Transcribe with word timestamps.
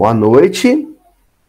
Boa 0.00 0.14
noite. 0.14 0.88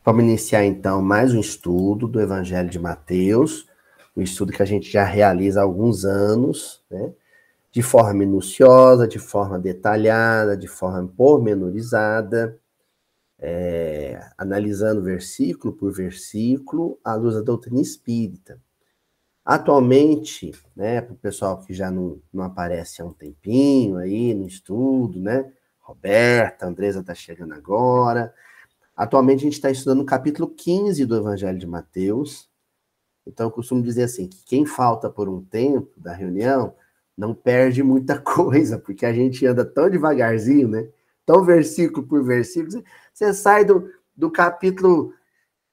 Vamos 0.03 0.25
iniciar 0.25 0.65
então 0.65 1.01
mais 1.01 1.33
um 1.33 1.39
estudo 1.39 2.05
do 2.05 2.19
Evangelho 2.19 2.69
de 2.69 2.77
Mateus, 2.77 3.65
um 4.13 4.21
estudo 4.21 4.51
que 4.51 4.61
a 4.61 4.65
gente 4.65 4.91
já 4.91 5.05
realiza 5.05 5.61
há 5.61 5.63
alguns 5.63 6.03
anos, 6.03 6.83
né? 6.91 7.13
De 7.71 7.81
forma 7.81 8.13
minuciosa, 8.13 9.07
de 9.07 9.19
forma 9.19 9.57
detalhada, 9.57 10.57
de 10.57 10.67
forma 10.67 11.07
pormenorizada, 11.15 12.59
é, 13.39 14.19
analisando 14.37 15.01
versículo 15.01 15.71
por 15.71 15.93
versículo, 15.93 16.99
à 17.05 17.15
luz 17.15 17.35
da 17.35 17.41
doutrina 17.41 17.79
espírita. 17.79 18.59
Atualmente, 19.45 20.51
né, 20.75 20.99
para 20.99 21.13
o 21.13 21.17
pessoal 21.17 21.57
que 21.61 21.73
já 21.73 21.89
não, 21.89 22.19
não 22.33 22.43
aparece 22.43 23.01
há 23.01 23.05
um 23.05 23.13
tempinho 23.13 23.95
aí 23.95 24.33
no 24.33 24.45
estudo, 24.45 25.21
né? 25.21 25.49
Roberta, 25.81 26.67
Andresa 26.67 27.01
está 27.01 27.13
chegando 27.13 27.53
agora. 27.53 28.33
Atualmente 28.95 29.39
a 29.39 29.43
gente 29.43 29.53
está 29.53 29.69
estudando 29.69 30.01
o 30.01 30.05
capítulo 30.05 30.47
15 30.47 31.05
do 31.05 31.17
Evangelho 31.17 31.57
de 31.57 31.67
Mateus. 31.67 32.49
Então 33.25 33.47
eu 33.47 33.51
costumo 33.51 33.81
dizer 33.81 34.03
assim, 34.03 34.27
que 34.27 34.43
quem 34.45 34.65
falta 34.65 35.09
por 35.09 35.27
um 35.27 35.43
tempo 35.43 35.91
da 35.97 36.13
reunião 36.13 36.75
não 37.17 37.33
perde 37.33 37.83
muita 37.83 38.17
coisa, 38.21 38.77
porque 38.77 39.05
a 39.05 39.13
gente 39.13 39.45
anda 39.45 39.65
tão 39.65 39.89
devagarzinho, 39.89 40.67
né? 40.67 40.87
Tão 41.25 41.43
versículo 41.43 42.05
por 42.05 42.23
versículo. 42.23 42.83
Você 43.13 43.33
sai 43.33 43.65
do, 43.65 43.89
do 44.15 44.31
capítulo 44.31 45.13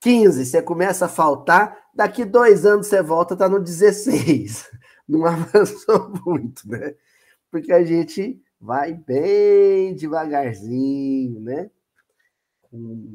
15, 0.01 0.45
você 0.45 0.63
começa 0.63 1.07
a 1.07 1.09
faltar, 1.09 1.77
daqui 1.95 2.25
dois 2.25 2.65
anos 2.65 2.87
você 2.87 3.03
volta, 3.03 3.37
tá 3.37 3.49
no 3.49 3.61
16. 3.61 4.71
Não 5.09 5.25
avançou 5.27 6.13
muito, 6.25 6.69
né? 6.69 6.95
Porque 7.51 7.73
a 7.73 7.83
gente 7.83 8.41
vai 8.61 8.93
bem 8.93 9.95
devagarzinho, 9.95 11.41
né? 11.41 11.71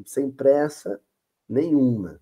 Sem 0.06 0.30
pressa 0.30 1.00
nenhuma. 1.48 2.20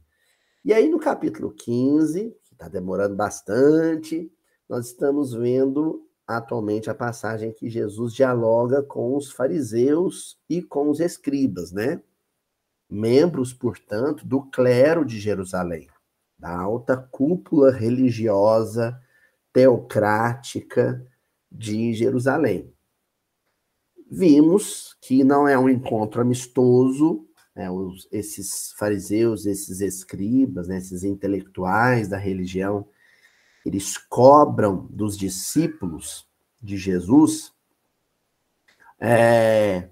E 0.65 0.73
aí, 0.73 0.89
no 0.89 0.99
capítulo 0.99 1.53
15, 1.53 2.37
que 2.45 2.55
está 2.55 2.69
demorando 2.69 3.15
bastante, 3.15 4.31
nós 4.69 4.87
estamos 4.89 5.33
vendo 5.33 6.07
atualmente 6.27 6.91
a 6.91 6.95
passagem 6.95 7.53
que 7.53 7.69
Jesus 7.69 8.13
dialoga 8.13 8.83
com 8.83 9.17
os 9.17 9.31
fariseus 9.31 10.39
e 10.49 10.63
com 10.63 10.89
os 10.89 11.01
escribas, 11.01 11.73
né? 11.73 12.03
Membros, 12.89 13.53
portanto, 13.53 14.27
do 14.27 14.43
clero 14.43 15.05
de 15.05 15.19
Jerusalém, 15.19 15.89
da 16.39 16.55
alta 16.57 16.97
cúpula 16.97 17.73
religiosa 17.73 19.01
teocrática 19.53 21.05
de 21.51 21.93
Jerusalém 21.95 22.73
vimos 24.15 24.95
que 25.01 25.25
não 25.25 25.49
é 25.49 25.59
um 25.59 25.71
encontro 25.71 26.21
amistoso, 26.21 27.27
né, 27.57 27.71
os, 27.71 28.07
esses 28.13 28.75
fariseus, 28.79 29.47
esses 29.47 29.81
escribas, 29.81 30.69
né, 30.69 30.77
esses 30.77 31.03
intelectuais 31.03 32.09
da 32.09 32.19
religião, 32.19 32.87
eles 33.65 33.97
cobram 33.97 34.87
dos 34.91 35.17
discípulos 35.17 36.29
de 36.61 36.77
Jesus 36.77 37.55
é, 39.01 39.89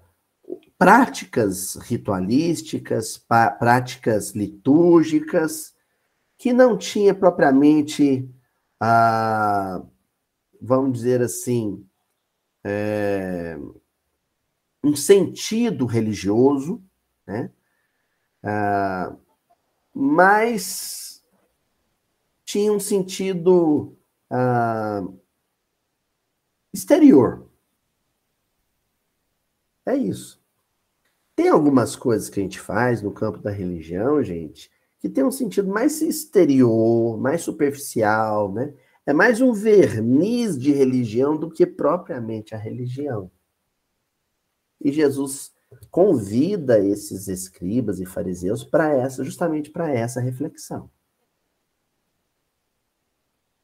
práticas 0.77 1.75
ritualísticas, 1.77 3.17
práticas 3.57 4.31
litúrgicas, 4.31 5.73
que 6.37 6.53
não 6.53 6.77
tinha 6.77 7.13
propriamente, 7.13 8.29
ah, 8.79 9.81
vamos 10.61 10.93
dizer 10.93 11.21
assim, 11.21 11.83
é, 12.63 13.57
um 14.83 14.95
sentido 14.95 15.85
religioso, 15.85 16.83
né? 17.25 17.51
Ah, 18.43 19.15
mas 19.93 21.23
tinha 22.43 22.71
um 22.73 22.79
sentido 22.79 23.95
ah, 24.29 25.03
exterior. 26.73 27.47
É 29.85 29.95
isso. 29.95 30.41
Tem 31.35 31.49
algumas 31.49 31.95
coisas 31.95 32.29
que 32.29 32.39
a 32.39 32.43
gente 32.43 32.59
faz 32.59 33.01
no 33.01 33.11
campo 33.11 33.39
da 33.39 33.51
religião, 33.51 34.21
gente, 34.23 34.69
que 34.99 35.09
tem 35.09 35.23
um 35.23 35.31
sentido 35.31 35.69
mais 35.69 36.01
exterior, 36.01 37.17
mais 37.17 37.41
superficial, 37.41 38.51
né? 38.51 38.73
É 39.05 39.13
mais 39.13 39.41
um 39.41 39.51
verniz 39.51 40.57
de 40.57 40.71
religião 40.71 41.35
do 41.35 41.49
que 41.49 41.65
propriamente 41.65 42.53
a 42.53 42.57
religião. 42.57 43.31
E 44.83 44.91
Jesus 44.91 45.53
convida 45.89 46.79
esses 46.79 47.27
escribas 47.27 47.99
e 47.99 48.05
fariseus 48.05 48.63
para 48.63 48.93
essa, 48.93 49.23
justamente 49.23 49.69
para 49.69 49.89
essa 49.91 50.19
reflexão. 50.19 50.89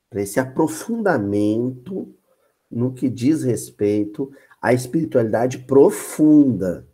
Para 0.10 0.22
esse 0.22 0.40
aprofundamento 0.40 2.16
no 2.70 2.94
que 2.94 3.10
diz 3.10 3.44
respeito 3.44 4.32
à 4.62 4.74
espiritualidade 4.74 5.60
profunda. 5.60 6.88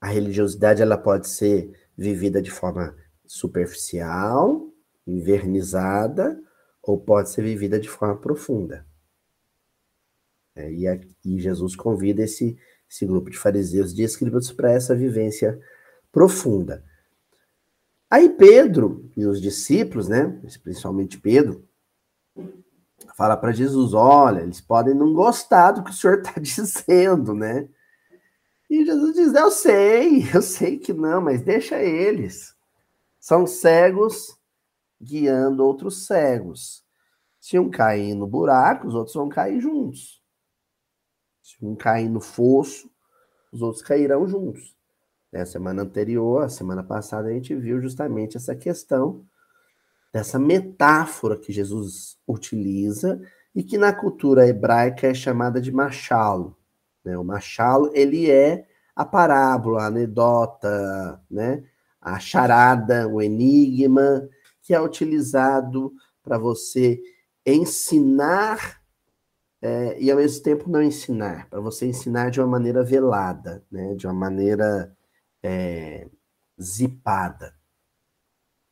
A 0.00 0.06
religiosidade 0.06 0.80
ela 0.80 0.96
pode 0.96 1.28
ser 1.28 1.90
vivida 1.96 2.40
de 2.40 2.50
forma 2.50 2.96
superficial, 3.26 4.72
invernizada, 5.06 6.40
ou 6.82 6.98
pode 6.98 7.30
ser 7.30 7.42
vivida 7.42 7.78
de 7.80 7.88
forma 7.88 8.16
profunda. 8.16 8.86
É, 10.58 10.72
e, 10.72 10.88
a, 10.88 10.98
e, 11.24 11.38
Jesus 11.38 11.76
convida 11.76 12.22
esse, 12.22 12.58
esse 12.90 13.06
grupo 13.06 13.30
de 13.30 13.38
fariseus 13.38 13.94
de 13.94 14.02
escribas 14.02 14.50
para 14.50 14.72
essa 14.72 14.94
vivência 14.94 15.58
profunda. 16.10 16.84
Aí 18.10 18.28
Pedro 18.28 19.08
e 19.16 19.24
os 19.24 19.40
discípulos, 19.40 20.08
né, 20.08 20.36
principalmente 20.64 21.18
Pedro, 21.20 21.64
fala 23.16 23.36
para 23.36 23.52
Jesus: 23.52 23.94
olha, 23.94 24.40
eles 24.40 24.60
podem 24.60 24.94
não 24.94 25.14
gostar 25.14 25.70
do 25.72 25.84
que 25.84 25.90
o 25.90 25.94
senhor 25.94 26.18
está 26.18 26.34
dizendo, 26.40 27.34
né? 27.34 27.68
E 28.68 28.84
Jesus 28.84 29.14
diz: 29.14 29.34
eu 29.34 29.50
sei, 29.52 30.28
eu 30.34 30.42
sei 30.42 30.76
que 30.76 30.92
não, 30.92 31.20
mas 31.20 31.40
deixa 31.40 31.80
eles. 31.80 32.52
São 33.20 33.46
cegos 33.46 34.36
guiando 35.00 35.64
outros 35.64 36.06
cegos. 36.06 36.84
Se 37.38 37.58
um 37.58 37.70
cair 37.70 38.14
no 38.14 38.26
buraco, 38.26 38.88
os 38.88 38.94
outros 38.94 39.14
vão 39.14 39.28
cair 39.28 39.60
juntos. 39.60 40.17
Se 41.48 41.64
um 41.64 41.74
cair 41.74 42.10
no 42.10 42.20
fosso, 42.20 42.90
os 43.50 43.62
outros 43.62 43.82
cairão 43.82 44.28
juntos. 44.28 44.76
Na 45.32 45.46
semana 45.46 45.80
anterior, 45.80 46.42
a 46.42 46.48
semana 46.50 46.82
passada, 46.82 47.28
a 47.28 47.32
gente 47.32 47.54
viu 47.54 47.80
justamente 47.80 48.36
essa 48.36 48.54
questão 48.54 49.24
dessa 50.12 50.38
metáfora 50.38 51.38
que 51.38 51.50
Jesus 51.50 52.18
utiliza 52.26 53.18
e 53.54 53.62
que 53.62 53.78
na 53.78 53.94
cultura 53.94 54.46
hebraica 54.46 55.06
é 55.06 55.14
chamada 55.14 55.58
de 55.58 55.72
machalo. 55.72 56.54
Né? 57.02 57.16
O 57.16 57.24
machalo, 57.24 57.90
ele 57.94 58.30
é 58.30 58.66
a 58.94 59.06
parábola, 59.06 59.84
a 59.84 59.86
anedota, 59.86 61.18
né? 61.30 61.64
a 61.98 62.18
charada, 62.18 63.08
o 63.08 63.22
enigma, 63.22 64.28
que 64.60 64.74
é 64.74 64.80
utilizado 64.80 65.94
para 66.22 66.36
você 66.36 67.00
ensinar 67.46 68.77
é, 69.60 70.00
e 70.00 70.10
ao 70.10 70.18
mesmo 70.18 70.42
tempo 70.42 70.70
não 70.70 70.82
ensinar, 70.82 71.48
para 71.48 71.60
você 71.60 71.86
ensinar 71.86 72.30
de 72.30 72.40
uma 72.40 72.46
maneira 72.46 72.82
velada, 72.84 73.64
né, 73.70 73.94
de 73.94 74.06
uma 74.06 74.14
maneira 74.14 74.96
é, 75.42 76.08
zipada, 76.60 77.54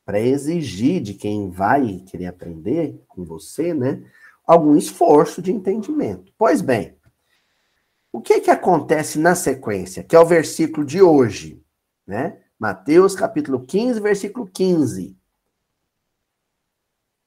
para 0.05 0.21
exigir 0.21 1.03
de 1.03 1.15
quem 1.15 1.51
vai 1.51 1.99
querer 2.07 2.27
aprender 2.27 3.03
com 3.09 3.25
você, 3.25 3.75
né, 3.75 4.03
algum 4.47 4.77
esforço 4.77 5.43
de 5.43 5.53
entendimento. 5.53 6.33
Pois 6.39 6.61
bem, 6.61 6.97
o 8.13 8.21
que 8.21 8.41
que 8.41 8.51
acontece 8.51 9.19
na 9.19 9.35
sequência, 9.35 10.03
que 10.03 10.15
é 10.17 10.21
o 10.21 10.25
versículo 10.25 10.87
de 10.87 11.03
hoje, 11.03 11.63
né? 12.07 12.41
Mateus 12.59 13.15
capítulo 13.15 13.67
15, 13.67 14.01
versículo 14.01 14.47
15. 14.47 15.15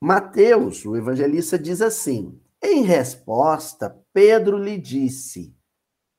Mateus, 0.01 0.83
o 0.85 0.95
evangelista, 0.95 1.59
diz 1.59 1.81
assim: 1.81 2.41
em 2.61 2.83
resposta, 2.83 4.03
Pedro 4.13 4.57
lhe 4.57 4.77
disse: 4.77 5.55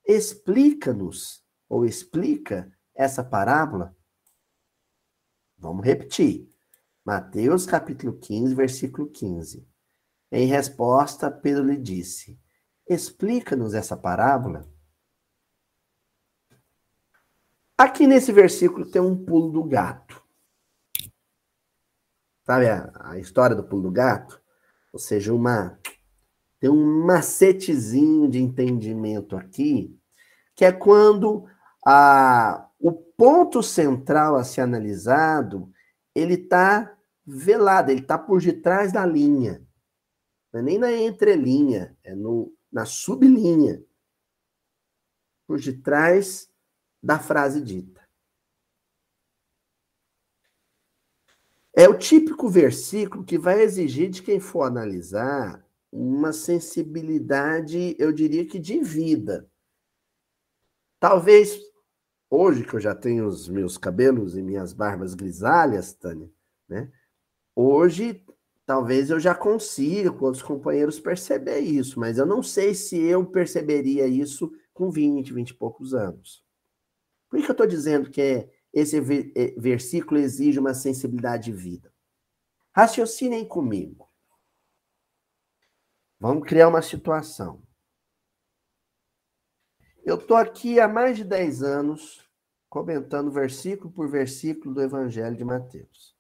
Explica-nos, 0.07 1.45
ou 1.69 1.85
explica 1.85 2.73
essa 2.95 3.23
parábola. 3.23 3.97
Vamos 5.57 5.85
repetir. 5.85 6.51
Mateus 7.05 7.67
capítulo 7.67 8.19
15, 8.19 8.55
versículo 8.55 9.11
15. 9.11 9.67
Em 10.33 10.47
resposta, 10.47 11.31
Pedro 11.31 11.65
lhe 11.65 11.77
disse: 11.77 12.41
Explica-nos 12.89 13.75
essa 13.75 13.97
parábola. 13.97 14.69
Aqui 17.77 18.07
nesse 18.07 18.33
versículo 18.33 18.91
tem 18.91 19.01
um 19.01 19.25
pulo 19.25 19.51
do 19.51 19.65
gato. 19.65 20.23
Sabe 22.45 22.69
a, 22.69 22.91
a 23.11 23.19
história 23.19 23.55
do 23.55 23.65
pulo 23.65 23.83
do 23.83 23.91
gato? 23.91 24.41
Ou 24.93 24.99
seja, 24.99 25.33
uma 25.33 25.79
tem 26.61 26.69
um 26.69 27.07
macetezinho 27.07 28.29
de 28.29 28.39
entendimento 28.39 29.35
aqui, 29.35 29.99
que 30.55 30.62
é 30.62 30.71
quando 30.71 31.49
a, 31.85 32.69
o 32.79 32.93
ponto 32.93 33.62
central 33.62 34.37
a 34.37 34.45
ser 34.45 34.61
analisado, 34.61 35.73
ele 36.15 36.35
está 36.35 36.95
velado, 37.25 37.91
ele 37.91 38.03
está 38.03 38.19
por 38.19 38.43
detrás 38.43 38.93
da 38.93 39.07
linha. 39.07 39.67
Não 40.53 40.61
é 40.61 40.62
nem 40.62 40.79
na 40.79 40.93
entrelinha, 40.93 41.97
é 42.05 42.15
no, 42.15 42.53
na 42.71 42.85
sublinha. 42.85 43.83
Por 45.47 45.59
detrás 45.59 46.51
da 47.03 47.19
frase 47.19 47.62
dita. 47.62 48.07
É 51.73 51.89
o 51.89 51.97
típico 51.97 52.51
versículo 52.51 53.25
que 53.25 53.39
vai 53.39 53.62
exigir 53.62 54.11
de 54.11 54.23
quem 54.23 54.39
for 54.39 54.65
analisar 54.65 55.65
uma 55.93 56.33
sensibilidade, 56.33 57.97
eu 57.99 58.13
diria 58.13 58.47
que 58.47 58.59
de 58.59 58.81
vida. 58.81 59.51
Talvez 60.99 61.59
hoje 62.29 62.65
que 62.65 62.75
eu 62.75 62.81
já 62.81 62.95
tenho 62.95 63.27
os 63.27 63.49
meus 63.49 63.77
cabelos 63.77 64.37
e 64.37 64.43
minhas 64.43 64.73
barbas 64.73 65.15
grisalhas, 65.15 65.93
Tânia, 65.93 66.31
né? 66.69 66.93
Hoje 67.57 68.25
talvez 68.65 69.11
eu 69.11 69.19
já 69.19 69.35
consiga 69.35 70.13
com 70.13 70.31
os 70.31 70.41
companheiros 70.41 71.01
perceber 71.01 71.59
isso, 71.59 71.99
mas 71.99 72.19
eu 72.19 72.27
não 72.27 72.43
sei 72.43 72.73
se 72.73 72.97
eu 72.97 73.27
perceberia 73.27 74.07
isso 74.07 74.53
com 74.73 74.91
20, 74.91 75.33
20 75.33 75.51
e 75.51 75.55
poucos 75.55 75.93
anos. 75.93 76.45
Por 77.29 77.41
que 77.41 77.47
eu 77.47 77.53
estou 77.53 77.67
dizendo 77.67 78.11
que 78.11 78.49
esse 78.73 78.97
eh, 78.97 79.55
versículo 79.59 80.21
exige 80.21 80.59
uma 80.59 80.75
sensibilidade 80.75 81.45
de 81.45 81.53
vida? 81.53 81.93
Raciocinem 82.73 83.45
comigo. 83.45 84.10
Vamos 86.21 86.47
criar 86.47 86.69
uma 86.69 86.83
situação. 86.83 87.63
Eu 90.05 90.17
estou 90.17 90.37
aqui 90.37 90.79
há 90.79 90.87
mais 90.87 91.17
de 91.17 91.25
10 91.25 91.63
anos 91.63 92.29
comentando 92.69 93.31
versículo 93.31 93.91
por 93.91 94.09
versículo 94.09 94.75
do 94.75 94.83
Evangelho 94.83 95.35
de 95.35 95.45
Mateus. 95.45 96.15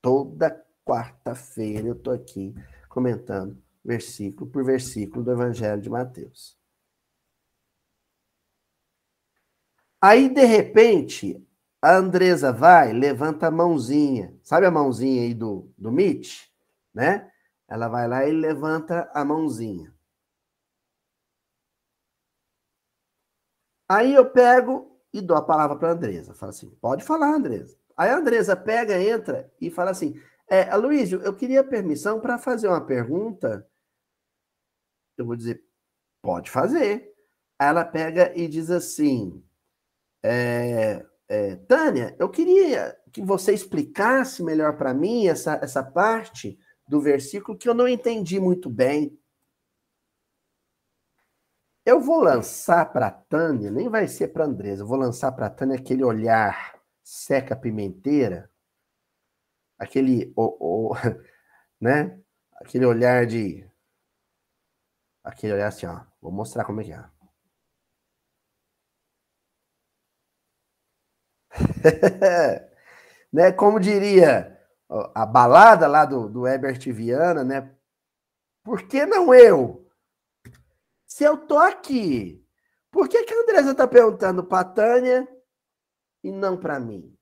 Toda 0.00 0.66
quarta-feira 0.84 1.86
eu 1.86 1.94
estou 1.94 2.12
aqui 2.12 2.52
comentando 2.88 3.62
versículo 3.84 4.50
por 4.50 4.64
versículo 4.64 5.24
do 5.24 5.30
Evangelho 5.30 5.80
de 5.80 5.88
Mateus. 5.88 6.58
Aí, 10.00 10.28
de 10.28 10.44
repente, 10.44 11.46
a 11.80 11.94
Andresa 11.94 12.52
vai, 12.52 12.92
levanta 12.92 13.46
a 13.46 13.52
mãozinha. 13.52 14.36
Sabe 14.42 14.66
a 14.66 14.70
mãozinha 14.70 15.22
aí 15.22 15.32
do, 15.32 15.72
do 15.78 15.92
Mitch? 15.92 16.48
Né? 16.92 17.31
Ela 17.72 17.88
vai 17.88 18.06
lá 18.06 18.28
e 18.28 18.32
levanta 18.32 19.10
a 19.14 19.24
mãozinha. 19.24 19.94
Aí 23.88 24.12
eu 24.12 24.30
pego 24.30 25.00
e 25.10 25.22
dou 25.22 25.34
a 25.34 25.42
palavra 25.42 25.78
para 25.78 25.88
a 25.88 25.92
Andresa. 25.92 26.34
Fala 26.34 26.50
assim: 26.50 26.68
pode 26.82 27.02
falar, 27.02 27.34
Andresa. 27.34 27.74
Aí 27.96 28.10
a 28.10 28.18
Andresa 28.18 28.54
pega, 28.54 29.02
entra 29.02 29.50
e 29.58 29.70
fala 29.70 29.90
assim: 29.90 30.20
é, 30.46 30.68
Aloysio, 30.68 31.22
eu 31.22 31.34
queria 31.34 31.64
permissão 31.64 32.20
para 32.20 32.36
fazer 32.36 32.68
uma 32.68 32.84
pergunta. 32.84 33.66
Eu 35.16 35.24
vou 35.24 35.34
dizer: 35.34 35.64
pode 36.20 36.50
fazer. 36.50 37.10
Aí 37.58 37.68
ela 37.68 37.86
pega 37.86 38.36
e 38.36 38.48
diz 38.48 38.70
assim: 38.70 39.42
é, 40.22 41.06
é, 41.26 41.56
Tânia, 41.56 42.14
eu 42.18 42.28
queria 42.28 42.94
que 43.10 43.22
você 43.22 43.54
explicasse 43.54 44.42
melhor 44.42 44.76
para 44.76 44.92
mim 44.92 45.26
essa, 45.26 45.54
essa 45.54 45.82
parte 45.82 46.58
do 46.86 47.00
versículo 47.00 47.56
que 47.56 47.68
eu 47.68 47.74
não 47.74 47.88
entendi 47.88 48.38
muito 48.40 48.68
bem. 48.68 49.18
Eu 51.84 52.00
vou 52.00 52.20
lançar 52.22 52.92
para 52.92 53.08
a 53.08 53.10
Tânia, 53.10 53.70
nem 53.70 53.88
vai 53.88 54.06
ser 54.06 54.28
para 54.28 54.44
a 54.44 54.46
Andresa, 54.46 54.82
eu 54.82 54.86
vou 54.86 54.96
lançar 54.96 55.32
para 55.32 55.46
a 55.46 55.50
Tânia 55.50 55.76
aquele 55.76 56.04
olhar 56.04 56.80
seca 57.02 57.56
pimenteira, 57.56 58.48
aquele, 59.78 60.32
o, 60.36 60.94
né? 61.80 62.18
Aquele 62.54 62.86
olhar 62.86 63.26
de. 63.26 63.68
Aquele 65.24 65.54
olhar 65.54 65.68
assim, 65.68 65.86
ó. 65.86 66.00
Vou 66.20 66.30
mostrar 66.30 66.64
como 66.64 66.80
é 66.80 66.84
que 66.84 66.92
é. 66.92 67.04
né? 73.32 73.52
Como 73.52 73.80
diria 73.80 74.58
a 75.14 75.26
balada 75.26 75.86
lá 75.86 76.04
do, 76.04 76.28
do 76.28 76.46
Herbert 76.46 76.80
Viana, 76.92 77.42
né? 77.42 77.74
Por 78.62 78.86
que 78.86 79.06
não 79.06 79.34
eu? 79.34 79.88
Se 81.06 81.24
eu 81.24 81.36
tô 81.36 81.58
aqui, 81.58 82.46
por 82.90 83.08
que, 83.08 83.24
que 83.24 83.34
a 83.34 83.40
Andresa 83.42 83.74
tá 83.74 83.86
perguntando 83.86 84.44
pra 84.44 84.64
Tânia 84.64 85.26
e 86.22 86.30
não 86.30 86.58
para 86.58 86.78
mim? 86.78 87.16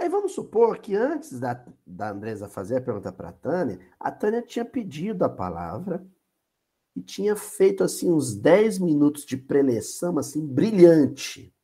Aí 0.00 0.08
vamos 0.08 0.32
supor 0.32 0.78
que 0.78 0.96
antes 0.96 1.38
da, 1.38 1.62
da 1.86 2.08
Andresa 2.10 2.48
fazer 2.48 2.78
a 2.78 2.80
pergunta 2.80 3.12
para 3.12 3.28
a 3.28 3.32
Tânia, 3.32 3.78
a 3.98 4.10
Tânia 4.10 4.40
tinha 4.40 4.64
pedido 4.64 5.24
a 5.24 5.28
palavra 5.28 6.02
e 6.94 7.02
tinha 7.02 7.36
feito 7.36 7.84
assim 7.84 8.10
uns 8.10 8.34
10 8.34 8.78
minutos 8.78 9.24
de 9.24 9.36
preleção 9.36 10.18
assim 10.18 10.46
brilhante. 10.46 11.54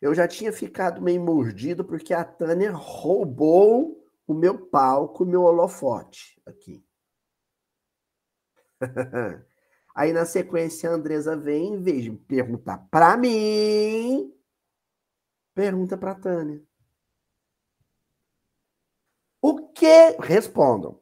Eu 0.00 0.14
já 0.14 0.28
tinha 0.28 0.52
ficado 0.52 1.02
meio 1.02 1.20
mordido 1.20 1.84
porque 1.84 2.14
a 2.14 2.24
Tânia 2.24 2.70
roubou 2.72 4.06
o 4.26 4.34
meu 4.34 4.66
palco, 4.66 5.24
o 5.24 5.26
meu 5.26 5.42
holofote 5.42 6.40
aqui. 6.46 6.84
Aí 9.94 10.12
na 10.12 10.24
sequência 10.24 10.88
a 10.88 10.92
Andresa 10.92 11.36
vem, 11.36 11.74
em 11.74 11.82
vez 11.82 12.04
de 12.04 12.12
perguntar 12.12 12.78
para 12.90 13.16
mim, 13.16 14.32
pergunta 15.52 15.98
para 15.98 16.14
Tânia. 16.14 16.62
O 19.42 19.68
que 19.72 20.10
respondam? 20.20 21.00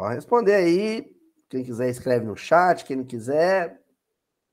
Pode 0.00 0.14
responder 0.14 0.54
aí. 0.54 1.14
Quem 1.50 1.62
quiser 1.62 1.90
escreve 1.90 2.24
no 2.24 2.34
chat, 2.34 2.86
quem 2.86 2.96
não 2.96 3.04
quiser, 3.04 3.84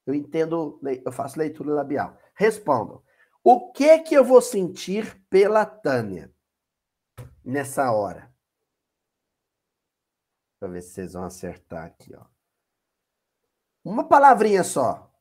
eu 0.05 0.13
entendo, 0.13 0.77
eu 1.05 1.11
faço 1.11 1.39
leitura 1.39 1.73
labial. 1.73 2.17
Respondam. 2.35 3.01
O 3.41 3.71
que 3.71 3.99
que 3.99 4.13
eu 4.13 4.25
vou 4.25 4.41
sentir 4.41 5.17
pela 5.29 5.65
Tânia 5.65 6.33
nessa 7.45 7.89
hora? 7.93 8.29
Deixa 10.59 10.63
eu 10.63 10.69
ver 10.69 10.81
se 10.81 10.89
vocês 10.89 11.13
vão 11.13 11.23
acertar 11.23 11.85
aqui, 11.85 12.13
ó. 12.13 12.25
Uma 13.85 14.05
palavrinha 14.05 14.65
só. 14.65 15.16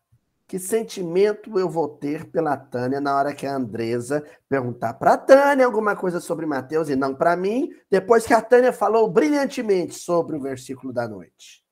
Que 0.47 0.61
sentimento 0.61 1.59
eu 1.59 1.69
vou 1.69 1.89
ter 1.89 2.31
pela 2.31 2.57
Tânia 2.57 3.01
na 3.01 3.17
hora 3.17 3.35
que 3.35 3.47
a 3.47 3.57
Andresa 3.57 4.25
perguntar 4.49 4.95
para 4.95 5.15
a 5.15 5.19
Tânia 5.19 5.67
alguma 5.67 5.97
coisa 5.97 6.21
sobre 6.21 6.47
Mateus 6.47 6.89
e 6.89 6.95
não 6.95 7.15
para 7.15 7.37
mim, 7.37 7.69
depois 7.91 8.25
que 8.25 8.33
a 8.33 8.41
Tânia 8.41 8.73
falou 8.73 9.11
brilhantemente 9.11 9.95
sobre 9.95 10.37
o 10.37 10.41
versículo 10.41 10.93
da 10.93 11.09
noite? 11.09 11.65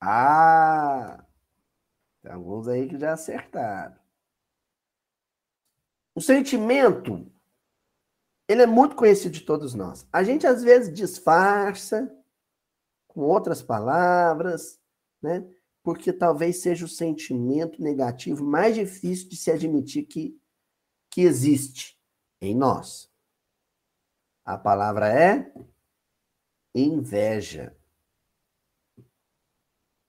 Ah! 0.00 1.24
Tem 2.22 2.32
alguns 2.32 2.68
aí 2.68 2.88
que 2.88 2.98
já 2.98 3.12
acertaram. 3.14 3.96
O 6.14 6.20
sentimento, 6.20 7.30
ele 8.48 8.62
é 8.62 8.66
muito 8.66 8.94
conhecido 8.94 9.32
de 9.32 9.40
todos 9.40 9.74
nós. 9.74 10.06
A 10.12 10.22
gente 10.22 10.46
às 10.46 10.62
vezes 10.62 10.92
disfarça, 10.92 12.14
com 13.10 13.22
outras 13.22 13.60
palavras, 13.60 14.80
né? 15.20 15.44
Porque 15.82 16.12
talvez 16.12 16.60
seja 16.62 16.84
o 16.84 16.88
sentimento 16.88 17.82
negativo 17.82 18.44
mais 18.44 18.74
difícil 18.74 19.28
de 19.28 19.36
se 19.36 19.50
admitir 19.50 20.04
que, 20.04 20.38
que 21.10 21.22
existe 21.22 21.98
em 22.40 22.54
nós. 22.54 23.10
A 24.44 24.56
palavra 24.56 25.08
é 25.08 25.52
inveja. 26.74 27.76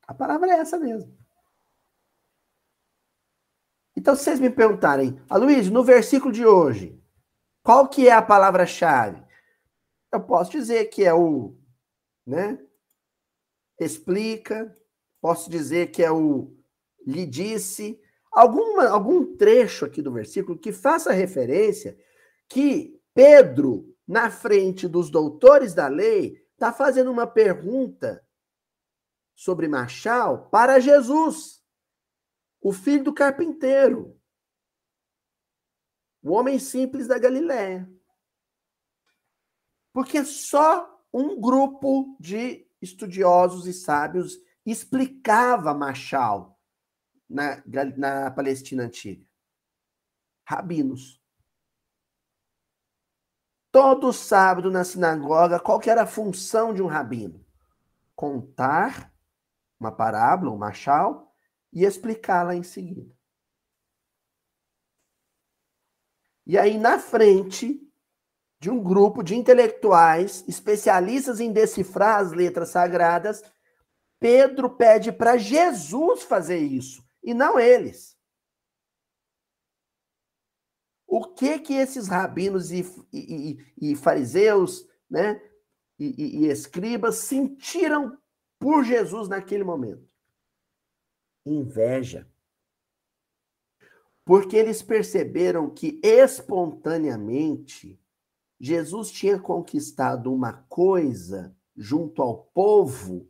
A 0.08 0.14
palavra 0.14 0.52
é 0.52 0.60
essa 0.60 0.78
mesmo. 0.78 1.18
Então, 3.96 4.16
se 4.16 4.24
vocês 4.24 4.40
me 4.40 4.50
perguntarem, 4.50 5.20
Aloysio, 5.30 5.74
no 5.74 5.84
versículo 5.84 6.32
de 6.32 6.46
hoje, 6.46 7.02
qual 7.64 7.88
que 7.88 8.08
é 8.08 8.12
a 8.12 8.22
palavra-chave? 8.22 9.24
Eu 10.12 10.22
posso 10.22 10.52
dizer 10.52 10.86
que 10.86 11.04
é 11.04 11.14
o, 11.14 11.56
né, 12.26 12.60
explica, 13.84 14.76
posso 15.20 15.50
dizer 15.50 15.92
que 15.92 16.04
é 16.04 16.12
o 16.12 16.56
lhe 17.06 17.26
disse, 17.26 18.00
alguma, 18.32 18.88
algum 18.88 19.36
trecho 19.36 19.86
aqui 19.86 20.02
do 20.02 20.12
versículo 20.12 20.58
que 20.58 20.72
faça 20.72 21.12
referência 21.12 21.98
que 22.48 23.02
Pedro, 23.14 23.96
na 24.08 24.30
frente 24.30 24.88
dos 24.88 25.10
doutores 25.10 25.74
da 25.74 25.88
lei, 25.88 26.46
está 26.54 26.72
fazendo 26.72 27.12
uma 27.12 27.26
pergunta 27.26 28.24
sobre 29.36 29.68
Machal 29.68 30.50
para 30.50 30.80
Jesus, 30.80 31.64
o 32.62 32.72
filho 32.72 33.06
do 33.06 33.14
carpinteiro. 33.14 34.16
O 36.22 36.34
homem 36.34 36.60
simples 36.60 37.08
da 37.08 37.18
Galiléia. 37.18 37.92
Porque 39.92 40.24
só 40.24 41.04
um 41.12 41.42
grupo 41.42 42.16
de 42.20 42.70
estudiosos 42.82 43.68
e 43.68 43.74
sábios 43.74 44.38
explicava 44.66 45.74
Machal 45.74 46.60
na, 47.30 47.64
na 47.98 48.32
Palestina 48.32 48.84
Antiga. 48.84 49.26
Rabinos. 50.46 51.22
Todo 53.72 54.12
sábado 54.12 54.70
na 54.70 54.84
sinagoga, 54.84 55.60
qual 55.60 55.80
que 55.80 55.90
era 55.90 56.04
a 56.04 56.08
função 56.08 56.74
de 56.74 56.82
um 56.82 56.88
rabino? 56.88 57.46
Contar 58.14 59.14
uma 59.80 59.92
parábola, 59.92 60.52
um 60.52 60.58
machal, 60.58 61.34
e 61.72 61.86
explicá-la 61.86 62.54
em 62.54 62.64
seguida. 62.64 63.16
E 66.46 66.58
aí, 66.58 66.78
na 66.78 67.00
frente 67.00 67.91
de 68.62 68.70
um 68.70 68.82
grupo 68.82 69.22
de 69.24 69.36
intelectuais 69.36 70.46
especialistas 70.48 71.40
em 71.40 71.52
decifrar 71.52 72.20
as 72.20 72.32
letras 72.32 72.70
sagradas, 72.70 73.42
Pedro 74.20 74.70
pede 74.70 75.12
para 75.12 75.36
Jesus 75.36 76.22
fazer 76.22 76.60
isso, 76.60 77.04
e 77.24 77.34
não 77.34 77.60
eles. 77.60 78.16
O 81.08 81.34
que 81.34 81.58
que 81.58 81.74
esses 81.74 82.08
rabinos 82.08 82.72
e, 82.72 82.86
e, 83.12 83.58
e, 83.80 83.92
e 83.92 83.96
fariseus, 83.96 84.88
né, 85.10 85.42
e, 85.98 86.46
escribas 86.46 87.16
sentiram 87.16 88.16
por 88.60 88.84
Jesus 88.84 89.28
naquele 89.28 89.64
momento? 89.64 90.08
Inveja. 91.44 92.32
Porque 94.24 94.56
eles 94.56 94.84
perceberam 94.84 95.68
que 95.68 96.00
espontaneamente 96.04 98.00
Jesus 98.64 99.10
tinha 99.10 99.40
conquistado 99.40 100.32
uma 100.32 100.54
coisa 100.54 101.58
junto 101.76 102.22
ao 102.22 102.44
povo 102.46 103.28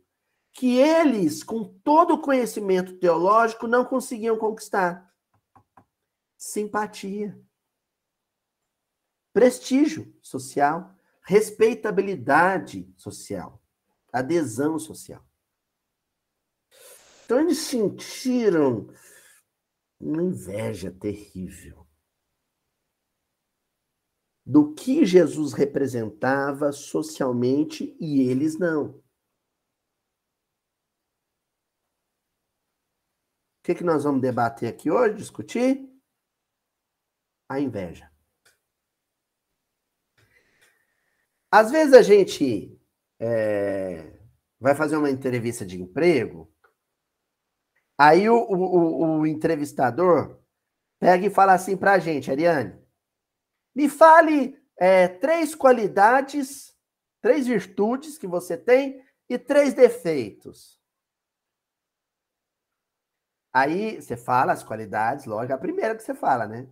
que 0.52 0.76
eles, 0.76 1.42
com 1.42 1.64
todo 1.64 2.12
o 2.12 2.20
conhecimento 2.20 2.98
teológico, 2.98 3.66
não 3.66 3.82
conseguiam 3.82 4.36
conquistar. 4.36 5.10
Simpatia 6.36 7.40
prestígio 9.32 10.14
social, 10.20 10.94
respeitabilidade 11.22 12.92
social, 12.98 13.64
adesão 14.12 14.78
social. 14.78 15.24
Então 17.24 17.40
eles 17.40 17.56
sentiram 17.56 18.92
uma 19.98 20.22
inveja 20.22 20.90
terrível 20.90 21.81
do 24.44 24.74
que 24.74 25.04
Jesus 25.04 25.52
representava 25.52 26.72
socialmente 26.72 27.96
e 28.00 28.22
eles 28.22 28.58
não. 28.58 29.02
O 33.60 33.64
que, 33.64 33.76
que 33.76 33.84
nós 33.84 34.02
vamos 34.02 34.20
debater 34.20 34.68
aqui 34.68 34.90
hoje, 34.90 35.14
discutir? 35.14 35.88
A 37.48 37.60
inveja. 37.60 38.10
Às 41.48 41.70
vezes 41.70 41.94
a 41.94 42.02
gente 42.02 42.80
é, 43.20 44.18
vai 44.58 44.74
fazer 44.74 44.96
uma 44.96 45.10
entrevista 45.10 45.64
de 45.64 45.80
emprego, 45.80 46.52
aí 47.96 48.28
o, 48.28 48.34
o, 48.34 49.20
o 49.20 49.26
entrevistador 49.26 50.40
pega 50.98 51.26
e 51.26 51.30
fala 51.30 51.52
assim 51.52 51.76
para 51.76 51.92
a 51.92 51.98
gente, 51.98 52.30
Ariane, 52.30 52.81
me 53.74 53.88
fale 53.88 54.58
é, 54.78 55.08
três 55.08 55.54
qualidades, 55.54 56.74
três 57.20 57.46
virtudes 57.46 58.18
que 58.18 58.26
você 58.26 58.56
tem 58.56 59.02
e 59.28 59.38
três 59.38 59.74
defeitos. 59.74 60.80
Aí 63.52 64.00
você 64.00 64.16
fala 64.16 64.52
as 64.52 64.64
qualidades, 64.64 65.26
lógico, 65.26 65.52
a 65.52 65.58
primeira 65.58 65.94
que 65.94 66.02
você 66.02 66.14
fala, 66.14 66.46
né? 66.46 66.68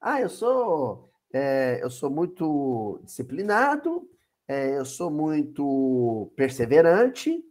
Ah, 0.00 0.20
eu 0.20 0.28
sou, 0.28 1.10
é, 1.32 1.78
eu 1.82 1.88
sou 1.88 2.10
muito 2.10 3.00
disciplinado, 3.04 4.08
é, 4.48 4.76
eu 4.76 4.84
sou 4.84 5.10
muito 5.10 6.32
perseverante 6.36 7.42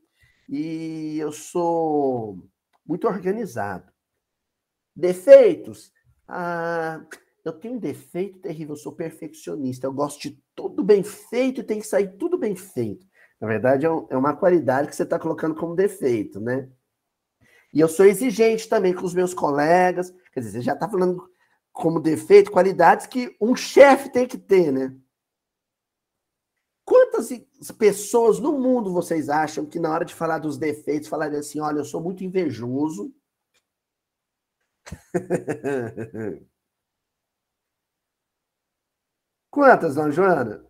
e 0.50 1.18
eu 1.18 1.32
sou 1.32 2.48
muito 2.86 3.08
organizado. 3.08 3.92
Defeitos? 4.96 5.92
Ah, 6.28 7.02
eu 7.44 7.54
tenho 7.54 7.76
um 7.76 7.80
defeito 7.80 8.40
terrível, 8.40 8.74
eu 8.74 8.80
sou 8.80 8.94
perfeccionista. 8.94 9.86
Eu 9.86 9.94
gosto 9.94 10.22
de 10.22 10.42
tudo 10.56 10.84
bem 10.84 11.04
feito 11.04 11.60
e 11.60 11.64
tem 11.64 11.80
que 11.80 11.88
sair 11.88 12.16
tudo 12.18 12.38
bem 12.38 12.56
feito. 12.56 13.06
Na 13.40 13.48
verdade, 13.48 13.86
é, 13.86 13.90
é 13.90 14.18
uma 14.18 14.36
qualidade 14.36 14.88
que 14.88 14.96
você 14.96 15.04
está 15.04 15.20
colocando 15.20 15.56
como 15.56 15.76
defeito, 15.76 16.40
né? 16.40 16.70
E 17.74 17.80
eu 17.80 17.90
sou 17.90 18.06
exigente 18.06 18.70
também 18.70 18.94
com 18.94 19.04
os 19.04 19.14
meus 19.14 19.34
colegas. 19.34 20.14
Quer 20.32 20.40
dizer, 20.40 20.60
você 20.60 20.62
já 20.62 20.74
está 20.74 20.88
falando 20.88 21.30
como 21.74 22.00
defeito 22.00 22.52
qualidades 22.52 23.08
que 23.08 23.36
um 23.42 23.56
chefe 23.56 24.10
tem 24.10 24.28
que 24.28 24.38
ter, 24.38 24.72
né? 24.72 24.96
Quantas 26.86 27.30
pessoas 27.78 28.40
no 28.40 28.58
mundo 28.60 28.94
vocês 28.94 29.28
acham 29.30 29.66
que 29.66 29.80
na 29.80 29.92
hora 29.92 30.06
de 30.06 30.14
falar 30.14 30.38
dos 30.38 30.58
defeitos 30.58 31.10
falariam 31.10 31.40
assim: 31.40 31.60
olha, 31.60 31.80
eu 31.80 31.86
sou 31.86 32.02
muito 32.02 32.24
invejoso? 32.24 33.14
Quantas, 39.54 39.94
dona 39.94 40.10
Joana? 40.10 40.66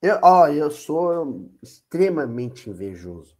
Eu, 0.00 0.18
ó, 0.22 0.48
eu 0.48 0.70
sou 0.70 1.52
extremamente 1.62 2.70
invejoso. 2.70 3.36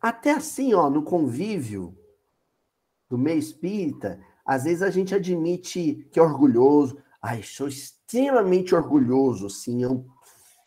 Até 0.00 0.30
assim, 0.30 0.72
ó, 0.72 0.88
no 0.88 1.02
convívio 1.02 1.98
do 3.10 3.18
meio 3.18 3.40
espírita, 3.40 4.24
às 4.46 4.62
vezes 4.62 4.82
a 4.82 4.90
gente 4.90 5.12
admite 5.12 6.08
que 6.12 6.20
é 6.20 6.22
orgulhoso, 6.22 7.02
Ai, 7.20 7.42
sou 7.42 7.66
extremamente 7.66 8.72
orgulhoso, 8.72 9.46
assim, 9.46 9.82
eu, 9.82 10.06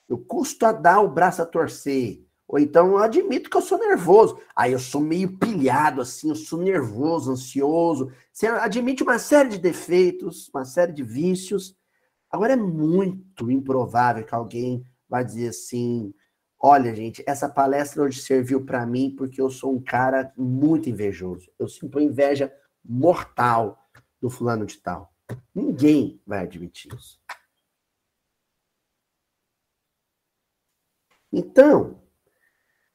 eu 0.09 0.17
custo 0.17 0.65
a 0.65 0.73
dar 0.73 0.99
o 0.99 1.09
braço 1.09 1.41
a 1.41 1.45
torcer. 1.45 2.24
Ou 2.55 2.59
então 2.59 2.91
eu 2.91 2.99
admito 2.99 3.49
que 3.49 3.57
eu 3.57 3.61
sou 3.61 3.77
nervoso. 3.77 4.39
Aí 4.55 4.71
eu 4.71 4.79
sou 4.79 5.01
meio 5.01 5.37
pilhado, 5.37 5.99
assim, 5.99 6.29
eu 6.29 6.35
sou 6.35 6.57
nervoso, 6.57 7.29
ansioso. 7.29 8.13
Você 8.31 8.47
admite 8.47 9.03
uma 9.03 9.19
série 9.19 9.49
de 9.49 9.57
defeitos, 9.57 10.47
uma 10.53 10.63
série 10.63 10.93
de 10.93 11.03
vícios. 11.03 11.75
Agora 12.31 12.53
é 12.53 12.55
muito 12.55 13.51
improvável 13.51 14.23
que 14.23 14.33
alguém 14.33 14.85
vai 15.09 15.25
dizer 15.25 15.49
assim: 15.49 16.13
olha, 16.57 16.95
gente, 16.95 17.21
essa 17.27 17.49
palestra 17.49 18.01
hoje 18.01 18.21
serviu 18.21 18.65
para 18.65 18.85
mim 18.85 19.13
porque 19.13 19.41
eu 19.41 19.49
sou 19.49 19.75
um 19.75 19.83
cara 19.83 20.31
muito 20.37 20.89
invejoso. 20.89 21.51
Eu 21.59 21.67
sinto 21.67 21.99
inveja 21.99 22.49
mortal 22.81 23.85
do 24.21 24.29
fulano 24.29 24.65
de 24.65 24.77
tal. 24.77 25.13
Ninguém 25.53 26.21
vai 26.25 26.43
admitir 26.43 26.95
isso. 26.95 27.19
Então, 31.33 32.04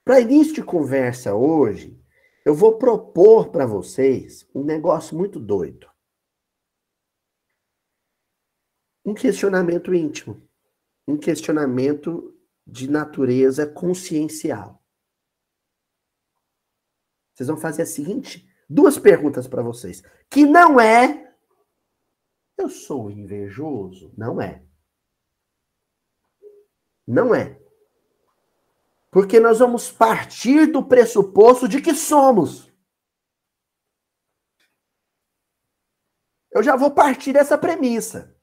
para 0.04 0.20
início 0.20 0.54
de 0.54 0.62
conversa 0.62 1.34
hoje, 1.34 1.98
eu 2.44 2.54
vou 2.54 2.78
propor 2.78 3.50
para 3.50 3.66
vocês 3.66 4.48
um 4.54 4.64
negócio 4.64 5.16
muito 5.16 5.38
doido. 5.38 5.88
Um 9.04 9.14
questionamento 9.14 9.94
íntimo. 9.94 10.42
Um 11.06 11.16
questionamento 11.16 12.36
de 12.66 12.88
natureza 12.88 13.66
consciencial. 13.66 14.82
Vocês 17.34 17.48
vão 17.48 17.56
fazer 17.56 17.82
a 17.82 17.86
seguinte, 17.86 18.48
duas 18.68 18.98
perguntas 18.98 19.48
para 19.48 19.62
vocês, 19.62 20.02
que 20.28 20.44
não 20.44 20.78
é 20.78 21.30
eu 22.60 22.68
sou 22.68 23.10
invejoso? 23.10 24.12
Não 24.18 24.38
é. 24.38 24.62
Não 27.06 27.34
é. 27.34 27.58
Porque 29.10 29.40
nós 29.40 29.58
vamos 29.58 29.90
partir 29.90 30.66
do 30.66 30.86
pressuposto 30.86 31.66
de 31.66 31.82
que 31.82 31.94
somos. 31.94 32.70
Eu 36.50 36.62
já 36.62 36.76
vou 36.76 36.90
partir 36.92 37.32
dessa 37.32 37.58
premissa. 37.58 38.36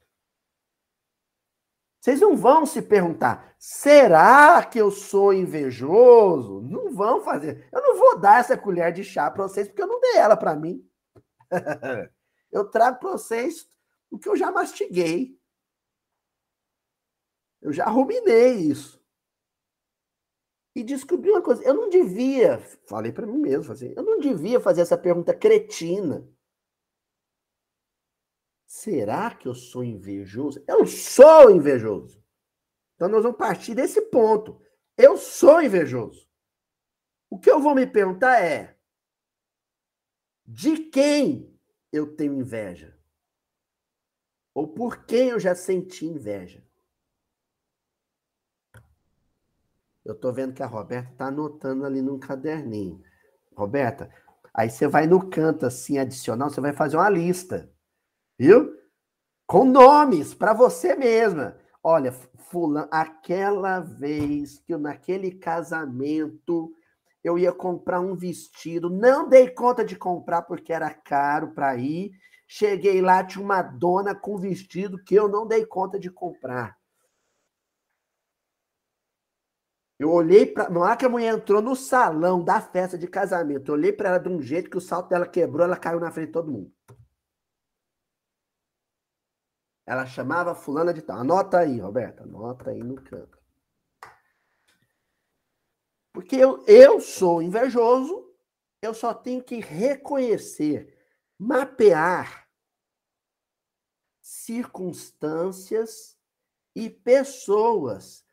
Vocês 2.00 2.20
não 2.20 2.36
vão 2.36 2.64
se 2.64 2.80
perguntar, 2.80 3.54
será 3.58 4.64
que 4.64 4.78
eu 4.78 4.90
sou 4.90 5.32
invejoso? 5.32 6.62
Não 6.62 6.94
vão 6.94 7.20
fazer. 7.22 7.68
Eu 7.72 7.82
não 7.82 7.98
vou 7.98 8.18
dar 8.18 8.40
essa 8.40 8.56
colher 8.56 8.92
de 8.92 9.02
chá 9.02 9.30
para 9.30 9.42
vocês, 9.42 9.68
porque 9.68 9.82
eu 9.82 9.86
não 9.86 10.00
dei 10.00 10.16
ela 10.16 10.36
para 10.36 10.54
mim. 10.54 10.88
eu 12.52 12.64
trago 12.70 13.00
para 13.00 13.10
vocês 13.10 13.68
o 14.10 14.18
que 14.18 14.28
eu 14.28 14.36
já 14.36 14.50
mastiguei. 14.52 15.38
Eu 17.60 17.72
já 17.72 17.86
ruminei 17.86 18.54
isso. 18.54 18.97
E 20.78 20.84
descobri 20.84 21.28
uma 21.28 21.42
coisa, 21.42 21.60
eu 21.64 21.74
não 21.74 21.88
devia, 21.88 22.60
falei 22.86 23.10
para 23.10 23.26
mim 23.26 23.38
mesmo, 23.38 23.72
assim, 23.72 23.92
eu 23.96 24.02
não 24.04 24.20
devia 24.20 24.60
fazer 24.60 24.82
essa 24.82 24.96
pergunta 24.96 25.34
cretina. 25.34 26.24
será 28.64 29.34
que 29.34 29.48
eu 29.48 29.56
sou 29.56 29.82
invejoso? 29.82 30.62
Eu 30.68 30.86
sou 30.86 31.50
invejoso. 31.50 32.22
Então 32.94 33.08
nós 33.08 33.24
vamos 33.24 33.36
partir 33.36 33.74
desse 33.74 34.02
ponto. 34.02 34.62
Eu 34.96 35.16
sou 35.16 35.60
invejoso. 35.60 36.30
O 37.28 37.40
que 37.40 37.50
eu 37.50 37.58
vou 37.60 37.74
me 37.74 37.84
perguntar 37.84 38.40
é: 38.40 38.78
de 40.46 40.76
quem 40.90 41.58
eu 41.90 42.14
tenho 42.14 42.34
inveja? 42.34 42.96
Ou 44.54 44.68
por 44.68 45.04
quem 45.06 45.30
eu 45.30 45.40
já 45.40 45.56
senti 45.56 46.06
inveja? 46.06 46.64
Eu 50.08 50.14
tô 50.14 50.32
vendo 50.32 50.54
que 50.54 50.62
a 50.62 50.66
Roberta 50.66 51.12
tá 51.18 51.26
anotando 51.26 51.84
ali 51.84 52.00
num 52.00 52.18
caderninho. 52.18 53.02
Roberta, 53.54 54.08
aí 54.54 54.70
você 54.70 54.88
vai 54.88 55.06
no 55.06 55.28
canto 55.28 55.66
assim 55.66 55.98
adicional, 55.98 56.48
você 56.48 56.62
vai 56.62 56.72
fazer 56.72 56.96
uma 56.96 57.10
lista. 57.10 57.70
Viu? 58.38 58.74
Com 59.46 59.66
nomes 59.66 60.32
para 60.32 60.54
você 60.54 60.94
mesma. 60.96 61.58
Olha, 61.84 62.10
fulano, 62.10 62.88
aquela 62.90 63.80
vez 63.80 64.58
que 64.60 64.72
eu 64.72 64.78
naquele 64.78 65.32
casamento 65.32 66.72
eu 67.22 67.38
ia 67.38 67.52
comprar 67.52 68.00
um 68.00 68.16
vestido, 68.16 68.88
não 68.88 69.28
dei 69.28 69.50
conta 69.50 69.84
de 69.84 69.94
comprar 69.94 70.40
porque 70.40 70.72
era 70.72 70.88
caro 70.88 71.52
para 71.52 71.76
ir. 71.76 72.12
Cheguei 72.46 73.02
lá, 73.02 73.22
tinha 73.22 73.44
uma 73.44 73.60
dona 73.60 74.14
com 74.14 74.38
vestido 74.38 75.04
que 75.04 75.14
eu 75.14 75.28
não 75.28 75.46
dei 75.46 75.66
conta 75.66 75.98
de 75.98 76.10
comprar. 76.10 76.77
Eu 79.98 80.12
olhei 80.12 80.46
para. 80.46 80.70
Não 80.70 80.88
é 80.88 80.96
que 80.96 81.04
a 81.04 81.08
mulher 81.08 81.34
entrou 81.34 81.60
no 81.60 81.74
salão 81.74 82.44
da 82.44 82.60
festa 82.60 82.96
de 82.96 83.08
casamento. 83.08 83.68
Eu 83.68 83.74
olhei 83.74 83.92
para 83.92 84.10
ela 84.10 84.18
de 84.18 84.28
um 84.28 84.40
jeito 84.40 84.70
que 84.70 84.76
o 84.76 84.80
salto 84.80 85.08
dela 85.08 85.26
quebrou, 85.26 85.64
ela 85.64 85.76
caiu 85.76 85.98
na 85.98 86.12
frente 86.12 86.28
de 86.28 86.32
todo 86.32 86.52
mundo. 86.52 86.72
Ela 89.84 90.06
chamava 90.06 90.54
fulana 90.54 90.94
de 90.94 91.02
tal. 91.02 91.18
Anota 91.18 91.58
aí, 91.58 91.80
Roberta. 91.80 92.22
Anota 92.22 92.70
aí 92.70 92.82
no 92.82 92.94
canto. 93.02 93.38
Porque 96.12 96.36
eu, 96.36 96.64
eu 96.66 97.00
sou 97.00 97.42
invejoso, 97.42 98.34
eu 98.82 98.92
só 98.92 99.14
tenho 99.14 99.42
que 99.42 99.60
reconhecer, 99.60 100.96
mapear 101.38 102.48
circunstâncias 104.20 106.18
e 106.74 106.90
pessoas 106.90 108.24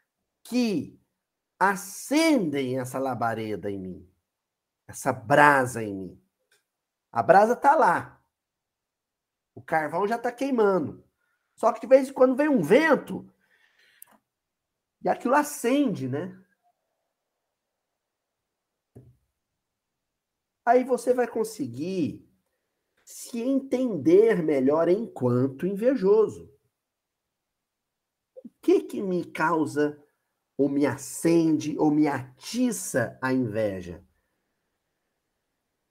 que 0.43 0.99
acendem 1.59 2.79
essa 2.79 2.99
labareda 2.99 3.71
em 3.71 3.79
mim, 3.79 4.13
essa 4.87 5.13
brasa 5.13 5.83
em 5.83 5.93
mim. 5.93 6.25
A 7.11 7.23
brasa 7.23 7.53
está 7.53 7.75
lá. 7.75 8.21
O 9.53 9.61
carvão 9.61 10.07
já 10.07 10.17
está 10.17 10.31
queimando. 10.31 11.03
Só 11.55 11.71
que 11.71 11.79
de 11.79 11.87
vez 11.87 12.09
em 12.09 12.13
quando 12.13 12.35
vem 12.35 12.49
um 12.49 12.61
vento 12.61 13.33
e 15.01 15.07
aquilo 15.07 15.35
acende, 15.35 16.07
né? 16.09 16.37
Aí 20.65 20.83
você 20.83 21.13
vai 21.13 21.27
conseguir 21.27 22.27
se 23.05 23.39
entender 23.39 24.41
melhor 24.41 24.89
enquanto 24.89 25.67
invejoso. 25.67 26.51
O 28.43 28.49
que 28.61 28.81
que 28.81 29.01
me 29.01 29.23
causa 29.23 30.03
ou 30.57 30.69
me 30.69 30.85
acende, 30.85 31.77
ou 31.77 31.91
me 31.91 32.07
atiça 32.07 33.17
a 33.21 33.33
inveja? 33.33 34.03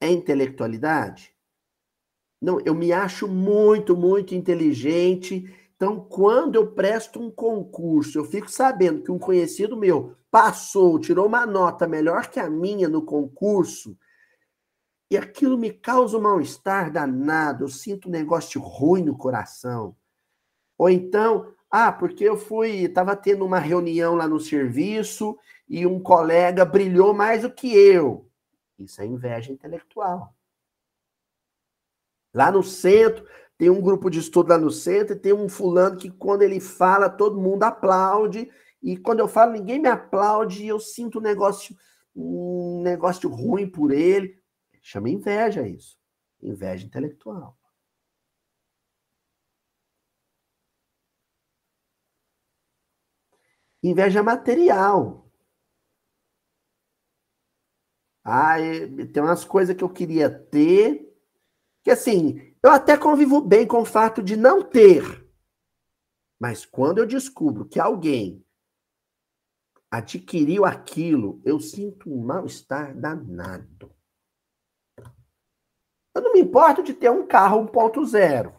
É 0.01 0.11
intelectualidade? 0.11 1.35
Não, 2.41 2.61
eu 2.61 2.75
me 2.75 2.93
acho 2.93 3.27
muito, 3.27 3.97
muito 3.97 4.35
inteligente. 4.35 5.51
Então, 5.77 5.99
quando 6.01 6.57
eu 6.57 6.73
presto 6.73 7.21
um 7.21 7.31
concurso, 7.31 8.19
eu 8.19 8.25
fico 8.25 8.51
sabendo 8.51 9.03
que 9.03 9.11
um 9.11 9.19
conhecido 9.19 9.77
meu 9.77 10.17
passou, 10.31 10.99
tirou 10.99 11.27
uma 11.27 11.47
nota 11.47 11.87
melhor 11.87 12.29
que 12.29 12.41
a 12.41 12.51
minha 12.51 12.89
no 12.89 13.03
concurso, 13.03 13.97
e 15.11 15.17
aquilo 15.17 15.57
me 15.57 15.73
causa 15.73 16.19
um 16.19 16.23
mal-estar 16.23 16.91
danado, 16.91 17.65
eu 17.65 17.69
sinto 17.69 18.09
um 18.09 18.13
negócio 18.13 18.61
ruim 18.61 19.05
no 19.05 19.17
coração. 19.17 19.97
Ou 20.77 20.91
então, 20.91 21.54
ah, 21.77 21.91
porque 21.91 22.23
eu 22.23 22.37
fui, 22.37 22.85
estava 22.85 23.17
tendo 23.17 23.45
uma 23.45 23.59
reunião 23.59 24.15
lá 24.15 24.29
no 24.29 24.39
serviço 24.39 25.37
e 25.69 25.85
um 25.85 25.99
colega 25.99 26.65
brilhou 26.65 27.13
mais 27.13 27.43
do 27.43 27.53
que 27.53 27.75
eu. 27.75 28.31
Isso 28.79 29.03
é 29.03 29.07
inveja 29.07 29.51
intelectual. 29.51 30.33
Lá 32.33 32.53
no 32.53 32.63
centro, 32.63 33.27
tem 33.59 33.71
um 33.71 33.81
grupo 33.81 34.09
de 34.09 34.21
estudo 34.21 34.51
lá 34.51 34.57
no 34.57 34.71
centro 34.71 35.17
e 35.17 35.19
tem 35.19 35.33
um 35.33 35.49
fulano 35.49 35.97
que 35.97 36.13
quando 36.13 36.43
ele 36.43 36.61
fala, 36.61 37.11
todo 37.11 37.41
mundo 37.41 37.65
aplaude. 37.65 38.49
E 38.81 38.97
quando 38.97 39.19
eu 39.19 39.27
falo, 39.27 39.51
ninguém 39.51 39.81
me 39.81 39.89
aplaude 39.89 40.63
e 40.63 40.69
eu 40.69 40.79
sinto 40.79 41.19
um 41.19 41.23
negócio, 41.23 41.77
um 42.15 42.83
negócio 42.83 43.29
ruim 43.29 43.69
por 43.69 43.91
ele. 43.91 44.41
Chama 44.81 45.11
inveja 45.11 45.67
isso. 45.67 45.99
Inveja 46.41 46.87
intelectual. 46.87 47.59
Inveja 53.85 54.23
material. 54.23 55.31
Ah, 58.25 58.55
tem 59.13 59.23
umas 59.23 59.45
coisas 59.45 59.77
que 59.77 59.85
eu 59.85 59.93
queria 59.93 60.31
ter, 60.31 61.15
que 61.83 61.91
assim, 61.91 62.57
eu 62.63 62.71
até 62.71 62.97
convivo 62.97 63.43
bem 63.43 63.67
com 63.67 63.83
o 63.83 63.85
fato 63.85 64.23
de 64.23 64.37
não 64.37 64.63
ter. 64.63 65.03
Mas 66.41 66.65
quando 66.65 66.97
eu 66.97 67.07
descubro 67.07 67.69
que 67.69 67.79
alguém 67.79 68.43
adquiriu 69.91 70.65
aquilo, 70.65 71.43
eu 71.45 71.61
sinto 71.61 72.11
um 72.11 72.25
mal-estar 72.25 72.99
danado. 72.99 73.95
Eu 76.15 76.23
não 76.23 76.33
me 76.33 76.41
importo 76.41 76.83
de 76.83 76.95
ter 76.95 77.11
um 77.11 77.27
carro 77.27 77.67
1.0. 77.67 78.51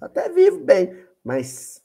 Até 0.00 0.30
vivo 0.30 0.64
bem, 0.64 1.06
mas 1.22 1.81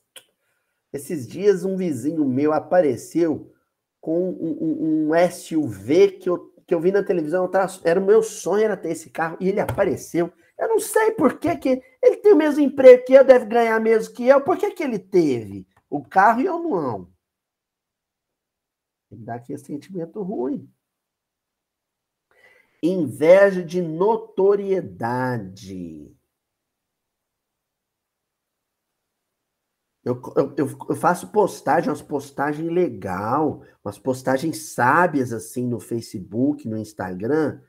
esses 0.92 1.28
dias 1.28 1.64
um 1.66 1.76
vizinho 1.76 2.26
meu 2.26 2.54
apareceu 2.54 3.54
com 4.00 4.30
um, 4.30 4.58
um, 4.62 5.10
um 5.10 5.12
SUV 5.30 6.14
que 6.14 6.30
eu, 6.30 6.54
que 6.66 6.74
eu 6.74 6.80
vi 6.80 6.92
na 6.92 7.04
televisão. 7.04 7.50
Tava, 7.50 7.72
era 7.84 8.00
o 8.00 8.06
meu 8.06 8.24
sonho 8.24 8.64
era 8.64 8.78
ter 8.78 8.92
esse 8.92 9.10
carro 9.10 9.38
e 9.40 9.50
ele 9.50 9.60
apareceu. 9.60 10.32
Eu 10.58 10.70
não 10.70 10.80
sei 10.80 11.12
por 11.12 11.38
que, 11.40 11.56
que 11.58 11.84
ele 12.02 12.18
tem 12.18 12.34
o 12.34 12.38
mesmo 12.38 12.62
emprego 12.62 13.06
que 13.06 13.14
eu, 13.14 13.24
deve 13.24 13.46
ganhar 13.46 13.80
mesmo 13.80 14.12
que 14.14 14.28
eu. 14.28 14.42
Por 14.42 14.58
que, 14.58 14.72
que 14.72 14.82
ele 14.82 14.98
teve 14.98 15.68
o 15.90 16.04
carro 16.04 16.42
e 16.42 16.46
eu 16.46 16.60
não? 16.60 17.08
Ele 19.12 19.24
dá 19.24 19.36
aquele 19.36 19.60
sentimento 19.60 20.22
ruim. 20.22 20.70
Inveja 22.82 23.64
de 23.64 23.82
notoriedade. 23.82 26.12
Eu, 30.08 30.22
eu, 30.38 30.78
eu, 30.90 30.96
faço 30.96 31.28
postagem, 31.34 31.90
umas 31.90 32.02
postagens 32.02 32.72
legal, 32.72 33.62
umas 33.84 34.00
postagens 34.00 34.70
sábias 34.70 35.34
assim 35.34 35.68
no 35.68 35.82
Facebook, 35.82 36.66
no 36.66 36.78
Instagram. 36.78 37.60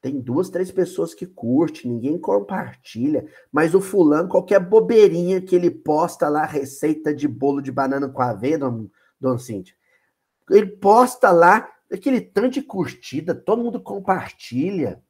Tem 0.00 0.20
duas, 0.20 0.48
três 0.48 0.70
pessoas 0.70 1.12
que 1.12 1.26
curtem, 1.26 1.90
ninguém 1.90 2.16
compartilha. 2.16 3.28
Mas 3.50 3.74
o 3.74 3.80
fulano, 3.80 4.28
qualquer 4.28 4.60
bobeirinha 4.60 5.42
que 5.42 5.56
ele 5.56 5.72
posta 5.72 6.28
lá, 6.28 6.44
receita 6.44 7.12
de 7.12 7.26
bolo 7.26 7.60
de 7.60 7.72
banana 7.72 8.08
com 8.08 8.22
aveia, 8.22 8.56
don, 8.56 8.88
don 9.20 9.36
Cíntia. 9.36 9.74
Ele 10.48 10.66
posta 10.66 11.32
lá, 11.32 11.68
aquele 11.92 12.20
tanto 12.20 12.50
de 12.50 12.62
curtida, 12.62 13.34
todo 13.34 13.64
mundo 13.64 13.82
compartilha. 13.82 15.02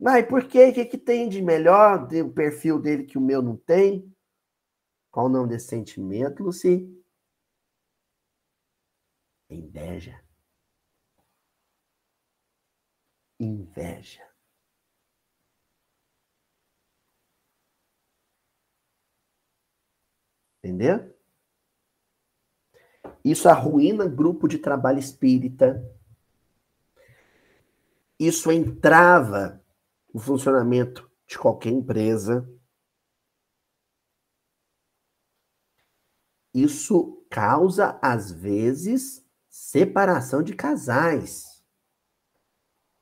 Mas 0.00 0.26
por 0.26 0.42
quê? 0.42 0.70
O 0.70 0.72
que, 0.72 0.84
que 0.86 0.98
tem 0.98 1.28
de 1.28 1.40
melhor 1.40 2.08
o 2.12 2.30
perfil 2.30 2.80
dele 2.80 3.04
que 3.04 3.16
o 3.16 3.20
meu 3.20 3.40
não 3.40 3.56
tem? 3.56 4.12
Qual 5.10 5.26
o 5.26 5.28
nome 5.28 5.48
desse 5.48 5.68
sentimento, 5.68 6.42
Luci? 6.42 6.94
Inveja. 9.50 10.22
Inveja. 13.40 14.28
Entendeu? 20.62 21.14
Isso 23.24 23.48
arruína 23.48 24.06
grupo 24.06 24.48
de 24.48 24.58
trabalho 24.58 24.98
espírita. 24.98 25.82
Isso 28.18 28.50
entrava 28.50 29.62
o 30.12 30.18
funcionamento 30.18 31.10
de 31.26 31.38
qualquer 31.38 31.70
empresa. 31.70 32.48
Isso 36.54 37.24
causa, 37.30 37.98
às 38.02 38.30
vezes, 38.30 39.24
separação 39.48 40.42
de 40.42 40.54
casais. 40.54 41.62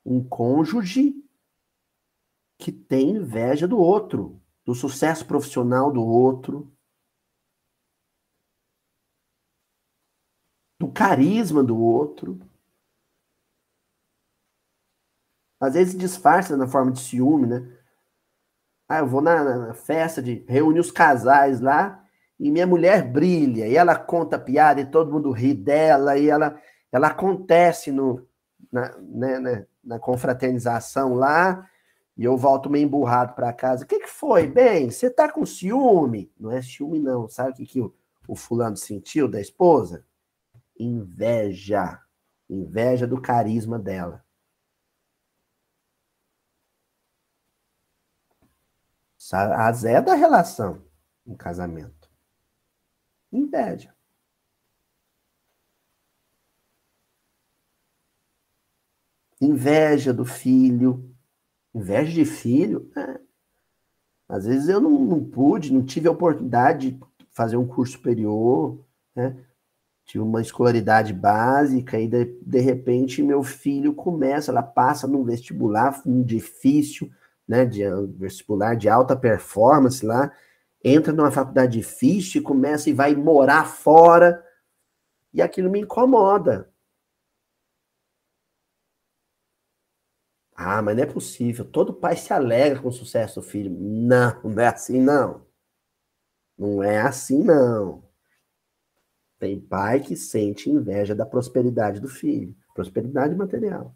Um 0.04 0.22
cônjuge 0.26 1.14
que 2.58 2.72
tem 2.72 3.10
inveja 3.16 3.68
do 3.68 3.78
outro, 3.78 4.40
do 4.64 4.74
sucesso 4.74 5.26
profissional 5.26 5.92
do 5.92 6.04
outro, 6.04 6.72
do 10.78 10.90
carisma 10.90 11.62
do 11.62 11.78
outro. 11.78 12.38
Às 15.60 15.74
vezes 15.74 15.96
disfarça 15.96 16.56
na 16.56 16.66
forma 16.66 16.92
de 16.92 17.00
ciúme, 17.00 17.46
né? 17.46 17.76
Ah, 18.88 18.98
eu 18.98 19.06
vou 19.06 19.20
na, 19.20 19.66
na 19.68 19.74
festa 19.74 20.22
de 20.22 20.44
reúne 20.48 20.78
os 20.78 20.90
casais 20.90 21.60
lá 21.60 22.05
e 22.38 22.50
minha 22.50 22.66
mulher 22.66 23.02
brilha 23.02 23.66
e 23.66 23.76
ela 23.76 23.96
conta 23.96 24.38
piada 24.38 24.80
e 24.80 24.90
todo 24.90 25.12
mundo 25.12 25.30
ri 25.30 25.54
dela 25.54 26.18
e 26.18 26.28
ela 26.28 26.60
ela 26.92 27.08
acontece 27.08 27.90
no 27.90 28.26
na, 28.70 28.96
né, 28.98 29.38
né, 29.40 29.66
na 29.82 29.98
confraternização 29.98 31.14
lá 31.14 31.68
e 32.16 32.24
eu 32.24 32.36
volto 32.36 32.70
meio 32.70 32.84
emburrado 32.84 33.34
para 33.34 33.52
casa. 33.52 33.84
O 33.84 33.86
que, 33.86 34.00
que 34.00 34.08
foi? 34.08 34.46
Bem, 34.46 34.90
você 34.90 35.10
tá 35.10 35.30
com 35.30 35.44
ciúme? 35.44 36.32
Não 36.38 36.50
é 36.50 36.62
ciúme, 36.62 36.98
não. 36.98 37.28
Sabe 37.28 37.50
o 37.50 37.54
que, 37.54 37.66
que 37.66 37.80
o, 37.80 37.94
o 38.26 38.34
fulano 38.34 38.76
sentiu 38.76 39.28
da 39.28 39.38
esposa? 39.38 40.04
Inveja. 40.78 42.00
Inveja 42.48 43.06
do 43.06 43.20
carisma 43.20 43.78
dela. 43.78 44.24
A 49.32 49.70
Zé 49.72 50.00
da 50.00 50.14
relação 50.14 50.86
um 51.26 51.34
casamento. 51.34 51.95
Inveja. 53.32 53.94
Inveja 59.40 60.12
do 60.12 60.24
filho. 60.24 61.14
Inveja 61.74 62.12
de 62.12 62.24
filho. 62.24 62.90
É. 62.96 63.20
Às 64.28 64.46
vezes 64.46 64.68
eu 64.68 64.80
não, 64.80 64.90
não, 65.04 65.24
pude, 65.24 65.72
não 65.72 65.84
tive 65.84 66.08
a 66.08 66.12
oportunidade 66.12 66.92
de 66.92 67.00
fazer 67.30 67.56
um 67.56 67.66
curso 67.66 67.92
superior, 67.92 68.78
né? 69.14 69.36
Tive 70.04 70.22
uma 70.22 70.40
escolaridade 70.40 71.12
básica 71.12 71.98
e 71.98 72.06
de, 72.08 72.24
de 72.40 72.60
repente 72.60 73.22
meu 73.22 73.42
filho 73.42 73.92
começa, 73.92 74.52
ela 74.52 74.62
passa 74.62 75.06
num 75.06 75.24
vestibular 75.24 76.00
um 76.06 76.22
difícil, 76.22 77.10
né, 77.46 77.64
de 77.64 77.82
vestibular 78.16 78.76
de 78.76 78.88
alta 78.88 79.16
performance 79.16 80.06
lá, 80.06 80.32
entra 80.86 81.12
numa 81.12 81.32
faculdade 81.32 81.72
difícil, 81.78 82.42
começa 82.42 82.88
e 82.88 82.92
vai 82.92 83.14
morar 83.16 83.64
fora, 83.66 84.44
e 85.32 85.42
aquilo 85.42 85.68
me 85.68 85.80
incomoda. 85.80 86.72
Ah, 90.54 90.80
mas 90.80 90.96
não 90.96 91.02
é 91.02 91.06
possível. 91.06 91.64
Todo 91.64 91.92
pai 91.92 92.16
se 92.16 92.32
alegra 92.32 92.80
com 92.80 92.88
o 92.88 92.92
sucesso 92.92 93.40
do 93.40 93.46
filho. 93.46 93.70
Não, 93.70 94.40
não 94.44 94.60
é 94.62 94.68
assim, 94.68 95.00
não. 95.00 95.44
Não 96.56 96.82
é 96.82 97.00
assim, 97.00 97.42
não. 97.42 98.08
Tem 99.38 99.60
pai 99.60 100.00
que 100.00 100.16
sente 100.16 100.70
inveja 100.70 101.14
da 101.14 101.26
prosperidade 101.26 102.00
do 102.00 102.08
filho. 102.08 102.56
Prosperidade 102.74 103.34
material. 103.34 103.94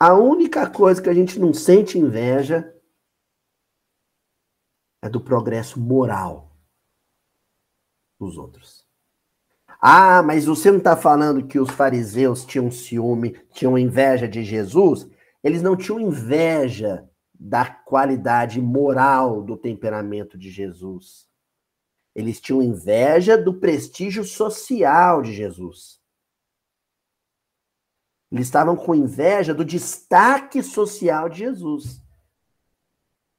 A 0.00 0.14
única 0.14 0.70
coisa 0.70 1.02
que 1.02 1.08
a 1.08 1.14
gente 1.14 1.40
não 1.40 1.52
sente 1.52 1.98
inveja 1.98 2.72
é 5.02 5.08
do 5.08 5.20
progresso 5.20 5.80
moral 5.80 6.56
dos 8.18 8.36
outros. 8.36 8.86
Ah, 9.80 10.22
mas 10.22 10.44
você 10.44 10.70
não 10.70 10.78
está 10.78 10.96
falando 10.96 11.46
que 11.46 11.58
os 11.58 11.70
fariseus 11.70 12.44
tinham 12.44 12.70
ciúme, 12.70 13.40
tinham 13.52 13.78
inveja 13.78 14.28
de 14.28 14.44
Jesus? 14.44 15.08
Eles 15.42 15.62
não 15.62 15.76
tinham 15.76 16.00
inveja 16.00 17.08
da 17.32 17.64
qualidade 17.64 18.60
moral 18.60 19.42
do 19.42 19.56
temperamento 19.56 20.36
de 20.36 20.50
Jesus. 20.50 21.28
Eles 22.14 22.40
tinham 22.40 22.62
inveja 22.62 23.36
do 23.36 23.54
prestígio 23.54 24.24
social 24.24 25.22
de 25.22 25.32
Jesus. 25.32 25.97
Eles 28.30 28.46
estavam 28.46 28.76
com 28.76 28.94
inveja 28.94 29.54
do 29.54 29.64
destaque 29.64 30.62
social 30.62 31.28
de 31.28 31.38
Jesus. 31.38 32.02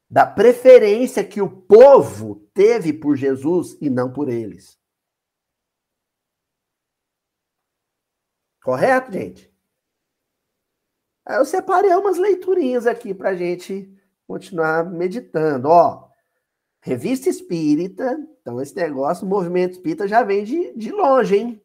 Da 0.08 0.26
preferência 0.26 1.24
que 1.24 1.40
o 1.40 1.48
povo 1.48 2.48
teve 2.52 2.92
por 2.92 3.16
Jesus 3.16 3.76
e 3.80 3.88
não 3.88 4.12
por 4.12 4.28
eles. 4.28 4.78
Correto, 8.62 9.12
gente? 9.12 9.50
Aí 11.24 11.36
eu 11.36 11.44
separei 11.44 11.94
umas 11.94 12.18
leiturinhas 12.18 12.86
aqui 12.86 13.14
para 13.14 13.36
gente 13.36 13.88
continuar 14.26 14.84
meditando. 14.90 15.68
Ó, 15.68 16.10
Revista 16.82 17.28
Espírita, 17.28 18.18
então 18.40 18.60
esse 18.60 18.74
negócio, 18.74 19.26
o 19.26 19.28
movimento 19.28 19.72
espírita 19.72 20.08
já 20.08 20.22
vem 20.22 20.44
de, 20.44 20.72
de 20.74 20.90
longe, 20.90 21.36
hein? 21.36 21.62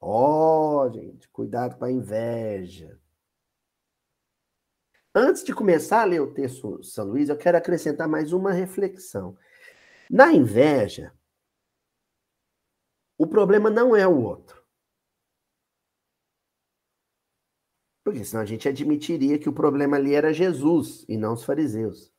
Ó, 0.00 0.84
oh, 0.84 0.92
gente, 0.92 1.28
cuidado 1.28 1.76
com 1.78 1.84
a 1.84 1.90
inveja. 1.90 3.00
Antes 5.14 5.44
de 5.44 5.54
começar 5.54 6.02
a 6.02 6.04
ler 6.04 6.20
o 6.20 6.32
texto 6.34 6.82
São 6.82 7.06
Luís, 7.06 7.28
eu 7.28 7.36
quero 7.36 7.56
acrescentar 7.56 8.08
mais 8.08 8.32
uma 8.32 8.52
reflexão. 8.52 9.36
Na 10.10 10.32
inveja, 10.32 11.12
o 13.16 13.26
problema 13.26 13.70
não 13.70 13.94
é 13.94 14.06
o 14.06 14.22
outro. 14.22 14.57
Porque 18.08 18.24
senão 18.24 18.42
a 18.42 18.46
gente 18.46 18.66
admitiria 18.66 19.38
que 19.38 19.50
o 19.50 19.52
problema 19.52 19.98
ali 19.98 20.14
era 20.14 20.32
Jesus 20.32 21.04
e 21.06 21.18
não 21.18 21.34
os 21.34 21.44
fariseus. 21.44 22.10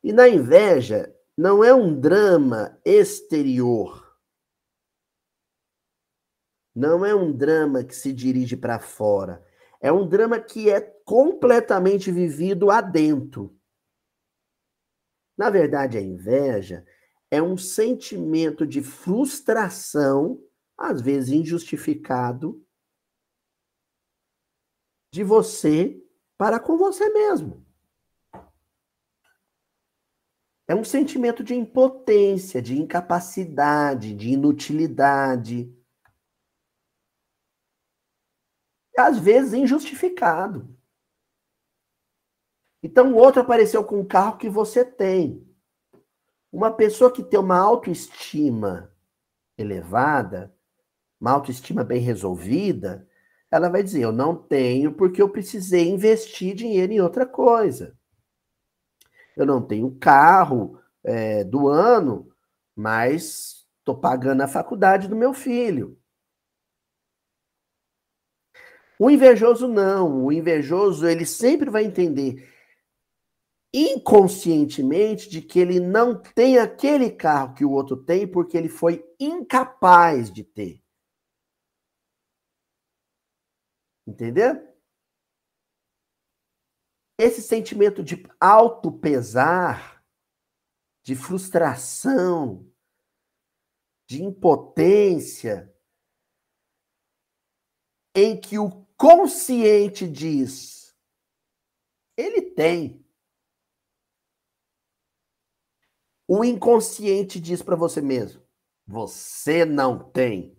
E 0.00 0.12
na 0.12 0.28
inveja, 0.28 1.12
não 1.36 1.64
é 1.64 1.74
um 1.74 1.98
drama 1.98 2.80
exterior. 2.84 4.16
Não 6.72 7.04
é 7.04 7.12
um 7.12 7.32
drama 7.32 7.82
que 7.82 7.96
se 7.96 8.12
dirige 8.12 8.56
para 8.56 8.78
fora. 8.78 9.44
É 9.80 9.90
um 9.90 10.08
drama 10.08 10.38
que 10.38 10.70
é 10.70 10.80
completamente 10.80 12.12
vivido 12.12 12.70
adentro. 12.70 13.58
Na 15.36 15.50
verdade, 15.50 15.98
a 15.98 16.00
inveja 16.00 16.86
é 17.28 17.42
um 17.42 17.56
sentimento 17.56 18.64
de 18.64 18.80
frustração, 18.80 20.40
às 20.78 21.00
vezes 21.00 21.30
injustificado, 21.30 22.63
de 25.14 25.22
você 25.22 26.04
para 26.36 26.58
com 26.58 26.76
você 26.76 27.08
mesmo. 27.08 27.64
É 30.66 30.74
um 30.74 30.82
sentimento 30.82 31.44
de 31.44 31.54
impotência, 31.54 32.60
de 32.60 32.76
incapacidade, 32.76 34.12
de 34.12 34.30
inutilidade. 34.30 35.72
Às 38.98 39.16
vezes 39.16 39.52
injustificado. 39.52 40.76
Então 42.82 43.12
o 43.12 43.16
outro 43.16 43.40
apareceu 43.40 43.84
com 43.84 44.00
um 44.00 44.06
carro 44.06 44.36
que 44.36 44.48
você 44.48 44.84
tem. 44.84 45.48
Uma 46.50 46.72
pessoa 46.72 47.12
que 47.12 47.22
tem 47.22 47.38
uma 47.38 47.58
autoestima 47.58 48.92
elevada, 49.56 50.52
uma 51.20 51.30
autoestima 51.30 51.84
bem 51.84 52.00
resolvida, 52.00 53.08
ela 53.54 53.68
vai 53.68 53.82
dizer: 53.84 54.02
Eu 54.02 54.12
não 54.12 54.34
tenho 54.34 54.92
porque 54.92 55.22
eu 55.22 55.28
precisei 55.28 55.88
investir 55.88 56.54
dinheiro 56.56 56.92
em 56.92 57.00
outra 57.00 57.24
coisa. 57.24 57.96
Eu 59.36 59.46
não 59.46 59.62
tenho 59.62 59.96
carro 59.96 60.80
é, 61.04 61.44
do 61.44 61.68
ano, 61.68 62.28
mas 62.74 63.64
estou 63.78 63.96
pagando 63.96 64.42
a 64.42 64.48
faculdade 64.48 65.06
do 65.06 65.14
meu 65.14 65.32
filho. 65.32 65.96
O 68.98 69.08
invejoso 69.08 69.68
não. 69.68 70.24
O 70.24 70.32
invejoso 70.32 71.06
ele 71.06 71.24
sempre 71.24 71.70
vai 71.70 71.84
entender 71.84 72.52
inconscientemente 73.72 75.28
de 75.28 75.42
que 75.42 75.58
ele 75.58 75.78
não 75.78 76.20
tem 76.20 76.58
aquele 76.58 77.10
carro 77.10 77.54
que 77.54 77.64
o 77.64 77.70
outro 77.70 77.96
tem 77.96 78.26
porque 78.26 78.56
ele 78.56 78.68
foi 78.68 79.04
incapaz 79.18 80.30
de 80.32 80.44
ter. 80.44 80.83
Entendeu? 84.06 84.74
Esse 87.18 87.40
sentimento 87.40 88.02
de 88.02 88.22
alto 88.40 88.92
pesar, 88.92 90.04
de 91.02 91.14
frustração, 91.14 92.70
de 94.06 94.22
impotência, 94.22 95.72
em 98.14 98.40
que 98.40 98.58
o 98.58 98.84
consciente 98.96 100.08
diz, 100.08 100.96
ele 102.16 102.42
tem. 102.42 103.04
O 106.26 106.44
inconsciente 106.44 107.38
diz 107.38 107.62
para 107.62 107.76
você 107.76 108.00
mesmo, 108.00 108.42
você 108.86 109.64
não 109.64 110.10
tem. 110.10 110.58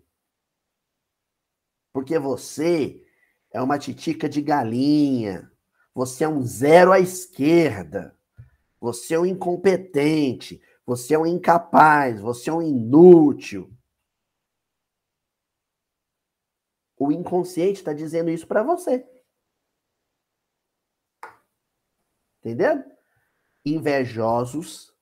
Porque 1.92 2.18
você 2.18 3.05
é 3.56 3.62
uma 3.62 3.78
titica 3.78 4.28
de 4.28 4.42
galinha. 4.42 5.50
Você 5.94 6.24
é 6.24 6.28
um 6.28 6.42
zero 6.42 6.92
à 6.92 7.00
esquerda. 7.00 8.14
Você 8.78 9.14
é 9.14 9.18
um 9.18 9.24
incompetente. 9.24 10.60
Você 10.84 11.14
é 11.14 11.18
um 11.18 11.26
incapaz. 11.26 12.20
Você 12.20 12.50
é 12.50 12.52
um 12.52 12.60
inútil. 12.60 13.74
O 16.98 17.10
inconsciente 17.10 17.78
está 17.78 17.94
dizendo 17.94 18.28
isso 18.28 18.46
para 18.46 18.62
você. 18.62 19.06
Entendeu? 22.40 22.84
Invejosos. 23.64 24.94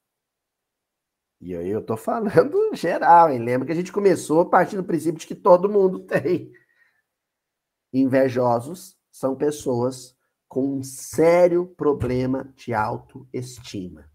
E 1.40 1.56
aí 1.56 1.68
eu 1.68 1.84
tô 1.84 1.96
falando 1.96 2.70
geral, 2.72 3.30
hein? 3.30 3.40
Lembra 3.40 3.66
que 3.66 3.72
a 3.72 3.76
gente 3.76 3.92
começou 3.92 4.42
a 4.42 4.48
partir 4.48 4.76
do 4.76 4.84
princípio 4.84 5.18
de 5.18 5.26
que 5.26 5.34
todo 5.34 5.68
mundo 5.68 6.06
tem. 6.06 6.52
Invejosos 7.94 8.98
são 9.08 9.36
pessoas 9.36 10.16
com 10.48 10.78
um 10.78 10.82
sério 10.82 11.64
problema 11.76 12.52
de 12.56 12.74
autoestima. 12.74 14.10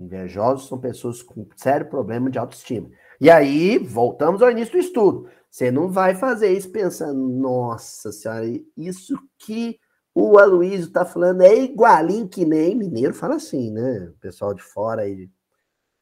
Invejosos 0.00 0.66
são 0.66 0.80
pessoas 0.80 1.22
com 1.22 1.46
sério 1.56 1.90
problema 1.90 2.30
de 2.30 2.38
autoestima. 2.38 2.90
E 3.20 3.30
aí, 3.30 3.76
voltamos 3.76 4.40
ao 4.40 4.50
início 4.50 4.72
do 4.72 4.78
estudo. 4.78 5.28
Você 5.50 5.70
não 5.70 5.90
vai 5.90 6.14
fazer 6.14 6.50
isso 6.56 6.72
pensando, 6.72 7.28
nossa 7.28 8.10
senhora, 8.10 8.46
isso 8.74 9.14
que 9.38 9.78
o 10.14 10.38
Aloysio 10.38 10.86
está 10.86 11.04
falando 11.04 11.42
é 11.42 11.54
igualinho 11.54 12.26
que 12.26 12.46
nem 12.46 12.74
mineiro 12.74 13.12
fala 13.12 13.34
assim, 13.34 13.70
né? 13.70 14.08
O 14.08 14.18
pessoal 14.18 14.54
de 14.54 14.62
fora 14.62 15.02
aí 15.02 15.30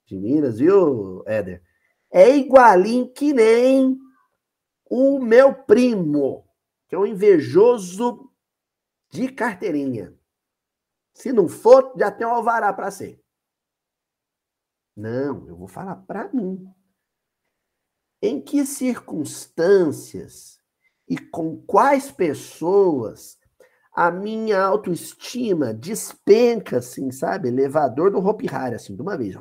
de 0.07 0.17
Minas, 0.17 0.61
viu, 0.61 1.25
Éder? 1.27 1.61
É 2.11 2.37
igualinho 2.37 3.13
que 3.13 3.33
nem 3.33 3.99
o 4.89 5.21
meu 5.21 5.55
primo, 5.55 6.45
que 6.89 6.95
é 6.95 6.99
um 6.99 7.07
invejoso 7.07 8.31
de 9.11 9.29
carteirinha. 9.29 10.19
Se 11.15 11.33
não 11.33 11.49
for, 11.49 11.95
já 11.97 12.11
tem 12.11 12.27
um 12.27 12.31
alvará 12.31 12.73
para 12.73 12.91
ser. 12.91 13.23
Não, 14.97 15.47
eu 15.47 15.57
vou 15.57 15.69
falar 15.69 15.97
para 15.97 16.29
mim. 16.33 16.67
Em 18.21 18.41
que 18.41 18.67
circunstâncias 18.67 20.59
e 21.09 21.17
com 21.17 21.57
quais 21.63 22.11
pessoas 22.11 23.39
a 23.93 24.11
minha 24.11 24.63
autoestima 24.63 25.73
despenca, 25.73 26.79
assim, 26.79 27.11
sabe? 27.11 27.49
Elevador 27.49 28.11
do 28.11 28.19
Hopi 28.19 28.49
Hari, 28.49 28.75
assim, 28.75 28.95
de 28.95 29.03
uma 29.03 29.17
vez 29.17 29.35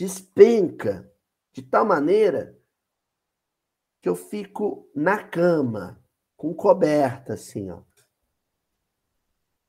despenca 0.00 1.12
de 1.52 1.62
tal 1.62 1.84
maneira 1.84 2.58
que 4.00 4.08
eu 4.08 4.16
fico 4.16 4.90
na 4.94 5.22
cama, 5.22 6.02
com 6.38 6.54
coberta, 6.54 7.34
assim, 7.34 7.70
ó. 7.70 7.82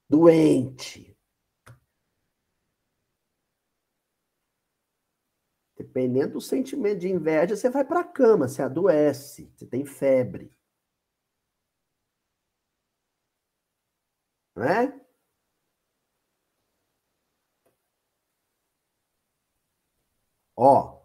Doente. 0.09 1.17
Dependendo 5.75 6.35
do 6.35 6.41
sentimento 6.41 6.99
de 6.99 7.09
inveja, 7.09 7.57
você 7.57 7.69
vai 7.69 7.83
para 7.83 7.99
a 7.99 8.07
cama, 8.07 8.47
você 8.47 8.61
adoece, 8.61 9.51
você 9.53 9.65
tem 9.65 9.85
febre. 9.85 10.57
Não 14.55 14.63
é? 14.63 15.10
Ó, 20.63 21.01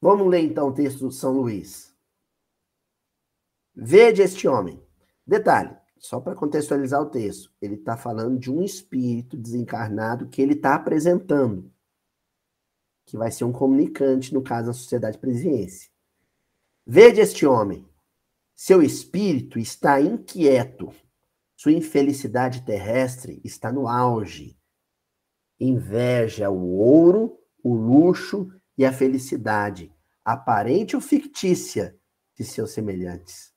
vamos 0.00 0.28
ler 0.28 0.40
então 0.40 0.66
o 0.66 0.74
texto 0.74 1.08
de 1.08 1.14
São 1.14 1.34
Luís. 1.34 1.96
Vede 3.72 4.22
este 4.22 4.48
homem. 4.48 4.84
Detalhe, 5.24 5.76
só 5.98 6.18
para 6.18 6.34
contextualizar 6.34 7.00
o 7.00 7.10
texto, 7.10 7.54
ele 7.62 7.76
está 7.76 7.96
falando 7.96 8.40
de 8.40 8.50
um 8.50 8.60
espírito 8.60 9.36
desencarnado 9.36 10.28
que 10.28 10.42
ele 10.42 10.54
está 10.54 10.74
apresentando, 10.74 11.72
que 13.06 13.16
vai 13.16 13.30
ser 13.30 13.44
um 13.44 13.52
comunicante, 13.52 14.34
no 14.34 14.42
caso 14.42 14.66
da 14.66 14.72
sociedade 14.72 15.16
presidense. 15.16 15.88
Vede 16.84 17.20
este 17.20 17.46
homem. 17.46 17.88
Seu 18.52 18.82
espírito 18.82 19.60
está 19.60 20.00
inquieto. 20.00 20.92
Sua 21.54 21.70
infelicidade 21.70 22.62
terrestre 22.62 23.40
está 23.44 23.70
no 23.70 23.86
auge. 23.86 24.58
Inveja 25.60 26.50
o 26.50 26.78
ouro 26.78 27.38
o 27.62 27.74
luxo 27.74 28.50
e 28.76 28.84
a 28.84 28.92
felicidade, 28.92 29.92
aparente 30.24 30.96
ou 30.96 31.02
fictícia, 31.02 31.96
de 32.34 32.44
seus 32.44 32.72
semelhantes. 32.72 33.52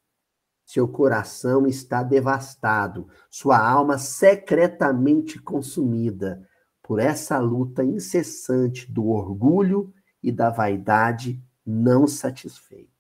Seu 0.66 0.88
coração 0.88 1.66
está 1.68 2.04
devastado, 2.04 3.08
sua 3.30 3.58
alma 3.58 3.98
secretamente 3.98 5.40
consumida 5.40 6.48
por 6.82 7.00
essa 7.00 7.40
luta 7.40 7.84
incessante 7.84 8.92
do 8.92 9.08
orgulho 9.08 9.94
e 10.22 10.32
da 10.32 10.50
vaidade 10.50 11.42
não 11.66 12.08
satisfeita. 12.08 12.92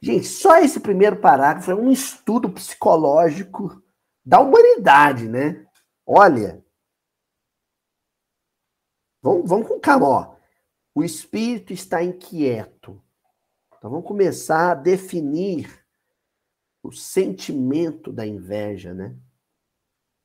Gente, 0.00 0.26
só 0.26 0.58
esse 0.58 0.80
primeiro 0.80 1.16
parágrafo 1.16 1.70
é 1.70 1.74
um 1.74 1.90
estudo 1.90 2.48
psicológico 2.50 3.82
da 4.24 4.40
humanidade, 4.40 5.28
né? 5.28 5.66
Olha, 6.06 6.64
Vamos, 9.22 9.48
vamos 9.48 9.68
com 9.68 9.78
calma, 9.78 10.08
ó. 10.08 10.36
O 10.94 11.04
espírito 11.04 11.72
está 11.72 12.02
inquieto. 12.02 13.02
Então 13.76 13.90
vamos 13.90 14.06
começar 14.06 14.72
a 14.72 14.74
definir 14.74 15.84
o 16.82 16.90
sentimento 16.92 18.12
da 18.12 18.26
inveja, 18.26 18.94
né? 18.94 19.16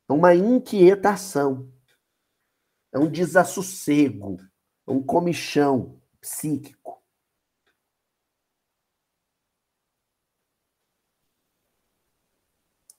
É 0.08 0.12
uma 0.12 0.34
inquietação. 0.34 1.70
É 2.92 2.98
um 2.98 3.10
desassossego, 3.10 4.38
é 4.86 4.90
um 4.90 5.02
comichão 5.02 6.00
psíquico. 6.20 7.02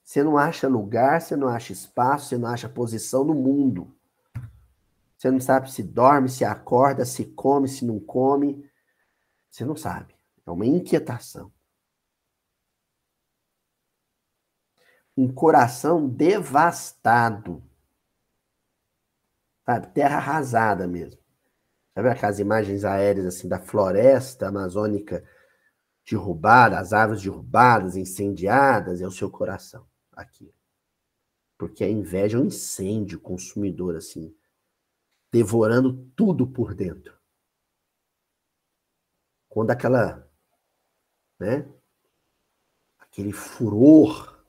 Você 0.04 0.24
não 0.24 0.38
acha 0.38 0.68
lugar, 0.68 1.20
você 1.20 1.36
não 1.36 1.48
acha 1.48 1.74
espaço, 1.74 2.30
você 2.30 2.38
não 2.38 2.48
acha 2.48 2.70
posição 2.70 3.24
no 3.24 3.34
mundo. 3.34 3.97
Você 5.18 5.32
não 5.32 5.40
sabe 5.40 5.72
se 5.72 5.82
dorme, 5.82 6.30
se 6.30 6.46
acorda, 6.46 7.04
se 7.04 7.26
come, 7.26 7.68
se 7.68 7.84
não 7.84 8.00
come. 8.00 8.70
Você 9.50 9.66
não 9.66 9.76
sabe. 9.76 10.16
É 10.46 10.52
uma 10.52 10.66
inquietação. 10.66 11.52
Um 15.18 15.34
coração 15.34 16.08
devastado. 16.08 17.64
Sabe? 19.66 19.88
Terra 19.88 20.18
arrasada 20.18 20.88
mesmo. 20.88 21.20
Sabe 21.96 22.10
aquelas 22.10 22.38
imagens 22.38 22.86
aéreas 22.86 23.26
assim 23.26 23.48
da 23.48 23.58
floresta 23.58 24.50
amazônica 24.50 25.28
derrubada, 26.08 26.80
as 26.80 26.94
árvores 26.94 27.24
derrubadas, 27.24 27.96
incendiadas? 27.96 29.02
É 29.02 29.08
o 29.08 29.12
seu 29.12 29.32
coração 29.32 29.90
aqui. 30.12 30.54
Porque 31.58 31.84
a 31.84 31.90
inveja 31.90 32.38
é 32.38 32.42
um 32.42 32.46
incêndio 32.46 33.20
consumidor 33.20 33.96
assim 33.96 34.38
devorando 35.38 35.94
tudo 36.16 36.48
por 36.48 36.74
dentro. 36.74 37.16
Quando 39.48 39.72
aquela, 39.72 40.28
né, 41.40 41.68
aquele 42.98 43.32
furor 43.32 44.44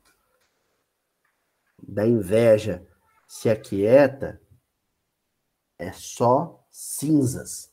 da 1.83 2.07
inveja 2.07 2.87
se 3.27 3.51
aquieta, 3.51 4.40
é 5.79 5.92
só 5.92 6.66
cinzas. 6.70 7.72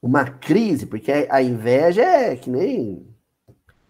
uma 0.00 0.24
crise, 0.30 0.86
porque 0.86 1.26
a 1.28 1.42
inveja 1.42 2.02
é 2.02 2.36
que 2.36 2.48
nem 2.48 3.14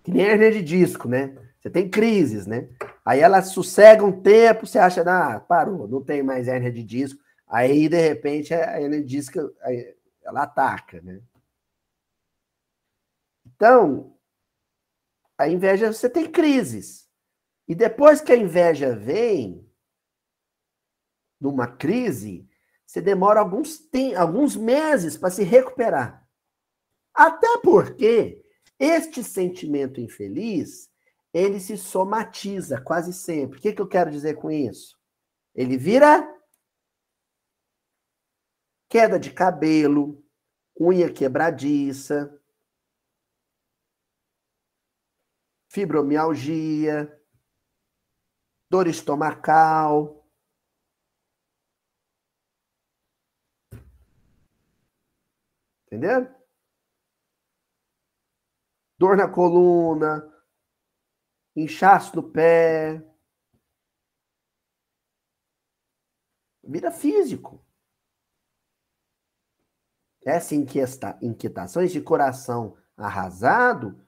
que 0.02 0.10
nem 0.10 0.22
hernia 0.22 0.50
de 0.50 0.62
disco, 0.62 1.06
né? 1.06 1.36
Você 1.60 1.70
tem 1.70 1.90
crises, 1.90 2.46
né? 2.46 2.68
Aí 3.04 3.20
ela 3.20 3.42
sossega 3.42 4.04
um 4.04 4.22
tempo, 4.22 4.66
você 4.66 4.78
acha, 4.78 5.02
ah, 5.02 5.40
parou, 5.40 5.88
não 5.88 6.02
tem 6.02 6.22
mais 6.22 6.46
hernia 6.46 6.70
de 6.70 6.84
disco. 6.84 7.20
Aí, 7.46 7.88
de 7.88 8.00
repente, 8.00 8.54
a 8.54 8.80
hernia 8.80 9.00
de 9.00 9.06
disco 9.06 9.38
ela 10.22 10.42
ataca, 10.42 11.00
né? 11.00 11.20
Então, 13.46 14.16
a 15.36 15.48
inveja, 15.48 15.92
você 15.92 16.08
tem 16.08 16.30
crises. 16.30 17.08
E 17.66 17.74
depois 17.74 18.20
que 18.20 18.32
a 18.32 18.36
inveja 18.36 18.94
vem, 18.94 19.68
numa 21.40 21.66
crise, 21.66 22.48
você 22.86 23.00
demora 23.00 23.40
alguns, 23.40 23.78
tem, 23.78 24.14
alguns 24.14 24.56
meses 24.56 25.16
para 25.16 25.30
se 25.30 25.42
recuperar. 25.42 26.26
Até 27.14 27.58
porque 27.58 28.44
este 28.78 29.22
sentimento 29.24 30.00
infeliz, 30.00 30.90
ele 31.32 31.60
se 31.60 31.76
somatiza 31.76 32.80
quase 32.80 33.12
sempre. 33.12 33.58
O 33.58 33.60
que, 33.60 33.72
que 33.72 33.80
eu 33.80 33.88
quero 33.88 34.10
dizer 34.10 34.34
com 34.36 34.50
isso? 34.50 34.98
Ele 35.54 35.76
vira 35.76 36.26
queda 38.88 39.18
de 39.18 39.32
cabelo, 39.32 40.24
unha 40.80 41.12
quebradiça, 41.12 42.34
fibromialgia, 45.70 47.14
dor 48.70 48.86
estomacal. 48.86 50.26
Entendeu? 55.86 56.38
dor 58.98 59.16
na 59.16 59.28
coluna, 59.28 60.28
inchaço 61.62 62.14
no 62.16 62.22
pé. 62.22 63.02
Vira 66.62 66.90
físico. 66.90 67.64
Essa 70.24 70.54
inquieta, 70.54 71.18
inquietação, 71.22 71.82
esse 71.82 72.00
coração 72.00 72.76
arrasado, 72.96 74.04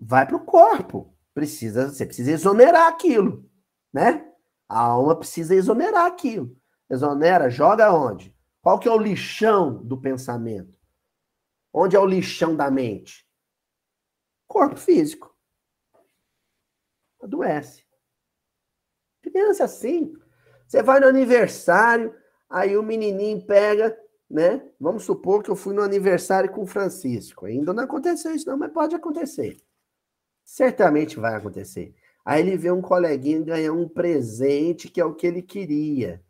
vai 0.00 0.26
para 0.26 0.36
o 0.36 0.44
corpo. 0.44 1.16
Precisa, 1.32 1.88
você 1.88 2.04
precisa 2.04 2.32
exonerar 2.32 2.88
aquilo, 2.88 3.50
né? 3.92 4.30
A 4.68 4.80
alma 4.80 5.16
precisa 5.16 5.54
exonerar 5.54 6.04
aquilo. 6.04 6.54
Exonera, 6.90 7.48
joga 7.48 7.90
onde? 7.90 8.36
Qual 8.60 8.78
que 8.78 8.86
é 8.86 8.90
o 8.90 8.98
lixão 8.98 9.82
do 9.82 9.98
pensamento? 9.98 10.78
Onde 11.72 11.96
é 11.96 11.98
o 11.98 12.04
lixão 12.04 12.54
da 12.54 12.70
mente? 12.70 13.26
corpo 14.52 14.76
físico. 14.76 15.31
Adoece. 17.22 17.84
Criança 19.22 19.64
assim. 19.64 20.12
Você 20.66 20.82
vai 20.82 20.98
no 21.00 21.06
aniversário, 21.06 22.14
aí 22.50 22.76
o 22.76 22.82
menininho 22.82 23.44
pega, 23.46 23.96
né? 24.28 24.66
Vamos 24.80 25.04
supor 25.04 25.42
que 25.42 25.50
eu 25.50 25.56
fui 25.56 25.74
no 25.74 25.82
aniversário 25.82 26.50
com 26.50 26.62
o 26.62 26.66
Francisco. 26.66 27.46
Ainda 27.46 27.72
não 27.72 27.84
aconteceu 27.84 28.34
isso, 28.34 28.48
não, 28.48 28.56
mas 28.56 28.72
pode 28.72 28.94
acontecer. 28.94 29.56
Certamente 30.44 31.20
vai 31.20 31.34
acontecer. 31.34 31.94
Aí 32.24 32.40
ele 32.40 32.56
vê 32.56 32.70
um 32.70 32.82
coleguinha 32.82 33.42
ganhar 33.42 33.72
um 33.72 33.88
presente 33.88 34.88
que 34.88 35.00
é 35.00 35.04
o 35.04 35.14
que 35.14 35.26
ele 35.26 35.42
queria. 35.42 36.22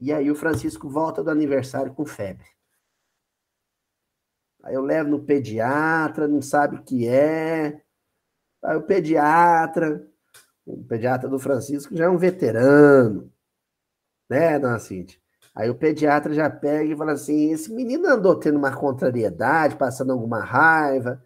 E 0.00 0.12
aí 0.12 0.30
o 0.30 0.34
Francisco 0.34 0.88
volta 0.88 1.22
do 1.22 1.30
aniversário 1.30 1.94
com 1.94 2.04
febre. 2.04 2.46
Aí 4.62 4.74
eu 4.74 4.82
levo 4.82 5.10
no 5.10 5.22
pediatra, 5.22 6.26
não 6.26 6.42
sabe 6.42 6.76
o 6.76 6.82
que 6.82 7.06
é. 7.06 7.83
Aí 8.64 8.76
o 8.76 8.82
pediatra, 8.82 10.06
o 10.64 10.82
pediatra 10.84 11.28
do 11.28 11.38
Francisco 11.38 11.94
já 11.94 12.06
é 12.06 12.08
um 12.08 12.16
veterano, 12.16 13.30
né, 14.28 14.58
dona 14.58 14.78
Cintia? 14.78 15.18
Aí 15.54 15.70
o 15.70 15.74
pediatra 15.74 16.32
já 16.32 16.50
pega 16.50 16.92
e 16.92 16.96
fala 16.96 17.12
assim: 17.12 17.52
esse 17.52 17.72
menino 17.72 18.08
andou 18.08 18.34
tendo 18.34 18.58
uma 18.58 18.74
contrariedade, 18.74 19.76
passando 19.76 20.12
alguma 20.12 20.40
raiva. 20.40 21.22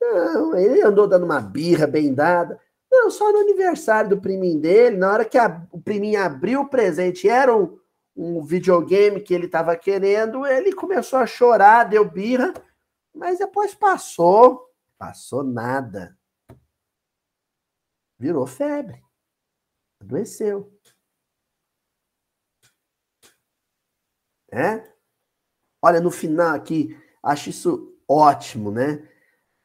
Não, 0.00 0.54
ele 0.56 0.82
andou 0.82 1.08
dando 1.08 1.24
uma 1.24 1.40
birra 1.40 1.86
bem 1.86 2.14
dada. 2.14 2.60
Não, 2.90 3.10
só 3.10 3.32
no 3.32 3.38
aniversário 3.38 4.10
do 4.10 4.20
priminho 4.20 4.60
dele, 4.60 4.96
na 4.96 5.10
hora 5.10 5.24
que 5.24 5.38
a, 5.38 5.66
o 5.72 5.80
priminho 5.80 6.22
abriu 6.22 6.60
o 6.60 6.68
presente, 6.68 7.28
era 7.28 7.56
um, 7.56 7.76
um 8.14 8.44
videogame 8.44 9.20
que 9.20 9.34
ele 9.34 9.46
estava 9.46 9.74
querendo, 9.74 10.46
ele 10.46 10.72
começou 10.72 11.18
a 11.18 11.26
chorar, 11.26 11.84
deu 11.84 12.04
birra, 12.04 12.54
mas 13.12 13.38
depois 13.38 13.74
passou, 13.74 14.70
passou 14.96 15.42
nada. 15.42 16.16
Virou 18.24 18.46
febre. 18.46 19.04
Adoeceu. 20.00 20.72
É? 24.50 24.90
Olha, 25.82 26.00
no 26.00 26.10
final 26.10 26.54
aqui, 26.54 26.98
acho 27.22 27.50
isso 27.50 28.00
ótimo, 28.08 28.70
né? 28.70 29.06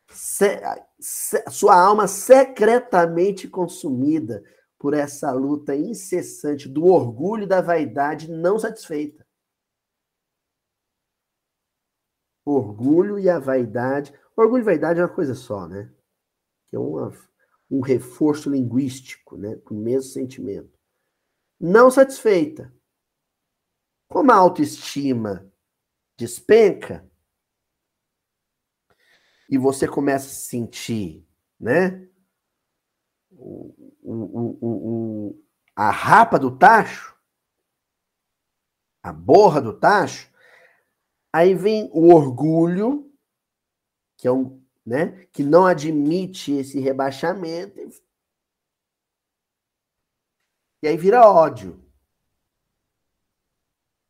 Se, 0.10 0.60
se, 1.00 1.42
sua 1.50 1.82
alma 1.82 2.06
secretamente 2.06 3.48
consumida 3.48 4.44
por 4.78 4.94
essa 4.94 5.32
luta 5.32 5.74
incessante 5.74 6.68
do 6.68 6.84
orgulho 6.84 7.44
e 7.44 7.48
da 7.48 7.62
vaidade 7.62 8.30
não 8.30 8.60
satisfeita. 8.60 9.26
orgulho 12.44 13.18
e 13.18 13.30
a 13.30 13.40
vaidade. 13.40 14.14
Orgulho 14.36 14.64
e 14.64 14.66
vaidade 14.66 15.00
é 15.00 15.04
uma 15.04 15.16
coisa 15.16 15.34
só, 15.34 15.66
né? 15.66 15.90
Que 16.68 16.76
é 16.76 16.80
uma, 16.80 17.14
um 17.70 17.82
reforço 17.82 18.50
linguístico, 18.50 19.38
né? 19.38 19.56
Com 19.58 19.76
o 19.76 19.80
mesmo 19.80 20.12
sentimento. 20.12 20.78
Não 21.60 21.92
satisfeita. 21.92 22.74
Como 24.08 24.32
a 24.32 24.36
autoestima 24.36 25.52
despenca, 26.18 27.08
e 29.50 29.58
você 29.58 29.88
começa 29.88 30.28
a 30.28 30.30
se 30.30 30.48
sentir, 30.48 31.28
né? 31.60 32.08
O, 33.32 33.94
o, 34.02 34.58
o, 34.62 35.44
a 35.76 35.90
rapa 35.90 36.38
do 36.38 36.56
tacho, 36.58 37.16
a 39.02 39.14
borra 39.14 39.62
do 39.62 39.74
tacho, 39.74 40.30
Aí 41.32 41.54
vem 41.54 41.90
o 41.94 42.14
orgulho, 42.14 43.12
que 44.18 44.28
é 44.28 44.32
um, 44.32 44.62
né, 44.90 45.28
que 45.28 45.44
não 45.44 45.68
admite 45.68 46.52
esse 46.52 46.80
rebaixamento. 46.80 47.80
E 50.82 50.88
aí 50.88 50.98
vira 50.98 51.30
ódio. 51.30 51.80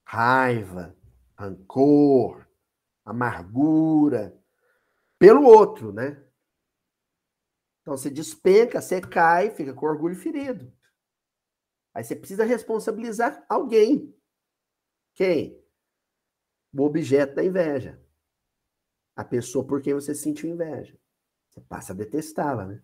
Raiva, 0.06 0.96
rancor, 1.38 2.48
amargura 3.04 4.42
pelo 5.20 5.44
outro, 5.44 5.92
né? 5.92 6.26
Então 7.82 7.98
você 7.98 8.10
despenca, 8.10 8.80
você 8.80 9.02
cai, 9.02 9.52
fica 9.52 9.74
com 9.74 9.86
orgulho 9.86 10.16
ferido. 10.16 10.74
Aí 11.94 12.06
você 12.06 12.16
precisa 12.16 12.46
responsabilizar 12.46 13.46
alguém. 13.50 14.16
Quem? 15.14 15.60
o 16.74 16.84
objeto 16.84 17.36
da 17.36 17.44
inveja. 17.44 18.00
A 19.20 19.24
pessoa 19.26 19.68
por 19.68 19.82
quem 19.82 19.94
você 19.94 20.16
sentiu 20.16 20.50
inveja. 20.50 20.98
Você 21.50 21.60
passa 21.60 21.92
a 21.92 21.96
detestá-la, 21.96 22.66
né? 22.66 22.82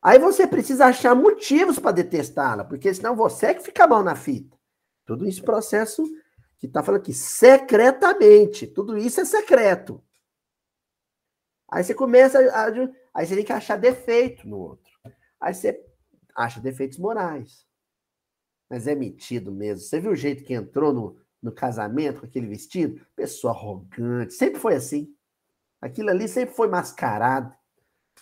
Aí 0.00 0.20
você 0.20 0.46
precisa 0.46 0.86
achar 0.86 1.16
motivos 1.16 1.80
para 1.80 1.90
detestá-la, 1.90 2.64
porque 2.64 2.94
senão 2.94 3.16
você 3.16 3.46
é 3.46 3.54
que 3.54 3.64
fica 3.64 3.88
mal 3.88 4.04
na 4.04 4.14
fita. 4.14 4.56
Tudo 5.04 5.26
isso 5.26 5.42
processo 5.42 6.04
que 6.58 6.66
está 6.66 6.80
falando 6.80 7.00
aqui, 7.00 7.12
secretamente. 7.12 8.68
Tudo 8.68 8.96
isso 8.96 9.20
é 9.20 9.24
secreto. 9.24 10.00
Aí 11.68 11.82
você 11.82 11.92
começa 11.92 12.38
a, 12.38 12.66
Aí 13.12 13.26
você 13.26 13.34
tem 13.34 13.44
que 13.44 13.52
achar 13.52 13.76
defeito 13.76 14.46
no 14.46 14.58
outro. 14.60 14.92
Aí 15.40 15.52
você 15.52 15.84
acha 16.36 16.60
defeitos 16.60 16.98
morais. 16.98 17.66
Mas 18.68 18.86
é 18.86 18.94
metido 18.94 19.50
mesmo. 19.50 19.84
Você 19.84 19.98
viu 19.98 20.12
o 20.12 20.16
jeito 20.16 20.44
que 20.44 20.54
entrou 20.54 20.92
no, 20.92 21.20
no 21.42 21.52
casamento 21.52 22.20
com 22.20 22.26
aquele 22.26 22.46
vestido, 22.46 23.04
pessoa 23.16 23.52
arrogante, 23.52 24.34
sempre 24.34 24.60
foi 24.60 24.74
assim. 24.74 25.14
Aquilo 25.80 26.10
ali 26.10 26.28
sempre 26.28 26.54
foi 26.54 26.68
mascarado. 26.68 27.54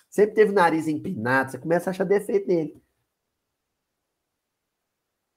Sempre 0.09 0.35
teve 0.35 0.53
o 0.53 0.55
nariz 0.55 0.87
empinado, 0.87 1.51
você 1.51 1.59
começa 1.59 1.91
a 1.91 1.93
achar 1.93 2.05
defeito 2.05 2.47
nele. 2.49 2.83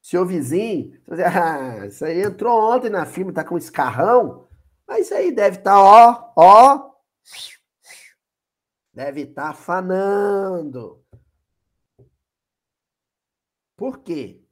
Seu 0.02 0.26
vizinho, 0.26 1.00
você 1.06 1.24
ah, 1.26 1.86
isso 1.88 2.06
aí 2.06 2.22
entrou 2.22 2.74
ontem 2.74 2.90
na 2.90 3.06
firma, 3.06 3.34
tá 3.34 3.44
com 3.44 3.56
um 3.56 3.58
escarrão, 3.58 4.48
mas 4.88 5.06
isso 5.06 5.14
aí 5.14 5.32
deve 5.32 5.58
estar, 5.58 5.72
tá, 5.74 5.82
ó, 5.82 6.34
ó, 6.36 6.92
deve 8.94 9.22
estar 9.22 9.44
tá 9.44 9.50
afanando. 9.50 11.04
Por 13.76 14.00
quê? 14.00 14.44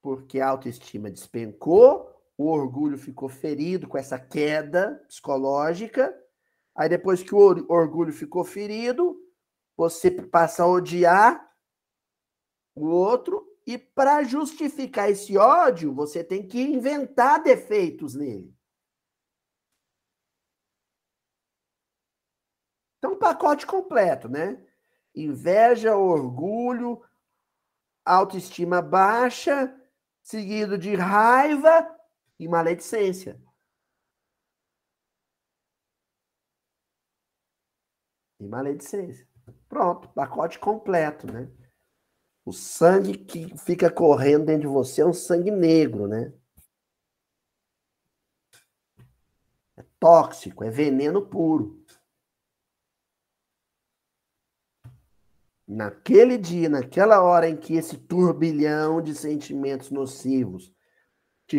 Porque 0.00 0.40
a 0.40 0.48
autoestima 0.48 1.10
despencou 1.10 2.17
o 2.38 2.46
orgulho 2.46 2.96
ficou 2.96 3.28
ferido 3.28 3.88
com 3.88 3.98
essa 3.98 4.16
queda 4.16 5.04
psicológica. 5.08 6.16
Aí 6.72 6.88
depois 6.88 7.20
que 7.20 7.34
o 7.34 7.66
orgulho 7.68 8.12
ficou 8.12 8.44
ferido, 8.44 9.20
você 9.76 10.08
passa 10.08 10.62
a 10.62 10.66
odiar 10.68 11.52
o 12.76 12.86
outro 12.86 13.44
e 13.66 13.76
para 13.76 14.22
justificar 14.22 15.10
esse 15.10 15.36
ódio, 15.36 15.92
você 15.92 16.22
tem 16.22 16.46
que 16.46 16.62
inventar 16.62 17.42
defeitos 17.42 18.14
nele. 18.14 18.56
Então, 22.98 23.18
pacote 23.18 23.66
completo, 23.66 24.28
né? 24.28 24.64
Inveja, 25.12 25.96
orgulho, 25.96 27.02
autoestima 28.04 28.80
baixa, 28.80 29.74
seguido 30.22 30.78
de 30.78 30.94
raiva 30.94 31.97
e 32.38 32.46
maledicência. 32.46 33.40
E 38.40 38.46
maledicência. 38.46 39.26
Pronto, 39.68 40.08
pacote 40.10 40.58
completo, 40.58 41.26
né? 41.26 41.50
O 42.44 42.52
sangue 42.52 43.18
que 43.18 43.56
fica 43.58 43.90
correndo 43.90 44.46
dentro 44.46 44.68
de 44.68 44.74
você 44.74 45.02
é 45.02 45.06
um 45.06 45.12
sangue 45.12 45.50
negro, 45.50 46.06
né? 46.06 46.32
É 49.76 49.84
tóxico, 49.98 50.64
é 50.64 50.70
veneno 50.70 51.26
puro. 51.26 51.84
Naquele 55.66 56.38
dia, 56.38 56.68
naquela 56.68 57.22
hora 57.22 57.48
em 57.48 57.56
que 57.56 57.74
esse 57.74 57.98
turbilhão 57.98 59.02
de 59.02 59.14
sentimentos 59.14 59.90
nocivos 59.90 60.74
te 61.48 61.58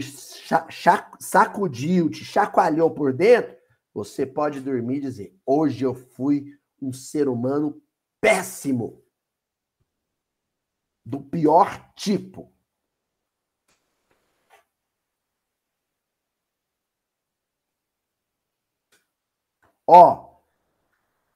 sacudiu, 1.20 2.12
te 2.12 2.24
chacoalhou 2.24 2.92
por 2.92 3.12
dentro, 3.12 3.58
você 3.92 4.24
pode 4.24 4.62
dormir 4.62 4.98
e 4.98 5.02
dizer: 5.02 5.42
hoje 5.44 5.84
eu 5.84 5.96
fui 5.96 6.56
um 6.80 6.94
ser 6.94 7.28
humano 7.28 7.82
péssimo. 8.22 9.04
Do 11.04 11.20
pior 11.20 11.92
tipo. 11.96 12.54
Ó, 19.88 20.40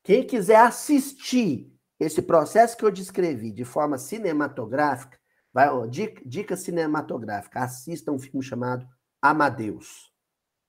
quem 0.03 0.27
quiser 0.27 0.57
assistir 0.57 1.75
esse 1.99 2.21
processo 2.21 2.77
que 2.77 2.85
eu 2.85 2.91
descrevi 2.91 3.51
de 3.51 3.65
forma 3.65 3.97
cinematográfica, 3.97 5.19
Vai, 5.53 5.69
ó, 5.69 5.85
dica, 5.85 6.21
dica 6.25 6.57
cinematográfica. 6.57 7.63
Assista 7.63 8.11
um 8.11 8.17
filme 8.17 8.41
chamado 8.41 8.87
Amadeus. 9.21 10.11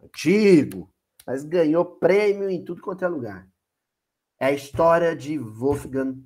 Antigo, 0.02 0.92
mas 1.26 1.42
ganhou 1.42 1.84
prêmio 1.84 2.50
em 2.50 2.62
tudo 2.62 2.82
quanto 2.82 3.04
é 3.04 3.08
lugar. 3.08 3.48
É 4.38 4.46
a 4.46 4.52
história 4.52 5.16
de 5.16 5.38
Wolfgang 5.38 6.22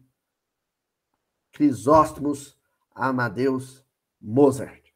Crisóstomos 1.52 2.59
Amadeus 2.92 3.84
Mozart. 4.20 4.88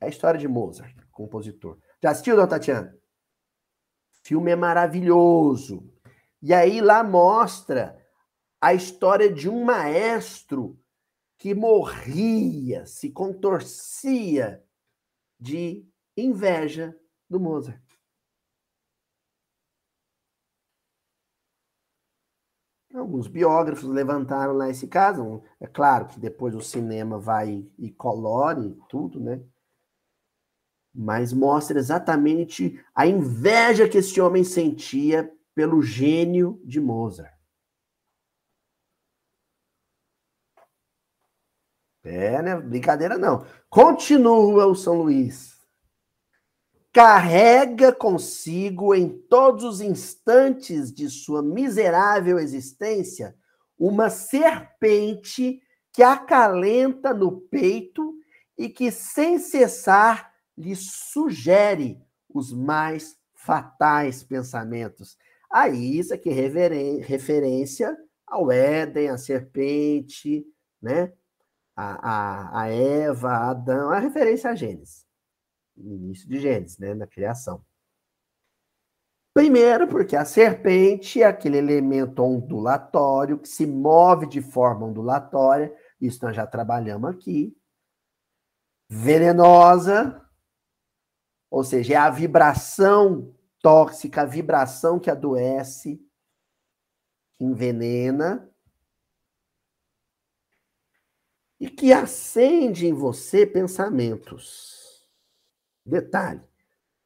É 0.00 0.06
a 0.06 0.08
história 0.08 0.40
de 0.40 0.48
Mozart, 0.48 0.96
compositor. 1.10 1.78
Já 2.02 2.10
assistiu, 2.10 2.34
Dona 2.34 2.48
Tatiana? 2.48 2.96
Filme 4.22 4.50
é 4.50 4.56
maravilhoso. 4.56 5.92
E 6.40 6.54
aí 6.54 6.80
lá 6.80 7.04
mostra 7.04 8.00
a 8.60 8.72
história 8.72 9.30
de 9.30 9.48
um 9.48 9.64
maestro 9.64 10.81
que 11.42 11.56
morria, 11.56 12.86
se 12.86 13.10
contorcia 13.10 14.64
de 15.40 15.84
inveja 16.16 16.96
do 17.28 17.40
Mozart. 17.40 17.82
Alguns 22.94 23.26
biógrafos 23.26 23.88
levantaram 23.88 24.52
lá 24.52 24.70
esse 24.70 24.86
caso. 24.86 25.42
É 25.58 25.66
claro 25.66 26.06
que 26.06 26.20
depois 26.20 26.54
o 26.54 26.60
cinema 26.60 27.18
vai 27.18 27.68
e 27.76 27.90
colore 27.90 28.78
tudo, 28.88 29.18
né? 29.18 29.44
Mas 30.94 31.32
mostra 31.32 31.76
exatamente 31.76 32.80
a 32.94 33.04
inveja 33.04 33.88
que 33.88 33.98
esse 33.98 34.20
homem 34.20 34.44
sentia 34.44 35.28
pelo 35.56 35.82
gênio 35.82 36.62
de 36.64 36.80
Mozart. 36.80 37.41
É, 42.04 42.42
né? 42.42 42.56
Brincadeira 42.56 43.16
não. 43.16 43.46
Continua 43.70 44.66
o 44.66 44.74
São 44.74 45.02
Luís. 45.02 45.52
Carrega 46.92 47.92
consigo 47.92 48.94
em 48.94 49.08
todos 49.08 49.64
os 49.64 49.80
instantes 49.80 50.92
de 50.92 51.08
sua 51.08 51.42
miserável 51.42 52.38
existência 52.38 53.34
uma 53.78 54.10
serpente 54.10 55.60
que 55.92 56.02
acalenta 56.02 57.12
no 57.12 57.40
peito 57.40 58.14
e 58.56 58.68
que 58.68 58.90
sem 58.90 59.38
cessar 59.38 60.32
lhe 60.56 60.76
sugere 60.76 62.00
os 62.28 62.52
mais 62.52 63.16
fatais 63.34 64.22
pensamentos. 64.22 65.16
Aí 65.50 65.98
isso 65.98 66.14
aqui 66.14 66.30
é 66.30 66.32
referência 67.00 67.96
ao 68.26 68.50
Éden, 68.50 69.10
a 69.10 69.18
serpente, 69.18 70.46
né? 70.80 71.12
A, 71.76 72.10
a, 72.10 72.62
a 72.62 72.68
Eva, 72.68 73.28
a 73.30 73.50
Adão, 73.50 73.90
a 73.90 73.98
referência 73.98 74.50
a 74.50 74.54
Gênesis, 74.54 75.06
início 75.76 76.28
de 76.28 76.40
Gênesis, 76.40 76.78
né, 76.78 76.94
na 76.94 77.06
criação. 77.06 77.64
Primeiro, 79.34 79.88
porque 79.88 80.14
a 80.14 80.26
serpente 80.26 81.22
é 81.22 81.26
aquele 81.26 81.56
elemento 81.56 82.22
ondulatório 82.22 83.38
que 83.38 83.48
se 83.48 83.66
move 83.66 84.26
de 84.26 84.42
forma 84.42 84.86
ondulatória, 84.86 85.74
isso 85.98 86.22
nós 86.24 86.36
já 86.36 86.46
trabalhamos 86.46 87.10
aqui. 87.10 87.56
Venenosa, 88.90 90.22
ou 91.50 91.64
seja, 91.64 91.94
é 91.94 91.96
a 91.96 92.10
vibração 92.10 93.34
tóxica, 93.62 94.22
a 94.22 94.26
vibração 94.26 94.98
que 94.98 95.10
adoece, 95.10 95.98
que 97.32 97.44
envenena, 97.44 98.51
e 101.62 101.70
que 101.70 101.92
acende 101.92 102.88
em 102.88 102.92
você 102.92 103.46
pensamentos. 103.46 105.08
Detalhe: 105.86 106.42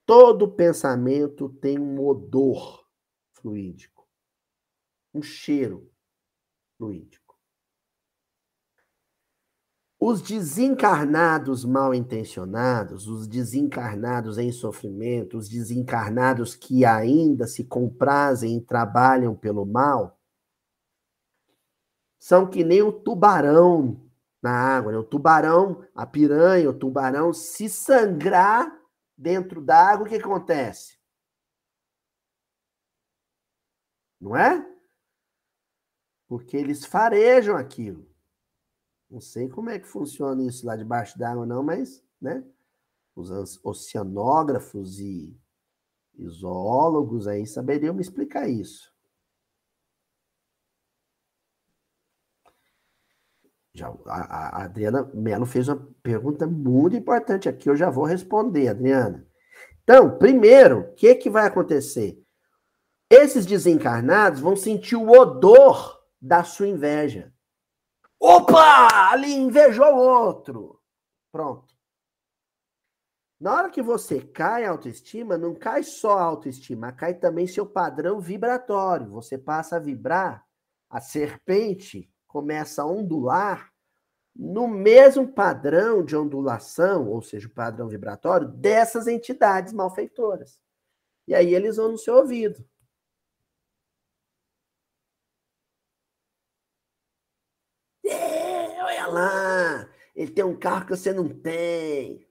todo 0.07 0.51
pensamento 0.51 1.51
tem 1.61 1.79
um 1.79 2.03
odor 2.03 2.89
fluídico, 3.35 4.09
um 5.13 5.21
cheiro 5.21 5.93
fluídico. 6.79 7.39
Os 10.01 10.23
desencarnados 10.23 11.63
mal 11.63 11.95
intencionados, 11.95 13.07
os 13.09 13.29
desencarnados 13.29 14.39
em 14.39 14.51
sofrimento, 14.53 15.37
os 15.37 15.51
desencarnados 15.51 16.55
que 16.55 16.83
ainda 16.83 17.47
se 17.47 17.63
comprazem 17.63 18.57
e 18.57 18.63
trabalham 18.63 19.37
pelo 19.37 19.67
mal, 19.67 20.19
são 22.19 22.49
que 22.49 22.65
nem 22.65 22.81
o 22.81 22.91
tubarão 22.91 24.06
na 24.47 24.53
água. 24.53 24.93
Né? 24.93 24.99
O 24.99 25.05
tubarão, 25.05 25.85
a 25.93 26.07
piranha, 26.07 26.71
o 26.71 26.79
tubarão, 26.79 27.33
se 27.33 27.69
sangrar 27.69 28.81
dentro 29.19 29.61
d'água, 29.61 30.07
o 30.07 30.09
que 30.09 30.15
acontece? 30.15 30.97
Não 34.21 34.37
é? 34.37 34.65
Porque 36.29 36.57
eles 36.57 36.85
farejam 36.85 37.57
aquilo. 37.57 38.09
Não 39.11 39.21
sei 39.21 39.49
como 39.49 39.71
é 39.71 39.79
que 39.79 39.87
funciona 39.87 40.43
isso 40.43 40.65
lá 40.65 40.77
debaixo 40.77 41.19
d'água, 41.19 41.45
não, 41.45 41.63
mas, 41.63 42.05
né? 42.21 42.45
Os 43.15 43.31
oceanógrafos 43.65 45.01
e, 45.01 45.37
e 46.15 46.29
zoólogos 46.29 47.27
aí 47.27 47.47
saberiam 47.47 47.95
me 47.95 48.03
explicar 48.03 48.49
isso. 48.49 48.95
Já, 53.77 53.89
a, 54.07 54.61
a 54.61 54.65
Adriana 54.65 55.11
Melo 55.13 55.45
fez 55.45 55.69
uma 55.69 55.77
pergunta 56.03 56.47
muito 56.47 56.97
importante 56.97 57.47
aqui, 57.47 57.69
eu 57.69 57.77
já 57.77 57.91
vou 57.91 58.05
responder, 58.07 58.69
Adriana. 58.69 59.27
Então, 59.83 60.17
primeiro, 60.17 60.81
o 60.81 60.95
que, 60.95 61.15
que 61.15 61.29
vai 61.29 61.47
acontecer? 61.47 62.19
Esses 63.11 63.45
desencarnados 63.45 64.41
vão 64.41 64.57
sentir 64.57 64.97
o 64.97 65.11
odor 65.11 66.01
da 66.19 66.43
sua 66.43 66.67
inveja. 66.67 67.31
Opa! 68.19 69.11
Ali 69.13 69.35
invejou 69.35 69.87
o 69.87 69.99
outro. 69.99 70.81
Pronto. 71.31 71.75
Na 73.39 73.55
hora 73.55 73.71
que 73.71 73.83
você 73.83 74.23
cai 74.23 74.65
a 74.65 74.71
autoestima, 74.71 75.37
não 75.37 75.55
cai 75.55 75.83
só 75.83 76.19
a 76.19 76.23
autoestima, 76.23 76.93
cai 76.93 77.13
também 77.13 77.47
seu 77.47 77.67
padrão 77.67 78.19
vibratório. 78.19 79.11
Você 79.11 79.37
passa 79.37 79.77
a 79.77 79.81
vibrar 79.81 80.47
a 80.89 80.99
serpente 80.99 82.11
começa 82.37 82.83
a 82.83 82.87
ondular 82.87 83.73
no 84.35 84.69
mesmo 84.69 85.27
padrão 85.27 86.05
de 86.05 86.15
ondulação, 86.15 87.09
ou 87.09 87.23
seja, 87.23 87.49
o 87.49 87.51
padrão 87.51 87.89
vibratório, 87.89 88.47
dessas 88.47 89.07
entidades 89.07 89.73
malfeitoras. 89.73 90.61
E 91.27 91.35
aí 91.35 91.55
eles 91.55 91.77
vão 91.79 91.93
no 91.93 91.97
seu 91.97 92.17
ouvido. 92.17 92.63
É, 98.05 98.83
olha 98.85 99.07
lá, 99.07 99.91
ele 100.15 100.31
tem 100.31 100.45
um 100.45 100.59
carro 100.59 100.85
que 100.85 100.91
você 100.95 101.15
não 101.15 101.31
tem. 101.31 102.29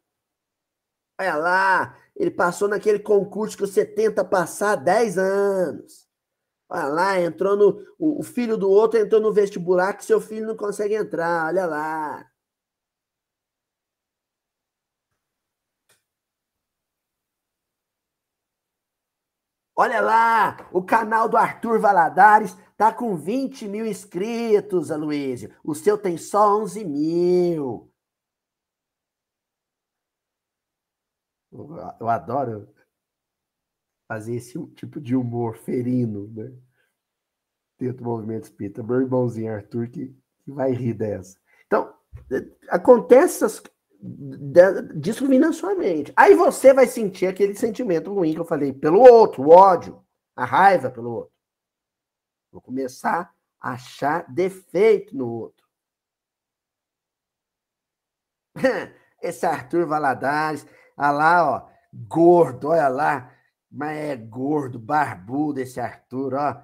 Olha 1.19 1.35
lá, 1.35 1.97
ele 2.15 2.29
passou 2.29 2.67
naquele 2.67 2.99
concurso 2.99 3.57
que 3.57 3.65
você 3.65 3.83
tenta 3.83 4.23
passar 4.23 4.73
há 4.73 4.75
10 4.75 5.17
anos. 5.17 6.04
Olha 6.69 6.85
lá, 6.87 7.19
entrou 7.21 7.55
no. 7.55 7.83
O, 7.99 8.23
filho 8.23 8.57
do 8.57 8.69
outro 8.69 8.99
entrou 8.99 9.21
no 9.21 9.31
vestibular 9.33 9.93
que 9.93 10.05
seu 10.05 10.19
filho 10.21 10.47
não 10.47 10.55
consegue 10.57 10.95
entrar. 10.95 11.47
Olha 11.47 11.65
lá. 11.65 12.29
Olha 19.77 19.99
lá, 20.01 20.69
o 20.71 20.81
canal 20.83 21.27
do 21.29 21.35
Arthur 21.37 21.79
Valadares 21.79 22.55
tá 22.77 22.93
com 22.93 23.15
20 23.15 23.67
mil 23.67 23.85
inscritos, 23.85 24.89
Aloysio. 24.91 25.53
O 25.63 25.75
seu 25.75 25.97
tem 25.97 26.17
só 26.17 26.57
11 26.57 26.83
mil. 26.85 27.91
Eu 31.99 32.07
adoro 32.09 32.67
fazer 34.07 34.35
esse 34.35 34.63
tipo 34.67 34.99
de 35.01 35.15
humor 35.15 35.57
ferino, 35.57 36.27
né? 36.27 36.51
Dentro 37.77 37.97
do 37.97 38.03
movimento 38.05 38.43
espírita. 38.43 38.83
Meu 38.83 39.01
irmãozinho 39.01 39.53
Arthur 39.53 39.89
que, 39.89 40.15
que 40.43 40.51
vai 40.51 40.71
rir 40.71 40.93
dessa. 40.93 41.37
Então, 41.65 41.93
acontece 42.69 43.43
essas, 43.43 43.63
disso 44.95 45.27
vir 45.27 45.39
na 45.39 45.51
sua 45.51 45.75
mente. 45.75 46.13
Aí 46.15 46.35
você 46.35 46.73
vai 46.73 46.87
sentir 46.87 47.27
aquele 47.27 47.55
sentimento 47.55 48.13
ruim 48.13 48.33
que 48.33 48.39
eu 48.39 48.45
falei, 48.45 48.71
pelo 48.71 48.99
outro, 48.99 49.43
o 49.43 49.49
ódio, 49.49 50.03
a 50.35 50.45
raiva 50.45 50.89
pelo 50.89 51.11
outro. 51.11 51.33
Vou 52.51 52.61
começar 52.61 53.33
a 53.59 53.71
achar 53.71 54.25
defeito 54.31 55.15
no 55.15 55.27
outro. 55.27 55.65
Esse 59.21 59.45
Arthur 59.45 59.85
Valadares, 59.85 60.65
olha 60.95 61.11
lá, 61.11 61.49
ó, 61.49 61.69
gordo, 61.93 62.69
olha 62.69 62.87
lá, 62.87 63.34
mas 63.75 63.97
é 63.97 64.15
gordo, 64.15 64.79
barbudo 64.79 65.59
esse 65.59 65.79
Arthur, 65.81 66.33
ó. 66.35 66.63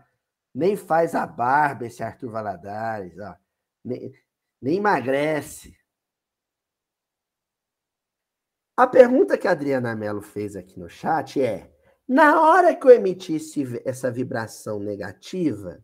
Nem 0.53 0.77
faz 0.77 1.13
a 1.13 1.27
barba 1.27 1.85
esse 1.85 2.01
Arthur 2.01 2.31
Valadares, 2.31 3.19
ó. 3.19 3.35
Nem, 3.83 4.13
nem 4.61 4.77
emagrece. 4.77 5.77
A 8.77 8.87
pergunta 8.87 9.37
que 9.37 9.47
a 9.47 9.51
Adriana 9.51 9.93
Mello 9.93 10.21
fez 10.21 10.55
aqui 10.55 10.79
no 10.79 10.89
chat 10.89 11.41
é: 11.41 11.69
na 12.07 12.41
hora 12.41 12.73
que 12.73 12.87
eu 12.87 12.91
emitisse 12.91 13.63
essa 13.85 14.09
vibração 14.09 14.79
negativa, 14.79 15.83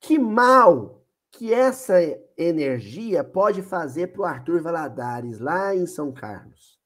que 0.00 0.18
mal 0.18 1.06
que 1.30 1.54
essa 1.54 1.94
energia 2.36 3.22
pode 3.22 3.62
fazer 3.62 4.08
para 4.08 4.22
o 4.22 4.24
Arthur 4.24 4.60
Valadares 4.60 5.38
lá 5.38 5.74
em 5.76 5.86
São 5.86 6.12
Carlos? 6.12 6.79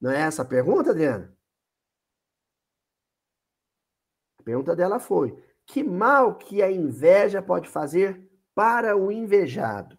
Não 0.00 0.10
é 0.10 0.20
essa 0.20 0.42
a 0.42 0.44
pergunta, 0.44 0.90
Adriana? 0.90 1.34
A 4.38 4.42
pergunta 4.42 4.76
dela 4.76 4.98
foi: 4.98 5.42
que 5.66 5.82
mal 5.82 6.36
que 6.36 6.62
a 6.62 6.70
inveja 6.70 7.42
pode 7.42 7.68
fazer 7.68 8.22
para 8.54 8.96
o 8.96 9.10
invejado? 9.10 9.98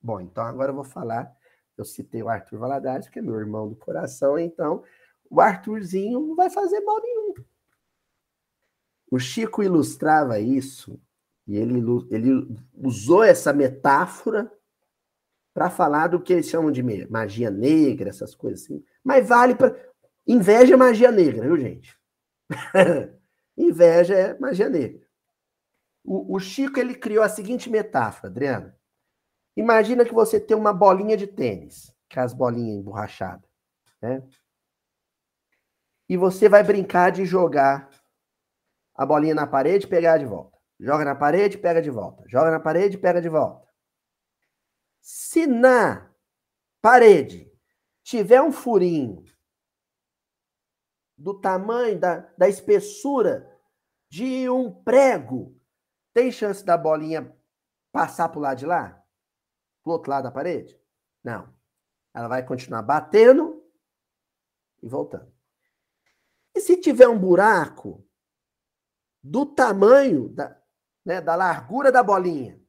Bom, 0.00 0.20
então 0.20 0.44
agora 0.44 0.70
eu 0.70 0.74
vou 0.74 0.84
falar. 0.84 1.34
Eu 1.76 1.84
citei 1.84 2.22
o 2.22 2.28
Arthur 2.28 2.58
Valadares, 2.58 3.08
que 3.08 3.18
é 3.18 3.22
meu 3.22 3.38
irmão 3.38 3.68
do 3.68 3.76
coração, 3.76 4.38
então 4.38 4.82
o 5.28 5.40
Arthurzinho 5.40 6.20
não 6.20 6.34
vai 6.34 6.48
fazer 6.48 6.80
mal 6.80 7.00
nenhum. 7.02 7.34
O 9.10 9.18
Chico 9.18 9.62
ilustrava 9.62 10.38
isso, 10.40 10.98
e 11.46 11.56
ele, 11.56 11.80
ele 12.10 12.56
usou 12.74 13.22
essa 13.22 13.52
metáfora 13.52 14.50
para 15.56 15.70
falar 15.70 16.08
do 16.08 16.20
que 16.20 16.34
eles 16.34 16.50
chamam 16.50 16.70
de 16.70 16.82
magia 17.08 17.50
negra, 17.50 18.10
essas 18.10 18.34
coisas 18.34 18.64
assim. 18.64 18.84
Mas 19.02 19.26
vale 19.26 19.54
para. 19.54 19.74
Inveja 20.26 20.74
é 20.74 20.76
magia 20.76 21.10
negra, 21.10 21.40
viu, 21.40 21.56
gente? 21.56 21.98
Inveja 23.56 24.14
é 24.14 24.38
magia 24.38 24.68
negra. 24.68 25.00
O, 26.04 26.36
o, 26.36 26.38
Chico 26.38 26.78
ele 26.78 26.94
criou 26.94 27.24
a 27.24 27.28
seguinte 27.30 27.70
metáfora, 27.70 28.28
Adriano. 28.28 28.70
Imagina 29.56 30.04
que 30.04 30.12
você 30.12 30.38
tem 30.38 30.54
uma 30.54 30.74
bolinha 30.74 31.16
de 31.16 31.26
tênis, 31.26 31.90
que 32.06 32.18
é 32.18 32.22
as 32.22 32.34
bolinhas 32.34 32.76
emborrachadas, 32.76 33.48
né? 34.02 34.22
E 36.06 36.18
você 36.18 36.50
vai 36.50 36.62
brincar 36.62 37.10
de 37.12 37.24
jogar 37.24 37.88
a 38.94 39.06
bolinha 39.06 39.34
na 39.34 39.46
parede 39.46 39.86
pegar 39.86 40.18
de 40.18 40.26
volta. 40.26 40.58
Joga 40.78 41.02
na 41.02 41.14
parede, 41.14 41.56
pega 41.56 41.80
de 41.80 41.90
volta. 41.90 42.24
Joga 42.28 42.50
na 42.50 42.60
parede, 42.60 42.98
pega 42.98 43.22
de 43.22 43.28
volta. 43.30 43.65
Se 45.08 45.46
na 45.46 46.12
parede 46.82 47.48
tiver 48.02 48.42
um 48.42 48.50
furinho 48.50 49.24
do 51.16 51.40
tamanho, 51.40 51.96
da, 51.96 52.22
da 52.36 52.48
espessura 52.48 53.56
de 54.08 54.50
um 54.50 54.82
prego, 54.82 55.56
tem 56.12 56.32
chance 56.32 56.64
da 56.64 56.76
bolinha 56.76 57.32
passar 57.92 58.28
para 58.30 58.38
o 58.40 58.42
lado 58.42 58.58
de 58.58 58.66
lá? 58.66 59.00
Para 59.84 59.92
outro 59.92 60.10
lado 60.10 60.24
da 60.24 60.32
parede? 60.32 60.76
Não. 61.22 61.54
Ela 62.12 62.26
vai 62.26 62.44
continuar 62.44 62.82
batendo 62.82 63.64
e 64.82 64.88
voltando. 64.88 65.32
E 66.52 66.60
se 66.60 66.80
tiver 66.80 67.06
um 67.06 67.16
buraco 67.16 68.04
do 69.22 69.46
tamanho, 69.46 70.28
da, 70.30 70.60
né, 71.04 71.20
da 71.20 71.36
largura 71.36 71.92
da 71.92 72.02
bolinha, 72.02 72.60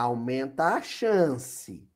aumenta 0.00 0.74
a 0.74 0.82
chance. 0.82 1.88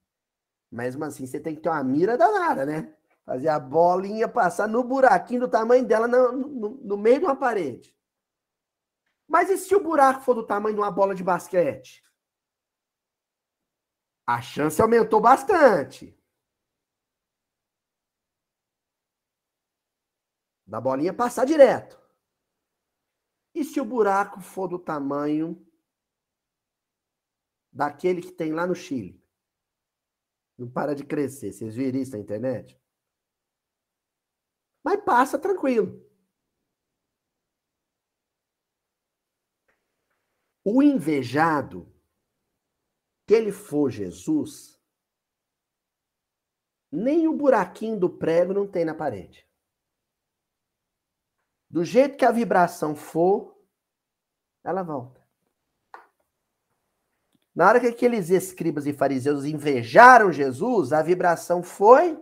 Mas 0.70 1.00
assim, 1.00 1.26
você 1.26 1.40
tem 1.40 1.54
que 1.54 1.62
ter 1.62 1.68
uma 1.68 1.82
mira 1.84 2.18
danada, 2.18 2.66
né? 2.66 2.94
Fazer 3.24 3.48
a 3.48 3.58
bolinha 3.58 4.28
passar 4.28 4.68
no 4.68 4.84
buraquinho 4.84 5.40
do 5.40 5.48
tamanho 5.48 5.86
dela 5.86 6.06
no, 6.06 6.32
no, 6.32 6.68
no 6.70 6.96
meio 6.96 7.20
de 7.20 7.24
uma 7.24 7.36
parede. 7.36 7.96
Mas 9.26 9.48
e 9.48 9.56
se 9.56 9.74
o 9.74 9.82
buraco 9.82 10.20
for 10.20 10.34
do 10.34 10.46
tamanho 10.46 10.74
de 10.74 10.80
uma 10.80 10.90
bola 10.90 11.14
de 11.14 11.24
basquete? 11.24 12.04
A 14.26 14.40
chance 14.40 14.80
aumentou 14.80 15.20
bastante. 15.20 16.18
Da 20.66 20.80
bolinha 20.80 21.14
passar 21.14 21.44
direto. 21.44 21.98
E 23.54 23.64
se 23.64 23.80
o 23.80 23.84
buraco 23.84 24.40
for 24.40 24.66
do 24.66 24.78
tamanho 24.78 25.63
daquele 27.74 28.22
que 28.22 28.30
tem 28.30 28.52
lá 28.52 28.66
no 28.66 28.74
Chile. 28.74 29.20
Não 30.56 30.70
para 30.70 30.94
de 30.94 31.04
crescer. 31.04 31.52
Vocês 31.52 31.74
viram 31.74 31.98
isso 31.98 32.12
na 32.12 32.18
internet? 32.18 32.80
Mas 34.84 35.02
passa 35.04 35.36
tranquilo. 35.38 36.00
O 40.62 40.82
invejado, 40.82 41.92
que 43.26 43.34
ele 43.34 43.50
for 43.50 43.90
Jesus, 43.90 44.80
nem 46.90 47.26
o 47.26 47.36
buraquinho 47.36 47.98
do 47.98 48.08
prego 48.08 48.54
não 48.54 48.70
tem 48.70 48.84
na 48.84 48.94
parede. 48.94 49.46
Do 51.68 51.84
jeito 51.84 52.16
que 52.16 52.24
a 52.24 52.30
vibração 52.30 52.94
for, 52.94 53.58
ela 54.62 54.82
volta. 54.82 55.23
Na 57.54 57.68
hora 57.68 57.80
que 57.80 57.86
aqueles 57.86 58.30
escribas 58.30 58.86
e 58.86 58.92
fariseus 58.92 59.44
invejaram 59.44 60.32
Jesus, 60.32 60.92
a 60.92 61.02
vibração 61.02 61.62
foi 61.62 62.20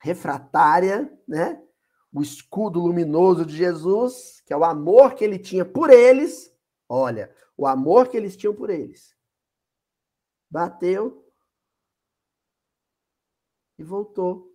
refratária, 0.00 1.16
né? 1.28 1.64
O 2.12 2.22
escudo 2.22 2.80
luminoso 2.80 3.46
de 3.46 3.56
Jesus, 3.56 4.40
que 4.40 4.52
é 4.52 4.56
o 4.56 4.64
amor 4.64 5.14
que 5.14 5.22
ele 5.22 5.38
tinha 5.38 5.64
por 5.64 5.90
eles. 5.90 6.52
Olha, 6.88 7.32
o 7.56 7.68
amor 7.68 8.08
que 8.08 8.16
eles 8.16 8.36
tinham 8.36 8.54
por 8.54 8.68
eles. 8.68 9.16
Bateu 10.50 11.24
e 13.78 13.84
voltou 13.84 14.52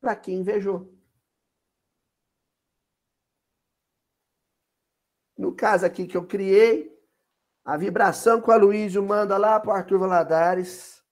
para 0.00 0.16
quem 0.16 0.38
invejou. 0.38 0.98
No 5.36 5.54
caso 5.54 5.84
aqui 5.84 6.06
que 6.06 6.16
eu 6.16 6.26
criei, 6.26 6.99
a 7.64 7.76
vibração 7.76 8.40
que 8.40 8.48
o 8.48 8.52
Aloysio 8.52 9.02
manda 9.02 9.36
lá 9.36 9.60
para 9.60 9.70
o 9.70 9.74
Arthur 9.74 9.98
Valadares, 9.98 11.02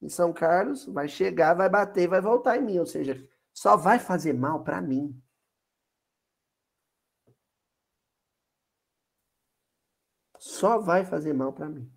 em 0.00 0.08
São 0.08 0.32
Carlos, 0.32 0.86
vai 0.86 1.08
chegar, 1.08 1.54
vai 1.54 1.68
bater 1.68 2.08
vai 2.08 2.20
voltar 2.20 2.56
em 2.56 2.62
mim. 2.62 2.78
Ou 2.78 2.86
seja, 2.86 3.22
só 3.52 3.76
vai 3.76 3.98
fazer 3.98 4.32
mal 4.32 4.64
para 4.64 4.80
mim. 4.80 5.20
só 10.40 10.78
vai 10.78 11.04
fazer 11.04 11.34
mal 11.34 11.52
para 11.52 11.68
mim. 11.68 11.92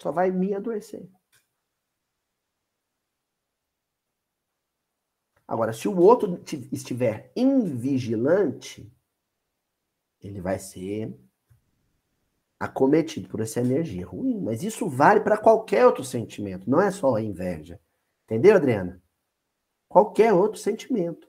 Só 0.00 0.12
vai 0.12 0.30
me 0.30 0.54
adoecer. 0.54 1.10
Agora, 5.48 5.72
se 5.72 5.88
o 5.88 5.96
outro 5.96 6.42
estiver 6.70 7.32
invigilante, 7.34 8.92
ele 10.20 10.40
vai 10.40 10.58
ser 10.58 11.18
acometido 12.58 13.28
por 13.28 13.40
essa 13.40 13.60
energia 13.60 14.06
ruim. 14.06 14.40
Mas 14.40 14.62
isso 14.62 14.88
vale 14.88 15.20
para 15.20 15.36
qualquer 15.36 15.86
outro 15.86 16.04
sentimento, 16.04 16.68
não 16.68 16.80
é 16.80 16.90
só 16.90 17.14
a 17.14 17.22
inveja. 17.22 17.80
Entendeu, 18.24 18.56
Adriana? 18.56 19.02
Qualquer 19.88 20.32
outro 20.32 20.60
sentimento. 20.60 21.28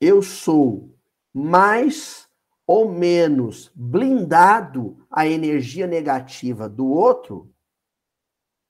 Eu 0.00 0.22
sou 0.22 0.94
mais 1.32 2.28
ou 2.66 2.90
menos 2.90 3.70
blindado 3.74 5.06
à 5.10 5.26
energia 5.26 5.86
negativa 5.86 6.68
do 6.68 6.88
outro, 6.88 7.52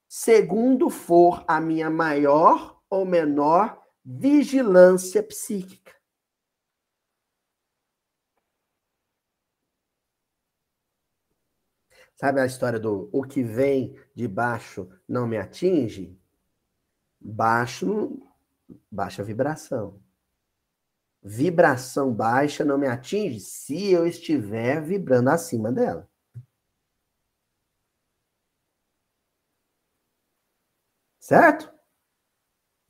segundo 0.08 0.88
for 0.88 1.44
a 1.46 1.60
minha 1.60 1.90
maior 1.90 2.80
ou 2.88 3.04
menor 3.04 3.80
vigilância 4.04 5.22
psíquica. 5.22 5.99
Sabe 12.20 12.38
a 12.38 12.44
história 12.44 12.78
do 12.78 13.08
o 13.14 13.22
que 13.22 13.42
vem 13.42 13.98
de 14.14 14.28
baixo 14.28 14.86
não 15.08 15.26
me 15.26 15.38
atinge? 15.38 16.20
Baixo, 17.18 18.20
baixa 18.90 19.24
vibração. 19.24 19.98
Vibração 21.22 22.12
baixa 22.12 22.62
não 22.62 22.76
me 22.76 22.86
atinge 22.86 23.40
se 23.40 23.90
eu 23.90 24.06
estiver 24.06 24.82
vibrando 24.82 25.30
acima 25.30 25.72
dela. 25.72 26.06
Certo? 31.18 31.72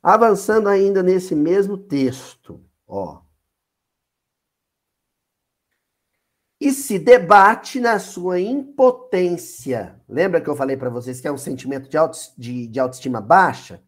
Avançando 0.03 0.67
ainda 0.67 1.01
nesse 1.01 1.33
mesmo 1.35 1.77
texto, 1.77 2.69
ó. 2.85 3.23
E 6.61 6.71
se 6.71 6.99
debate 6.99 7.79
na 7.79 7.97
sua 7.97 8.39
impotência. 8.39 9.99
Lembra 10.07 10.39
que 10.39 10.47
eu 10.47 10.55
falei 10.55 10.77
para 10.77 10.91
vocês 10.91 11.19
que 11.19 11.27
é 11.27 11.31
um 11.31 11.37
sentimento 11.37 11.89
de, 11.89 11.97
auto, 11.97 12.19
de, 12.37 12.67
de 12.67 12.79
autoestima 12.79 13.19
baixa? 13.19 13.83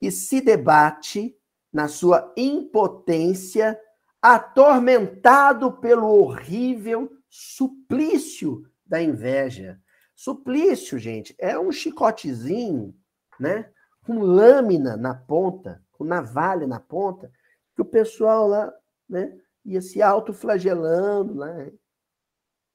E 0.00 0.08
se 0.12 0.40
debate 0.40 1.36
na 1.72 1.88
sua 1.88 2.32
impotência, 2.36 3.76
atormentado 4.22 5.72
pelo 5.72 6.06
horrível 6.06 7.10
suplício 7.28 8.62
da 8.86 9.02
inveja. 9.02 9.80
Suplício, 10.14 10.96
gente, 10.96 11.34
é 11.40 11.58
um 11.58 11.72
chicotezinho, 11.72 12.94
né? 13.40 13.68
com 14.06 14.20
lâmina 14.20 14.96
na 14.96 15.12
ponta, 15.12 15.82
com 15.90 16.04
navalha 16.04 16.68
na 16.68 16.78
ponta, 16.78 17.32
que 17.74 17.82
o 17.82 17.84
pessoal 17.84 18.46
lá, 18.46 18.72
né, 19.08 19.36
ia 19.66 19.82
se 19.82 20.00
autoflagelando, 20.00 21.34
né? 21.34 21.72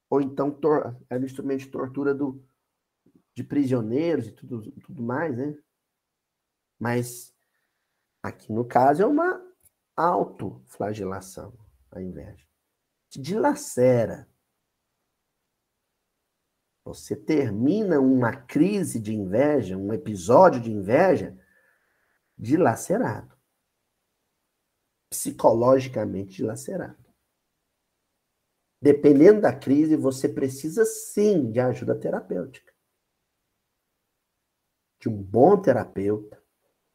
Ou 0.09 0.21
então 0.21 0.57
era 1.09 1.21
um 1.21 1.25
instrumento 1.25 1.61
de 1.61 1.69
tortura 1.69 2.13
do, 2.13 2.45
de 3.33 3.43
prisioneiros 3.43 4.27
e 4.27 4.31
tudo, 4.31 4.71
tudo 4.71 5.01
mais, 5.01 5.37
né? 5.37 5.57
Mas 6.77 7.33
aqui 8.21 8.51
no 8.51 8.65
caso 8.65 9.01
é 9.01 9.05
uma 9.05 9.41
autoflagelação, 9.95 11.57
a 11.91 12.01
inveja. 12.01 12.45
Te 13.09 13.21
dilacera. 13.21 14.29
Você 16.83 17.15
termina 17.15 17.99
uma 17.99 18.35
crise 18.35 18.99
de 18.99 19.13
inveja, 19.13 19.77
um 19.77 19.93
episódio 19.93 20.59
de 20.59 20.71
inveja, 20.71 21.37
dilacerado. 22.37 23.40
Psicologicamente 25.11 26.37
dilacerado. 26.37 26.97
Dependendo 28.81 29.41
da 29.41 29.53
crise, 29.53 29.95
você 29.95 30.27
precisa 30.27 30.85
sim 30.85 31.51
de 31.51 31.59
ajuda 31.59 31.99
terapêutica. 31.99 32.73
De 34.99 35.09
um 35.09 35.21
bom 35.21 35.61
terapeuta, 35.61 36.41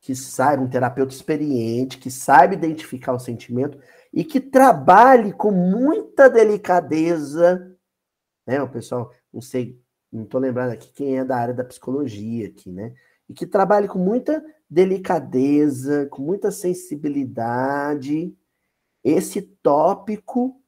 que 0.00 0.14
saiba, 0.14 0.62
um 0.62 0.70
terapeuta 0.70 1.12
experiente, 1.12 1.98
que 1.98 2.10
saiba 2.10 2.54
identificar 2.54 3.12
o 3.12 3.18
sentimento 3.18 3.78
e 4.12 4.24
que 4.24 4.40
trabalhe 4.40 5.32
com 5.32 5.50
muita 5.50 6.30
delicadeza. 6.30 7.76
Né? 8.46 8.62
O 8.62 8.70
pessoal, 8.70 9.12
não 9.32 9.40
sei, 9.40 9.80
não 10.10 10.24
estou 10.24 10.40
lembrando 10.40 10.72
aqui 10.72 10.92
quem 10.92 11.18
é 11.18 11.24
da 11.24 11.36
área 11.36 11.54
da 11.54 11.64
psicologia 11.64 12.48
aqui, 12.48 12.70
né? 12.70 12.94
E 13.28 13.34
que 13.34 13.46
trabalhe 13.46 13.88
com 13.88 13.98
muita 13.98 14.44
delicadeza, 14.68 16.06
com 16.06 16.22
muita 16.22 16.50
sensibilidade, 16.50 18.36
esse 19.02 19.42
tópico 19.42 20.60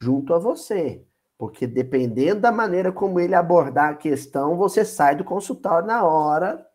junto 0.00 0.34
a 0.34 0.38
você. 0.38 1.06
Porque 1.38 1.66
dependendo 1.66 2.40
da 2.40 2.52
maneira 2.52 2.92
como 2.92 3.20
ele 3.20 3.34
abordar 3.34 3.90
a 3.90 3.96
questão, 3.96 4.56
você 4.56 4.84
sai 4.84 5.16
do 5.16 5.24
consultório 5.24 5.86
na 5.86 6.04
hora, 6.04 6.66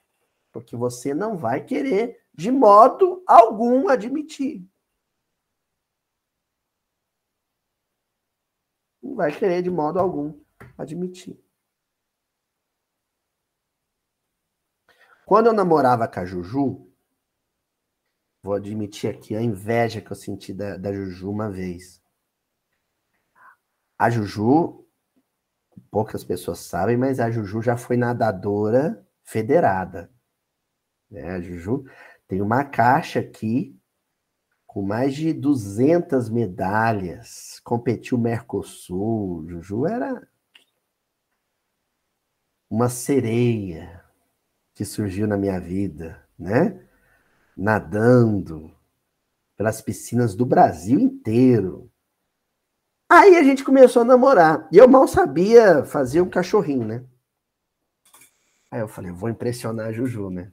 porque 0.52 0.76
você 0.76 1.14
não 1.14 1.38
vai 1.38 1.64
querer, 1.64 2.20
de 2.34 2.52
modo 2.52 3.24
algum, 3.26 3.88
admitir. 3.90 4.68
Não 9.02 9.16
vai 9.16 9.32
querer, 9.32 9.64
de 9.64 9.70
modo 9.70 10.00
algum, 10.00 10.40
admitir. 10.78 11.40
Quando 15.26 15.48
eu 15.48 15.54
namorava 15.54 16.08
com 16.08 16.20
a 16.20 16.26
Juju, 16.26 16.92
vou 18.44 18.54
admitir 18.54 19.10
aqui 19.10 19.36
a 19.36 19.42
inveja 19.42 20.02
que 20.02 20.12
eu 20.12 20.16
senti 20.16 20.54
da, 20.54 20.78
da 20.78 20.92
Juju 20.92 21.30
uma 21.30 21.50
vez. 21.50 22.02
A 23.98 24.10
Juju, 24.10 24.86
poucas 25.90 26.24
pessoas 26.24 26.60
sabem, 26.60 26.98
mas 26.98 27.20
a 27.20 27.30
Juju 27.30 27.62
já 27.62 27.78
foi 27.78 27.98
nadadora 27.98 29.08
federada. 29.24 30.12
Né? 31.10 31.32
A 31.32 31.40
Juju 31.40 31.86
tem 32.28 32.42
uma 32.42 32.66
caixa 32.66 33.20
aqui 33.20 33.80
com 34.66 34.82
mais 34.82 35.14
de 35.14 35.34
200 35.34 36.30
medalhas, 36.30 37.60
competiu 37.64 38.18
Mercosul. 38.18 39.46
Juju 39.48 39.86
era 39.86 40.28
uma 42.70 42.88
sereia 42.88 44.01
que 44.74 44.86
surgiu 44.86 45.28
na 45.28 45.38
minha 45.38 45.60
vida, 45.60 46.24
né? 46.38 46.84
Nadando 47.56 48.74
pelas 49.58 49.82
piscinas 49.82 50.34
do 50.36 50.46
Brasil 50.46 51.00
inteiro. 51.00 51.92
Aí 53.10 53.36
a 53.36 53.44
gente 53.44 53.64
começou 53.64 54.04
a 54.04 54.06
namorar. 54.06 54.68
E 54.72 54.78
eu 54.78 54.88
mal 54.88 55.08
sabia 55.08 55.84
fazer 55.84 56.22
um 56.22 56.30
cachorrinho, 56.30 56.86
né? 56.86 57.04
Aí 58.72 58.80
eu 58.80 58.88
falei, 58.88 59.12
vou 59.12 59.30
impressionar 59.30 59.88
a 59.88 59.92
Juju, 59.92 60.30
né? 60.30 60.52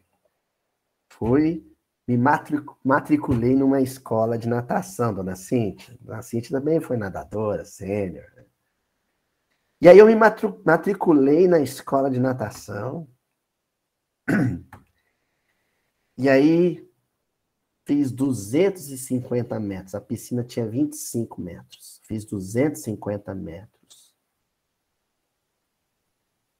Fui, 1.09 1.65
me 2.07 2.17
matriculei 2.85 3.55
numa 3.55 3.81
escola 3.81 4.37
de 4.37 4.49
natação, 4.49 5.15
dona 5.15 5.37
Cintia. 5.37 5.97
Dona 6.01 6.23
Cintia 6.23 6.59
também 6.59 6.81
foi 6.81 6.97
nadadora, 6.97 7.65
sênior. 7.65 8.25
Né? 8.35 8.45
E 9.81 9.89
aí 9.89 9.99
eu 9.99 10.07
me 10.07 10.17
matriculei 10.65 11.47
na 11.47 11.61
escola 11.61 12.11
de 12.11 12.19
natação. 12.19 13.09
E 16.21 16.29
aí 16.29 16.85
fiz 17.87 18.11
250 18.11 19.59
metros. 19.61 19.95
A 19.95 20.01
piscina 20.01 20.43
tinha 20.43 20.67
25 20.67 21.41
metros. 21.41 22.01
Fiz 22.05 22.25
250 22.25 23.35
metros. 23.35 24.15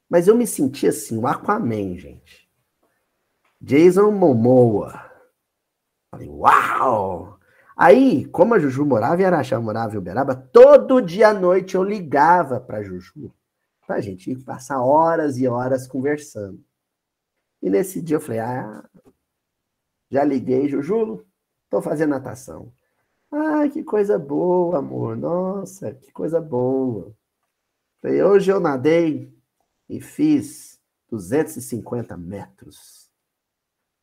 Mas 0.09 0.29
eu 0.29 0.37
me 0.37 0.47
senti 0.47 0.87
assim, 0.87 1.19
o 1.19 1.27
Aquaman, 1.27 1.99
gente. 1.99 2.49
Jason 3.61 4.11
Momoa. 4.13 5.11
Falei, 6.11 6.29
uau! 6.29 7.39
Aí, 7.77 8.25
como 8.27 8.55
a 8.55 8.59
Juju 8.59 8.87
morava 8.87 9.21
em 9.21 9.25
Araxá, 9.25 9.61
morava 9.61 9.95
em 9.95 9.99
Uberaba, 9.99 10.35
todo 10.35 11.03
dia 11.03 11.29
à 11.29 11.35
noite 11.35 11.75
eu 11.75 11.83
ligava 11.83 12.59
para 12.59 12.83
Juju, 12.83 13.33
pra 13.87 14.01
gente 14.01 14.35
passar 14.37 14.81
horas 14.83 15.37
e 15.37 15.47
horas 15.47 15.87
conversando. 15.87 16.65
E 17.63 17.69
nesse 17.71 18.01
dia 18.01 18.17
eu 18.17 18.21
falei, 18.21 18.41
ah, 18.41 18.89
já 20.11 20.25
liguei, 20.25 20.69
Juju, 20.69 21.27
tô 21.69 21.83
fazendo 21.83 22.11
natação. 22.11 22.73
Ah, 23.31 23.69
que 23.69 23.83
coisa 23.85 24.19
boa, 24.19 24.79
amor. 24.79 25.17
Nossa, 25.17 25.95
que 25.95 26.11
coisa 26.13 26.41
boa. 26.41 27.15
Falei, 28.01 28.23
hoje 28.23 28.51
eu 28.51 28.61
nadei 28.61 29.33
e 29.89 30.01
fiz 30.01 30.81
250 31.11 32.17
metros. 32.17 33.11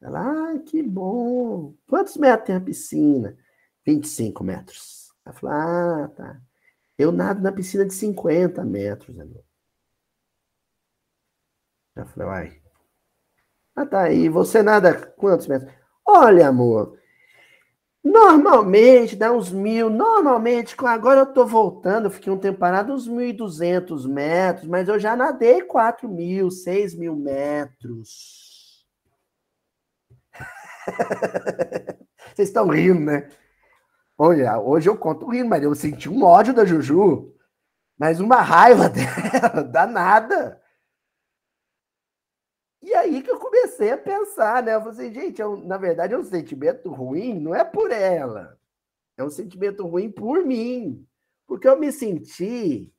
Ela, 0.02 0.54
ah, 0.54 0.60
que 0.60 0.84
bom. 0.84 1.74
Quantos 1.88 2.18
metros 2.18 2.48
tem 2.48 2.56
a 2.56 2.62
piscina? 2.62 3.38
25 3.86 4.44
metros. 4.44 5.14
Ela 5.26 5.34
falou, 5.36 5.56
ah, 5.56 6.08
tá. 6.10 6.42
Eu 6.98 7.12
nado 7.12 7.42
na 7.42 7.52
piscina 7.52 7.86
de 7.86 7.94
50 7.94 8.64
metros, 8.64 9.20
amor. 9.20 9.44
Já 11.96 12.06
falei, 12.06 12.28
uai. 12.28 12.62
Ah, 13.76 13.86
tá. 13.86 14.10
E 14.12 14.30
você 14.30 14.64
nada 14.64 14.94
quantos 15.18 15.48
metros? 15.48 15.72
Olha, 16.06 16.48
amor. 16.48 16.98
Normalmente 18.04 19.16
dá 19.16 19.32
uns 19.34 19.52
mil. 19.52 19.90
Normalmente, 19.90 20.76
agora 20.86 21.22
eu 21.22 21.26
tô 21.34 21.46
voltando, 21.46 22.10
fiquei 22.10 22.32
um 22.32 22.38
tempo 22.38 22.60
parado, 22.60 22.94
uns 22.94 23.08
1.200 23.08 24.06
metros, 24.06 24.68
mas 24.68 24.88
eu 24.88 25.00
já 25.00 25.16
nadei 25.16 25.62
4 25.64 26.08
mil, 26.08 26.52
6 26.52 26.94
mil 26.96 27.16
metros. 27.16 28.86
Vocês 32.36 32.50
estão 32.50 32.68
rindo, 32.68 33.00
né? 33.00 33.30
Olha, 34.18 34.60
hoje 34.60 34.90
eu 34.90 34.98
conto 34.98 35.30
rindo, 35.30 35.50
mas 35.50 35.64
eu 35.64 35.76
senti 35.76 36.10
um 36.10 36.24
ódio 36.24 36.54
da 36.54 36.66
Juju, 36.66 37.34
mas 38.00 38.20
uma 38.20 38.42
raiva 38.42 38.90
dela, 38.90 39.64
danada. 39.64 40.62
E 42.86 42.94
aí 42.94 43.24
que 43.24 43.32
eu 43.32 43.40
comecei 43.40 43.90
a 43.90 43.98
pensar, 43.98 44.62
né? 44.62 44.76
Eu 44.76 44.80
falei 44.80 44.94
assim, 44.94 45.12
gente, 45.12 45.42
é 45.42 45.48
um, 45.48 45.56
na 45.66 45.76
verdade 45.76 46.14
é 46.14 46.18
um 46.18 46.24
sentimento 46.24 46.88
ruim, 46.94 47.40
não 47.40 47.56
é 47.56 47.64
por 47.64 47.90
ela. 47.90 48.60
É 49.18 49.24
um 49.24 49.30
sentimento 49.30 49.88
ruim 49.88 50.12
por 50.12 50.46
mim. 50.46 51.04
Porque 51.48 51.68
eu 51.68 51.80
me 51.80 51.92
senti 51.92 52.94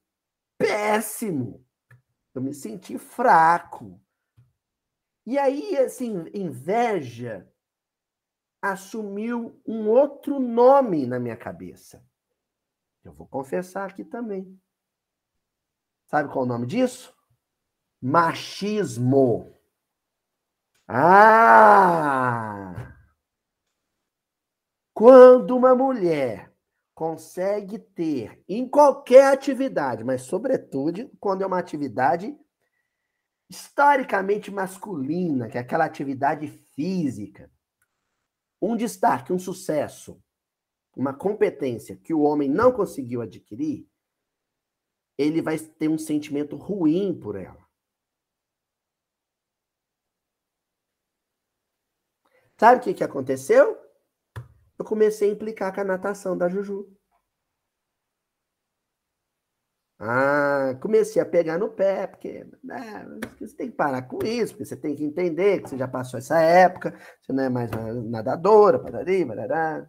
péssimo. 0.58 1.64
Eu 2.34 2.42
me 2.42 2.52
senti 2.52 2.98
fraco. 2.98 4.00
E 5.24 5.38
aí, 5.38 5.76
assim, 5.76 6.24
inveja 6.34 7.48
assumiu 8.60 9.62
um 9.64 9.88
outro 9.88 10.40
nome 10.40 11.06
na 11.06 11.20
minha 11.20 11.36
cabeça. 11.36 12.04
Eu 13.04 13.12
vou 13.12 13.28
confessar 13.28 13.88
aqui 13.88 14.04
também. 14.04 14.60
Sabe 16.06 16.28
qual 16.32 16.44
é 16.44 16.46
o 16.46 16.48
nome 16.48 16.66
disso? 16.66 17.16
Machismo. 18.02 19.55
Ah! 20.88 22.76
Quando 24.94 25.56
uma 25.56 25.74
mulher 25.74 26.52
consegue 26.94 27.78
ter 27.78 28.42
em 28.48 28.68
qualquer 28.68 29.32
atividade, 29.32 30.04
mas 30.04 30.22
sobretudo 30.22 31.10
quando 31.20 31.42
é 31.42 31.46
uma 31.46 31.58
atividade 31.58 32.34
historicamente 33.50 34.50
masculina, 34.50 35.48
que 35.48 35.58
é 35.58 35.60
aquela 35.60 35.84
atividade 35.84 36.48
física, 36.74 37.50
um 38.62 38.76
destaque, 38.76 39.32
um 39.32 39.38
sucesso, 39.38 40.22
uma 40.96 41.12
competência 41.12 41.96
que 41.96 42.14
o 42.14 42.22
homem 42.22 42.48
não 42.48 42.72
conseguiu 42.72 43.20
adquirir, 43.20 43.86
ele 45.18 45.42
vai 45.42 45.58
ter 45.58 45.88
um 45.88 45.98
sentimento 45.98 46.56
ruim 46.56 47.18
por 47.18 47.36
ela. 47.36 47.65
Sabe 52.58 52.80
o 52.80 52.84
que, 52.84 52.94
que 52.94 53.04
aconteceu? 53.04 53.78
Eu 54.78 54.84
comecei 54.84 55.30
a 55.30 55.32
implicar 55.32 55.74
com 55.74 55.80
a 55.80 55.84
natação 55.84 56.36
da 56.36 56.48
Juju. 56.48 56.88
Ah, 59.98 60.76
comecei 60.82 61.22
a 61.22 61.24
pegar 61.24 61.58
no 61.58 61.70
pé, 61.70 62.06
porque 62.06 62.46
né, 62.62 63.06
você 63.40 63.56
tem 63.56 63.70
que 63.70 63.76
parar 63.76 64.02
com 64.02 64.22
isso, 64.22 64.52
porque 64.52 64.66
você 64.66 64.76
tem 64.76 64.94
que 64.94 65.02
entender 65.02 65.62
que 65.62 65.70
você 65.70 65.78
já 65.78 65.88
passou 65.88 66.18
essa 66.18 66.38
época, 66.38 66.94
você 67.22 67.32
não 67.32 67.44
é 67.44 67.48
mais 67.48 67.70
nadadora, 68.04 68.78
parari, 68.78 69.24
parará. 69.24 69.88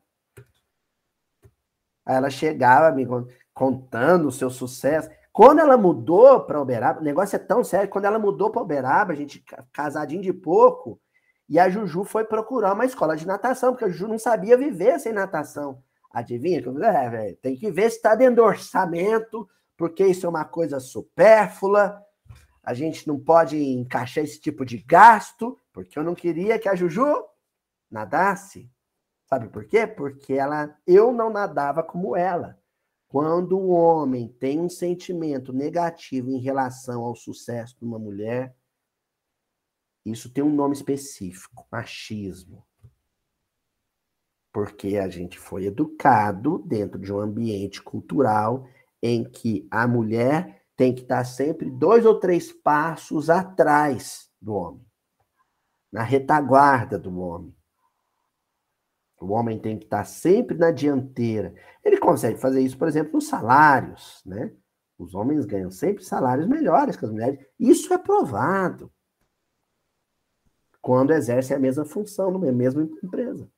Aí 2.06 2.16
ela 2.16 2.30
chegava 2.30 2.96
me 2.96 3.06
contando 3.54 4.30
o 4.30 4.32
seu 4.32 4.50
sucesso. 4.50 5.10
Quando 5.34 5.60
ela 5.60 5.78
mudou 5.78 6.46
para 6.46 6.62
Uberaba, 6.62 7.02
o 7.02 7.04
negócio 7.04 7.36
é 7.36 7.40
tão 7.40 7.64
sério, 7.64 7.90
quando 7.90 8.06
ela 8.06 8.18
mudou 8.18 8.50
para 8.50 8.62
Uberaba, 8.62 9.12
a 9.12 9.16
gente 9.16 9.44
casadinho 9.74 10.22
de 10.22 10.32
pouco, 10.32 11.02
e 11.50 11.58
a 11.58 11.70
Juju 11.70 12.04
foi 12.04 12.26
procurar 12.26 12.74
uma 12.74 12.86
escola 12.86 13.16
de 13.16 13.26
natação, 13.26 13.72
porque 13.72 13.86
a 13.86 13.90
Juju 13.90 14.08
não 14.08 14.20
sabia 14.20 14.58
viver 14.58 15.00
sem 15.00 15.14
natação. 15.14 15.82
Adivinha? 16.12 16.62
É, 17.14 17.34
tem 17.42 17.56
que 17.56 17.72
ver 17.72 17.90
se 17.90 17.98
está 17.98 18.16
dentro 18.16 18.38
do 18.38 18.44
orçamento, 18.44 19.48
porque 19.78 20.06
isso 20.06 20.26
é 20.26 20.30
uma 20.30 20.44
coisa 20.44 20.80
supérflua. 20.80 22.02
A 22.64 22.74
gente 22.74 23.08
não 23.08 23.18
pode 23.18 23.58
encaixar 23.58 24.24
esse 24.24 24.42
tipo 24.42 24.66
de 24.66 24.78
gasto, 24.80 25.58
porque 25.72 25.98
eu 25.98 26.04
não 26.04 26.16
queria 26.16 26.60
que 26.60 26.68
a 26.68 26.76
Juju 26.76 27.24
nadasse. 27.90 28.70
Sabe 29.26 29.48
por 29.48 29.66
quê? 29.66 29.86
Porque 29.88 30.34
ela, 30.34 30.76
eu 30.86 31.14
não 31.14 31.30
nadava 31.30 31.82
como 31.84 32.16
ela. 32.16 32.58
Quando 33.08 33.58
o 33.58 33.70
homem 33.70 34.28
tem 34.28 34.60
um 34.60 34.70
sentimento 34.70 35.54
negativo 35.54 36.30
em 36.30 36.40
relação 36.40 37.04
ao 37.04 37.16
sucesso 37.16 37.78
de 37.78 37.86
uma 37.86 37.98
mulher, 37.98 38.54
isso 40.12 40.32
tem 40.32 40.44
um 40.44 40.54
nome 40.54 40.74
específico, 40.74 41.68
machismo. 41.72 42.66
Porque 44.54 44.98
a 44.98 45.10
gente 45.10 45.38
foi 45.38 45.66
educado 45.66 46.60
dentro 46.60 46.98
de 47.00 47.12
um 47.12 47.20
ambiente 47.20 47.82
cultural 47.82 48.68
em 49.02 49.24
que 49.24 49.68
a 49.70 49.88
mulher 49.88 50.64
tem 50.76 50.96
que 50.96 51.02
estar 51.02 51.24
sempre 51.26 51.70
dois 51.70 52.06
ou 52.06 52.20
três 52.20 52.52
passos 52.52 53.30
atrás 53.30 54.32
do 54.42 54.54
homem, 54.54 54.86
na 55.92 56.04
retaguarda 56.04 56.98
do 56.98 57.20
homem. 57.20 57.54
O 59.20 59.34
homem 59.34 59.60
tem 59.60 59.78
que 59.78 59.86
estar 59.86 60.06
sempre 60.06 60.58
na 60.58 60.72
dianteira. 60.72 61.54
Ele 61.84 61.98
consegue 61.98 62.40
fazer 62.40 62.62
isso, 62.62 62.78
por 62.78 62.88
exemplo, 62.88 63.14
nos 63.14 63.28
salários, 63.28 64.22
né? 64.26 64.54
Os 64.98 65.14
homens 65.14 65.46
ganham 65.46 65.70
sempre 65.70 66.04
salários 66.04 66.48
melhores 66.48 66.96
que 66.96 67.06
as 67.06 67.12
mulheres. 67.12 67.40
Isso 67.60 67.94
é 67.94 67.98
provado 67.98 68.92
quando 70.88 71.12
exercem 71.12 71.54
a 71.54 71.60
mesma 71.60 71.84
função 71.84 72.32
numa 72.32 72.50
mesma 72.50 72.82
empresa. 73.04 73.52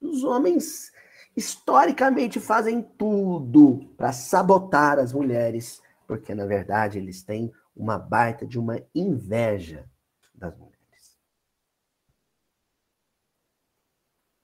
Os 0.00 0.24
homens 0.24 0.90
historicamente 1.36 2.40
fazem 2.40 2.82
tudo 2.82 3.94
para 3.96 4.12
sabotar 4.12 4.98
as 4.98 5.12
mulheres, 5.12 5.80
porque 6.04 6.34
na 6.34 6.46
verdade 6.46 6.98
eles 6.98 7.22
têm 7.22 7.52
uma 7.76 7.96
baita 7.96 8.44
de 8.44 8.58
uma 8.58 8.82
inveja 8.92 9.88
das 10.34 10.58
mulheres. 10.58 11.16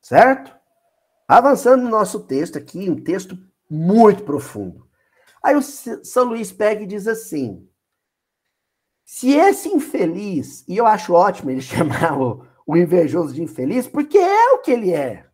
Certo? 0.00 0.56
Avançando 1.26 1.82
no 1.82 1.90
nosso 1.90 2.28
texto 2.28 2.56
aqui, 2.56 2.88
um 2.88 3.02
texto 3.02 3.36
muito 3.68 4.22
profundo. 4.22 4.88
Aí 5.42 5.56
o 5.56 5.62
São 5.62 6.26
Luís 6.26 6.52
pega 6.52 6.84
e 6.84 6.86
diz 6.86 7.08
assim: 7.08 7.68
se 9.12 9.30
esse 9.34 9.68
infeliz, 9.68 10.66
e 10.66 10.74
eu 10.74 10.86
acho 10.86 11.12
ótimo 11.12 11.50
ele 11.50 11.60
chamar 11.60 12.18
o, 12.18 12.46
o 12.66 12.78
invejoso 12.78 13.34
de 13.34 13.42
infeliz, 13.42 13.86
porque 13.86 14.16
é 14.16 14.52
o 14.52 14.62
que 14.62 14.70
ele 14.70 14.90
é. 14.90 15.30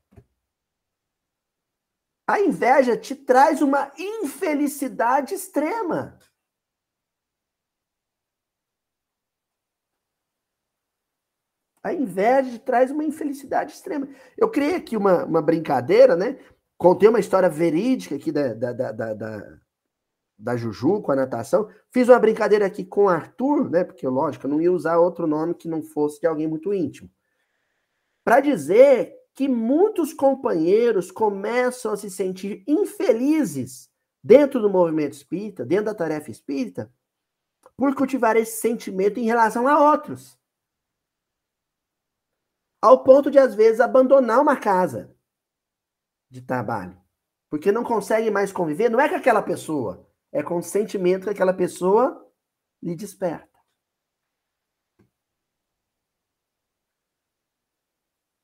A 2.26 2.40
inveja 2.40 2.96
te 2.96 3.14
traz 3.14 3.62
uma 3.62 3.92
infelicidade 3.96 5.32
extrema. 5.32 6.18
A 11.80 11.94
inveja 11.94 12.50
te 12.50 12.58
traz 12.58 12.90
uma 12.90 13.04
infelicidade 13.04 13.74
extrema. 13.74 14.08
Eu 14.36 14.50
criei 14.50 14.74
aqui 14.74 14.96
uma, 14.96 15.24
uma 15.24 15.40
brincadeira, 15.40 16.16
né? 16.16 16.36
Contei 16.76 17.08
uma 17.08 17.20
história 17.20 17.48
verídica 17.48 18.16
aqui 18.16 18.32
da, 18.32 18.54
da, 18.54 18.72
da, 18.72 19.14
da, 19.14 19.60
da 20.38 20.56
Juju 20.56 21.02
com 21.02 21.10
a 21.10 21.16
natação. 21.16 21.68
Fiz 21.90 22.08
uma 22.08 22.18
brincadeira 22.18 22.64
aqui 22.64 22.84
com 22.84 23.04
o 23.04 23.08
Arthur, 23.08 23.68
né? 23.68 23.82
Porque, 23.82 24.06
lógico, 24.06 24.46
eu 24.46 24.50
não 24.50 24.60
ia 24.60 24.72
usar 24.72 24.98
outro 24.98 25.26
nome 25.26 25.54
que 25.54 25.68
não 25.68 25.82
fosse 25.82 26.20
de 26.20 26.26
alguém 26.26 26.46
muito 26.46 26.72
íntimo. 26.72 27.10
Para 28.24 28.40
dizer 28.40 29.16
que 29.34 29.48
muitos 29.48 30.12
companheiros 30.12 31.10
começam 31.10 31.92
a 31.92 31.96
se 31.96 32.10
sentir 32.10 32.62
infelizes 32.66 33.90
dentro 34.22 34.60
do 34.60 34.70
movimento 34.70 35.14
espírita, 35.14 35.64
dentro 35.64 35.86
da 35.86 35.94
tarefa 35.94 36.30
espírita, 36.30 36.92
por 37.76 37.94
cultivar 37.94 38.36
esse 38.36 38.60
sentimento 38.60 39.18
em 39.18 39.24
relação 39.24 39.66
a 39.66 39.90
outros. 39.92 40.38
Ao 42.80 43.02
ponto 43.02 43.30
de, 43.30 43.38
às 43.38 43.54
vezes, 43.54 43.80
abandonar 43.80 44.40
uma 44.40 44.56
casa 44.56 45.14
de 46.30 46.42
trabalho. 46.42 46.96
Porque 47.50 47.72
não 47.72 47.82
consegue 47.82 48.30
mais 48.30 48.52
conviver, 48.52 48.88
não 48.88 49.00
é 49.00 49.08
com 49.08 49.14
aquela 49.16 49.42
pessoa, 49.42 50.07
é 50.32 50.42
com 50.42 50.58
o 50.58 50.62
sentimento 50.62 51.24
que 51.24 51.30
aquela 51.30 51.54
pessoa 51.54 52.26
lhe 52.82 52.94
desperta. 52.94 53.48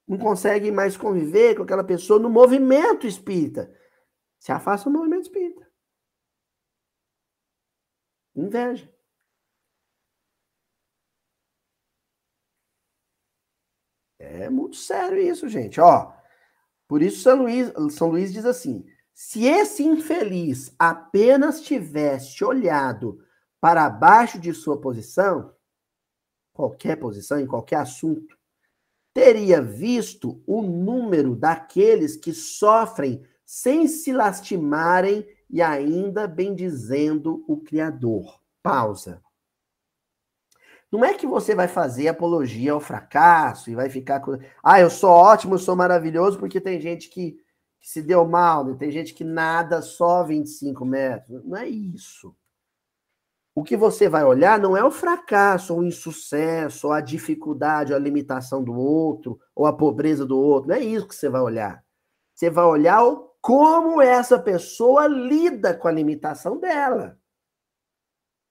Não 0.06 0.18
consegue 0.18 0.70
mais 0.70 0.96
conviver 0.96 1.56
com 1.56 1.62
aquela 1.62 1.84
pessoa 1.84 2.18
no 2.18 2.28
movimento 2.28 3.06
espírita. 3.06 3.74
Se 4.38 4.52
afasta 4.52 4.90
do 4.90 4.96
movimento 4.96 5.22
espírita. 5.22 5.66
Inveja. 8.36 8.92
É 14.18 14.48
muito 14.48 14.76
sério 14.76 15.18
isso, 15.18 15.48
gente. 15.48 15.80
Ó, 15.80 16.12
por 16.88 17.02
isso 17.02 17.22
São 17.22 17.42
Luís, 17.42 17.72
São 17.94 18.08
Luís 18.08 18.32
diz 18.32 18.44
assim: 18.44 18.84
Se 19.14 19.46
esse 19.46 19.84
infeliz 19.84 20.74
apenas 20.78 21.60
tivesse 21.60 22.44
olhado 22.44 23.24
para 23.60 23.88
baixo 23.88 24.38
de 24.38 24.52
sua 24.52 24.80
posição, 24.80 25.54
qualquer 26.52 26.96
posição, 26.96 27.38
em 27.38 27.46
qualquer 27.46 27.76
assunto, 27.76 28.36
teria 29.14 29.62
visto 29.62 30.42
o 30.46 30.60
número 30.60 31.36
daqueles 31.36 32.16
que 32.16 32.34
sofrem 32.34 33.24
sem 33.46 33.86
se 33.86 34.12
lastimarem 34.12 35.26
e 35.48 35.62
ainda 35.62 36.26
bendizendo 36.26 37.44
o 37.46 37.58
Criador. 37.58 38.42
Pausa. 38.62 39.22
Não 40.90 41.04
é 41.04 41.12
que 41.12 41.26
você 41.26 41.54
vai 41.54 41.68
fazer 41.68 42.08
apologia 42.08 42.72
ao 42.72 42.80
fracasso 42.80 43.70
e 43.70 43.74
vai 43.74 43.90
ficar 43.90 44.20
com. 44.20 44.38
Ah, 44.62 44.80
eu 44.80 44.88
sou 44.88 45.10
ótimo, 45.10 45.54
eu 45.54 45.58
sou 45.58 45.76
maravilhoso, 45.76 46.38
porque 46.38 46.60
tem 46.60 46.80
gente 46.80 47.10
que, 47.10 47.36
que 47.84 47.90
se 47.90 48.00
deu 48.00 48.24
mal, 48.24 48.64
né? 48.64 48.74
tem 48.78 48.90
gente 48.90 49.12
que 49.12 49.22
nada 49.22 49.82
só 49.82 50.24
25 50.24 50.86
metros. 50.86 51.44
Não 51.44 51.54
é 51.54 51.68
isso. 51.68 52.34
O 53.54 53.62
que 53.62 53.76
você 53.76 54.08
vai 54.08 54.24
olhar 54.24 54.58
não 54.58 54.74
é 54.74 54.82
o 54.82 54.90
fracasso, 54.90 55.74
ou 55.74 55.80
o 55.80 55.84
insucesso, 55.84 56.86
ou 56.86 56.94
a 56.94 57.02
dificuldade, 57.02 57.92
ou 57.92 57.98
a 57.98 58.00
limitação 58.00 58.64
do 58.64 58.72
outro, 58.72 59.38
ou 59.54 59.66
a 59.66 59.72
pobreza 59.76 60.24
do 60.24 60.38
outro. 60.38 60.70
Não 60.70 60.76
é 60.76 60.80
isso 60.80 61.06
que 61.06 61.14
você 61.14 61.28
vai 61.28 61.42
olhar. 61.42 61.84
Você 62.34 62.48
vai 62.48 62.64
olhar 62.64 63.02
como 63.42 64.00
essa 64.00 64.38
pessoa 64.38 65.06
lida 65.06 65.76
com 65.76 65.86
a 65.86 65.92
limitação 65.92 66.58
dela. 66.58 67.20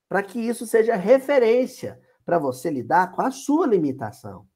Para 0.08 0.22
que 0.22 0.40
isso 0.40 0.68
seja 0.68 0.96
referência 0.96 2.00
para 2.24 2.38
você 2.38 2.70
lidar 2.70 3.12
com 3.14 3.24
a 3.24 3.32
sua 3.32 3.66
limitação. 3.66 4.48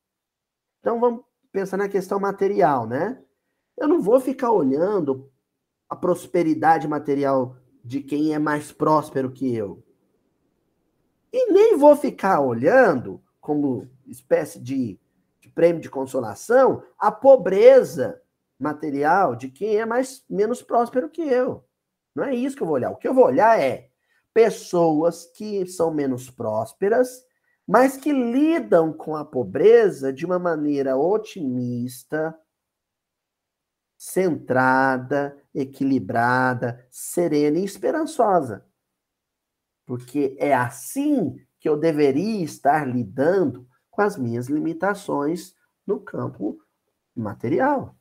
Então 0.81 0.99
vamos 0.99 1.25
pensar 1.51 1.77
na 1.77 1.89
questão 1.89 2.19
material, 2.19 2.85
né? 2.85 3.23
Eu 3.77 3.87
não 3.87 4.01
vou 4.01 4.19
ficar 4.19 4.51
olhando 4.51 5.29
a 5.89 5.95
prosperidade 5.95 6.87
material 6.87 7.55
de 7.83 8.01
quem 8.01 8.33
é 8.33 8.39
mais 8.39 8.71
próspero 8.71 9.31
que 9.31 9.55
eu. 9.55 9.83
E 11.31 11.51
nem 11.51 11.77
vou 11.77 11.95
ficar 11.95 12.41
olhando, 12.41 13.21
como 13.39 13.87
espécie 14.07 14.59
de, 14.59 14.99
de 15.39 15.49
prêmio 15.49 15.81
de 15.81 15.89
consolação, 15.89 16.83
a 16.97 17.11
pobreza 17.11 18.21
material 18.59 19.35
de 19.35 19.49
quem 19.49 19.77
é 19.77 19.85
mais 19.85 20.25
menos 20.29 20.61
próspero 20.61 21.09
que 21.09 21.21
eu. 21.21 21.63
Não 22.15 22.23
é 22.23 22.33
isso 22.33 22.55
que 22.55 22.63
eu 22.63 22.67
vou 22.67 22.75
olhar. 22.75 22.91
O 22.91 22.97
que 22.97 23.07
eu 23.07 23.13
vou 23.13 23.25
olhar 23.25 23.59
é 23.59 23.89
pessoas 24.33 25.25
que 25.35 25.65
são 25.67 25.93
menos 25.93 26.29
prósperas, 26.29 27.23
mas 27.67 27.97
que 27.97 28.11
lidam 28.11 28.91
com 28.91 29.15
a 29.15 29.23
pobreza 29.23 30.11
de 30.11 30.25
uma 30.25 30.39
maneira 30.39 30.97
otimista, 30.97 32.35
centrada, 33.97 35.35
equilibrada, 35.53 36.87
serena 36.91 37.57
e 37.57 37.65
esperançosa. 37.65 38.65
Porque 39.85 40.35
é 40.39 40.53
assim 40.53 41.43
que 41.59 41.67
eu 41.67 41.75
deveria 41.75 42.43
estar 42.43 42.87
lidando 42.87 43.67
com 43.89 44.01
as 44.01 44.17
minhas 44.17 44.47
limitações 44.47 45.55
no 45.85 45.99
campo 45.99 46.61
material. 47.15 47.97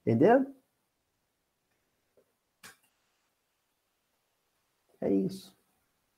Entendeu? 0.00 0.46
É 5.00 5.12
isso. 5.12 5.54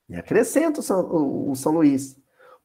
E 0.09 0.15
acrescenta 0.15 0.81
o 0.81 0.83
São, 0.83 1.51
o 1.51 1.55
São 1.57 1.73
Luís. 1.73 2.19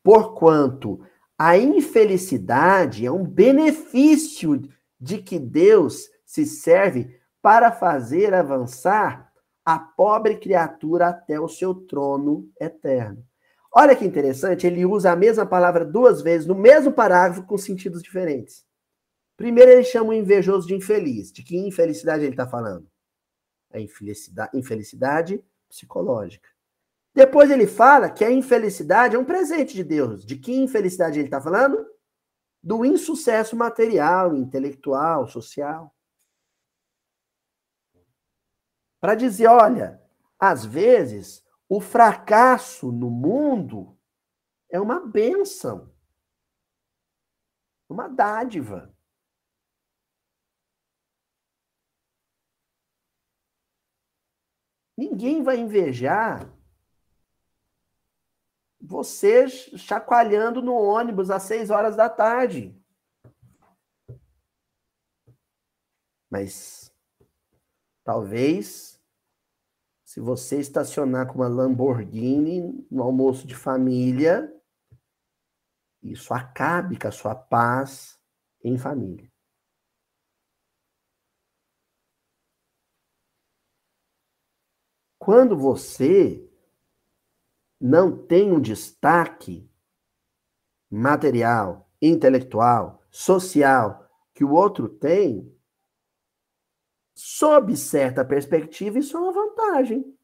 Porquanto 0.03 1.03
a 1.37 1.57
infelicidade 1.57 3.05
é 3.05 3.11
um 3.11 3.23
benefício 3.23 4.61
de 4.99 5.19
que 5.19 5.39
Deus 5.39 6.09
se 6.25 6.45
serve 6.45 7.19
para 7.41 7.71
fazer 7.71 8.33
avançar 8.33 9.31
a 9.63 9.77
pobre 9.77 10.37
criatura 10.37 11.09
até 11.09 11.39
o 11.39 11.47
seu 11.47 11.73
trono 11.73 12.49
eterno. 12.59 13.23
Olha 13.71 13.95
que 13.95 14.05
interessante, 14.05 14.65
ele 14.65 14.85
usa 14.85 15.11
a 15.11 15.15
mesma 15.15 15.45
palavra 15.45 15.85
duas 15.85 16.21
vezes 16.21 16.47
no 16.47 16.55
mesmo 16.55 16.91
parágrafo 16.91 17.45
com 17.45 17.57
sentidos 17.57 18.01
diferentes. 18.01 18.65
Primeiro, 19.35 19.69
ele 19.69 19.83
chama 19.83 20.09
o 20.09 20.13
invejoso 20.13 20.67
de 20.67 20.73
infeliz. 20.73 21.31
De 21.31 21.43
que 21.43 21.55
infelicidade 21.55 22.23
ele 22.23 22.31
está 22.31 22.47
falando? 22.47 22.87
A 23.71 23.79
infelicidade, 23.79 24.57
infelicidade 24.57 25.43
psicológica. 25.69 26.49
Depois 27.13 27.51
ele 27.51 27.67
fala 27.67 28.09
que 28.09 28.25
a 28.25 28.31
infelicidade 28.31 29.15
é 29.15 29.19
um 29.19 29.25
presente 29.25 29.75
de 29.75 29.83
Deus. 29.83 30.25
De 30.25 30.37
que 30.37 30.55
infelicidade 30.55 31.19
ele 31.19 31.27
está 31.27 31.39
falando? 31.39 31.85
Do 32.61 32.83
insucesso 32.83 33.55
material, 33.55 34.35
intelectual, 34.35 35.27
social. 35.27 35.95
Para 38.99 39.15
dizer, 39.15 39.47
olha, 39.47 40.01
às 40.39 40.65
vezes 40.65 41.45
o 41.69 41.79
fracasso 41.79 42.91
no 42.91 43.09
mundo 43.09 43.97
é 44.69 44.79
uma 44.79 44.99
benção, 44.99 45.93
uma 47.89 48.07
dádiva. 48.07 48.93
Ninguém 54.97 55.43
vai 55.43 55.57
invejar 55.57 56.56
você 58.87 59.49
chacoalhando 59.49 60.61
no 60.61 60.73
ônibus 60.73 61.29
às 61.29 61.43
seis 61.43 61.69
horas 61.69 61.95
da 61.95 62.09
tarde. 62.09 62.73
Mas 66.29 66.89
talvez 68.03 68.97
se 70.05 70.21
você 70.21 70.59
estacionar 70.59 71.27
com 71.27 71.35
uma 71.35 71.49
Lamborghini 71.49 72.87
no 72.89 73.03
almoço 73.03 73.45
de 73.45 73.53
família, 73.53 74.53
isso 76.01 76.33
acabe 76.33 76.97
com 76.97 77.09
a 77.09 77.11
sua 77.11 77.35
paz 77.35 78.17
em 78.63 78.77
família. 78.77 79.29
Quando 85.19 85.57
você 85.57 86.49
não 87.79 88.25
tem 88.25 88.51
um 88.51 88.59
destaque 88.59 89.69
material, 90.89 91.89
intelectual, 92.01 93.03
social 93.09 94.07
que 94.33 94.43
o 94.43 94.51
outro 94.51 94.87
tem, 94.87 95.55
sob 97.15 97.75
certa 97.75 98.23
perspectiva, 98.23 98.99
isso 98.99 99.17
é 99.17 99.19
uma 99.19 99.33
vantagem. 99.33 100.17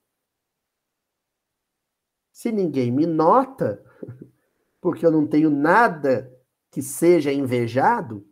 Se 2.32 2.52
ninguém 2.52 2.92
me 2.92 3.06
nota, 3.06 3.84
porque 4.80 5.06
eu 5.06 5.12
não 5.12 5.28
tenho 5.28 5.50
nada 5.50 6.32
que 6.72 6.82
seja 6.82 7.32
invejado, 7.32 8.28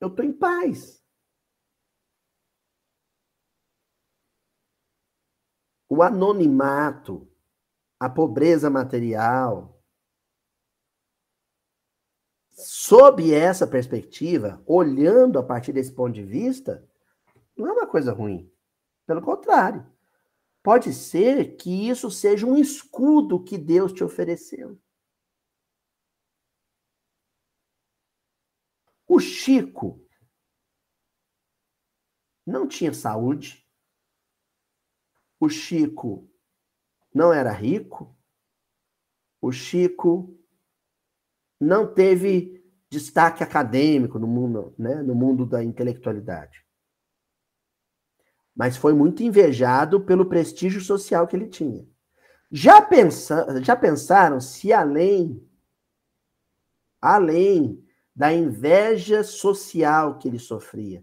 eu 0.00 0.08
estou 0.08 0.24
em 0.24 0.32
paz. 0.32 0.99
O 5.90 6.04
anonimato, 6.04 7.28
a 7.98 8.08
pobreza 8.08 8.70
material. 8.70 9.82
Sob 12.52 13.34
essa 13.34 13.66
perspectiva, 13.66 14.62
olhando 14.64 15.36
a 15.36 15.42
partir 15.42 15.72
desse 15.72 15.92
ponto 15.92 16.12
de 16.12 16.22
vista, 16.22 16.88
não 17.56 17.66
é 17.66 17.72
uma 17.72 17.86
coisa 17.88 18.12
ruim. 18.12 18.48
Pelo 19.04 19.20
contrário, 19.20 19.84
pode 20.62 20.92
ser 20.92 21.56
que 21.56 21.88
isso 21.88 22.08
seja 22.08 22.46
um 22.46 22.56
escudo 22.56 23.42
que 23.42 23.58
Deus 23.58 23.92
te 23.92 24.04
ofereceu. 24.04 24.80
O 29.08 29.18
Chico 29.18 30.06
não 32.46 32.68
tinha 32.68 32.92
saúde, 32.92 33.59
o 35.40 35.48
Chico 35.48 36.30
não 37.12 37.32
era 37.32 37.50
rico, 37.50 38.14
o 39.40 39.50
Chico 39.50 40.38
não 41.58 41.92
teve 41.92 42.62
destaque 42.88 43.42
acadêmico 43.42 44.18
no 44.18 44.26
mundo, 44.26 44.74
né, 44.78 45.02
no 45.02 45.14
mundo 45.14 45.46
da 45.46 45.64
intelectualidade. 45.64 46.64
Mas 48.54 48.76
foi 48.76 48.92
muito 48.92 49.22
invejado 49.22 50.04
pelo 50.04 50.28
prestígio 50.28 50.80
social 50.80 51.26
que 51.26 51.34
ele 51.34 51.48
tinha. 51.48 51.88
Já, 52.52 52.82
pensa, 52.82 53.62
já 53.62 53.74
pensaram 53.74 54.40
se 54.40 54.72
além 54.72 55.46
além 57.00 57.82
da 58.14 58.32
inveja 58.32 59.24
social 59.24 60.18
que 60.18 60.28
ele 60.28 60.38
sofria, 60.38 61.02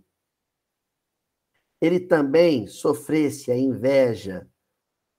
ele 1.81 1.99
também 1.99 2.67
sofresse 2.67 3.51
a 3.51 3.57
inveja 3.57 4.47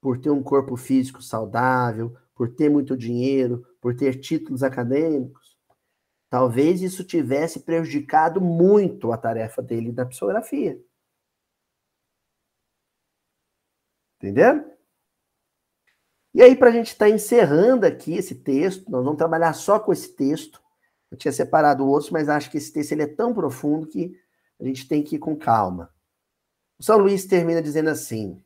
por 0.01 0.19
ter 0.19 0.31
um 0.31 0.43
corpo 0.43 0.77
físico 0.77 1.23
saudável, 1.23 2.17
por 2.35 2.55
ter 2.55 2.71
muito 2.71 2.97
dinheiro, 2.97 3.67
por 3.81 3.97
ter 3.97 4.21
títulos 4.21 4.63
acadêmicos, 4.63 5.57
talvez 6.31 6.83
isso 6.83 7.05
tivesse 7.05 7.61
prejudicado 7.61 8.41
muito 8.41 9.13
a 9.13 9.19
tarefa 9.19 9.63
dele 9.63 9.93
na 9.93 10.07
psicografia. 10.07 10.81
Entendeu? 14.17 14.77
E 16.35 16.43
aí, 16.43 16.55
para 16.55 16.69
a 16.69 16.73
gente 16.73 16.89
estar 16.89 17.07
tá 17.07 17.11
encerrando 17.11 17.87
aqui 17.87 18.15
esse 18.15 18.35
texto, 18.35 18.89
nós 18.91 19.03
vamos 19.03 19.19
trabalhar 19.19 19.53
só 19.53 19.81
com 19.81 19.93
esse 19.93 20.15
texto. 20.15 20.63
Eu 21.11 21.17
tinha 21.17 21.33
separado 21.33 21.87
outros, 21.87 22.11
mas 22.11 22.29
acho 22.29 22.51
que 22.51 22.59
esse 22.59 22.73
texto 22.73 22.93
ele 22.93 23.03
é 23.03 23.07
tão 23.07 23.33
profundo 23.33 23.87
que 23.87 24.15
a 24.61 24.65
gente 24.65 24.87
tem 24.87 25.03
que 25.03 25.17
ir 25.17 25.19
com 25.19 25.37
calma. 25.37 25.93
O 26.79 26.85
São 26.85 26.99
Luís 26.99 27.27
termina 27.27 27.61
dizendo 27.61 27.91
assim: 27.91 28.43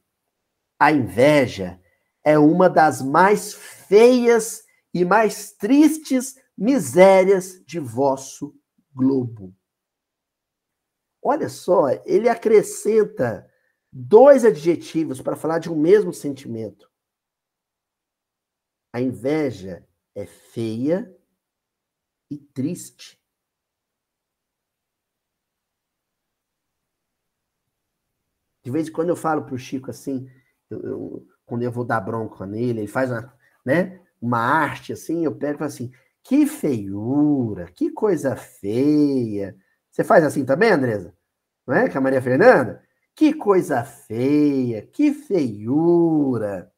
a 0.79 0.91
inveja 0.91 1.81
é 2.25 2.39
uma 2.39 2.69
das 2.69 3.03
mais 3.03 3.55
feias 3.55 4.65
e 4.93 5.05
mais 5.05 5.53
tristes 5.53 6.41
misérias 6.57 7.63
de 7.65 7.79
vosso 7.79 8.55
globo. 8.93 9.55
Olha 11.23 11.49
só, 11.49 11.89
ele 12.05 12.29
acrescenta 12.29 13.49
dois 13.93 14.45
adjetivos 14.45 15.21
para 15.21 15.37
falar 15.37 15.61
de 15.61 15.71
um 15.71 15.77
mesmo 15.77 16.13
sentimento. 16.13 16.91
A 18.93 19.01
inveja 19.01 19.87
é 20.15 20.27
feia 20.27 21.17
e 22.31 22.37
triste. 22.37 23.22
De 28.63 28.71
vez 28.71 28.89
em 28.89 28.93
quando 28.93 29.09
eu 29.09 29.17
falo 29.17 29.43
para 29.43 29.55
o 29.55 29.59
Chico 29.59 29.91
assim, 29.91 30.29
eu, 30.71 30.81
eu, 30.81 31.27
quando 31.45 31.63
eu 31.63 31.73
vou 31.73 31.85
dar 31.85 32.01
bronca 32.01 32.47
nele, 32.47 32.81
ele 32.81 32.87
faz 32.87 33.11
uma, 33.11 33.33
né, 33.65 34.01
uma 34.21 34.39
arte 34.39 34.93
assim, 34.93 35.25
eu 35.25 35.35
pego 35.35 35.65
assim, 35.65 35.93
que 36.23 36.47
feiura, 36.47 37.67
que 37.73 37.91
coisa 37.91 38.37
feia. 38.37 39.57
Você 39.91 40.05
faz 40.05 40.25
assim 40.25 40.45
também, 40.45 40.71
Andresa? 40.71 41.15
Não 41.67 41.75
é? 41.75 41.89
Com 41.89 41.99
a 41.99 42.01
Maria 42.01 42.23
Fernanda? 42.23 42.83
Que 43.15 43.35
coisa 43.35 43.85
feia, 43.85 44.83
que 44.87 45.13
feiura. 45.13 46.73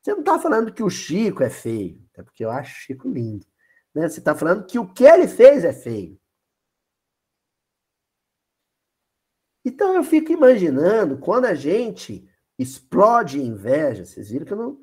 Você 0.00 0.12
não 0.12 0.20
está 0.20 0.38
falando 0.38 0.72
que 0.72 0.82
o 0.82 0.90
Chico 0.90 1.42
é 1.42 1.50
feio, 1.50 2.00
é 2.16 2.22
porque 2.22 2.44
eu 2.44 2.50
acho 2.50 2.72
o 2.72 2.80
Chico 2.80 3.08
lindo. 3.08 3.46
Né? 3.94 4.08
Você 4.08 4.18
está 4.18 4.34
falando 4.34 4.66
que 4.66 4.78
o 4.78 4.86
que 4.86 5.04
ele 5.04 5.26
fez 5.26 5.64
é 5.64 5.72
feio. 5.72 6.18
Então 9.74 9.92
eu 9.96 10.04
fico 10.04 10.30
imaginando 10.30 11.18
quando 11.18 11.46
a 11.46 11.54
gente 11.54 12.24
explode 12.56 13.42
inveja. 13.42 14.04
Vocês 14.04 14.30
viram 14.30 14.46
que 14.46 14.52
eu 14.52 14.56
não, 14.56 14.78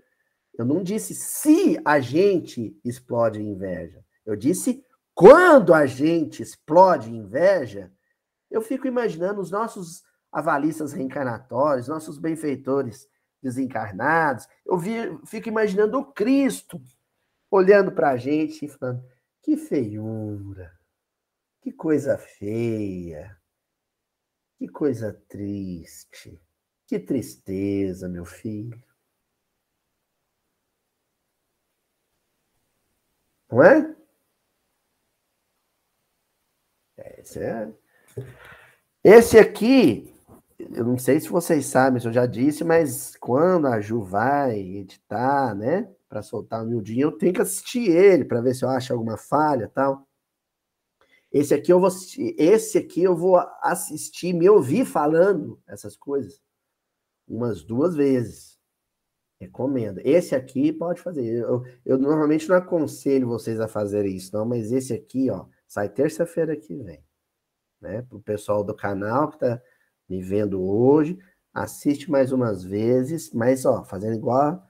eu 0.59 0.65
não 0.65 0.83
disse 0.83 1.15
se 1.15 1.79
a 1.85 2.01
gente 2.01 2.77
explode 2.83 3.41
inveja. 3.41 4.03
Eu 4.25 4.35
disse 4.35 4.85
quando 5.15 5.73
a 5.73 5.85
gente 5.85 6.43
explode 6.43 7.09
inveja. 7.09 7.89
Eu 8.49 8.61
fico 8.61 8.85
imaginando 8.85 9.39
os 9.39 9.49
nossos 9.49 10.03
avalistas 10.29 10.91
reencarnatórios, 10.91 11.87
nossos 11.87 12.17
benfeitores 12.17 13.07
desencarnados. 13.41 14.45
Eu 14.65 14.77
vi, 14.77 15.17
fico 15.25 15.47
imaginando 15.47 15.99
o 15.99 16.11
Cristo 16.11 16.81
olhando 17.49 17.93
para 17.93 18.09
a 18.09 18.17
gente 18.17 18.65
e 18.65 18.67
falando: 18.67 19.01
que 19.41 19.55
feiura, 19.55 20.69
que 21.61 21.71
coisa 21.71 22.17
feia, 22.17 23.40
que 24.62 24.68
coisa 24.68 25.12
triste, 25.28 26.39
que 26.86 26.99
tristeza, 26.99 28.07
meu 28.07 28.24
filho. 28.24 28.80
Não 33.49 33.64
é? 33.64 33.95
Esse, 37.18 37.39
é... 37.39 37.74
Esse 39.03 39.39
aqui 39.39 40.14
eu 40.59 40.86
não 40.86 40.95
sei 40.95 41.20
se 41.20 41.28
vocês 41.28 41.66
sabem, 41.66 41.99
se 41.99 42.07
eu 42.07 42.14
já 42.14 42.28
disse, 42.28 42.64
mas 42.64 43.16
quando 43.16 43.66
a 43.66 43.82
Ju 43.82 44.03
vai 44.03 44.59
editar, 44.59 45.55
né, 45.55 45.89
para 46.07 46.22
soltar 46.22 46.64
o 46.64 46.68
miudinho, 46.68 47.07
eu 47.07 47.18
tenho 47.18 47.34
que 47.34 47.41
assistir 47.41 47.89
ele 47.89 48.26
para 48.26 48.41
ver 48.41 48.53
se 48.53 48.64
eu 48.64 48.70
acho 48.70 48.93
alguma 48.93 49.18
falha, 49.18 49.68
tal. 49.74 50.07
Esse 51.32 51.53
aqui 51.53 51.71
eu 51.71 51.79
vou 51.79 51.89
esse 52.38 52.77
aqui 52.77 53.03
eu 53.03 53.15
vou 53.15 53.38
assistir, 53.61 54.34
me 54.34 54.49
ouvir 54.49 54.86
falando 54.86 55.61
essas 55.67 55.95
coisas 55.95 56.41
umas 57.27 57.63
duas 57.63 57.95
vezes. 57.95 58.59
Recomendo. 59.39 59.99
Esse 60.03 60.36
aqui 60.36 60.71
pode 60.71 61.01
fazer. 61.01 61.25
Eu, 61.25 61.63
eu 61.84 61.97
normalmente 61.97 62.47
não 62.47 62.55
aconselho 62.55 63.27
vocês 63.27 63.59
a 63.59 63.67
fazerem 63.67 64.15
isso, 64.15 64.36
não, 64.36 64.45
mas 64.45 64.71
esse 64.71 64.93
aqui, 64.93 65.32
ó, 65.32 65.47
sai 65.67 65.89
terça-feira 65.89 66.55
que 66.55 66.75
vem. 66.75 67.03
Né? 67.79 68.03
Para 68.03 68.17
o 68.17 68.21
pessoal 68.21 68.63
do 68.63 68.75
canal 68.75 69.29
que 69.29 69.38
está 69.38 69.59
me 70.07 70.21
vendo 70.21 70.61
hoje, 70.61 71.17
assiste 71.53 72.11
mais 72.11 72.32
umas 72.32 72.63
vezes, 72.63 73.32
mas 73.34 73.65
ó, 73.65 73.84
fazendo 73.84 74.15
igual 74.15 74.61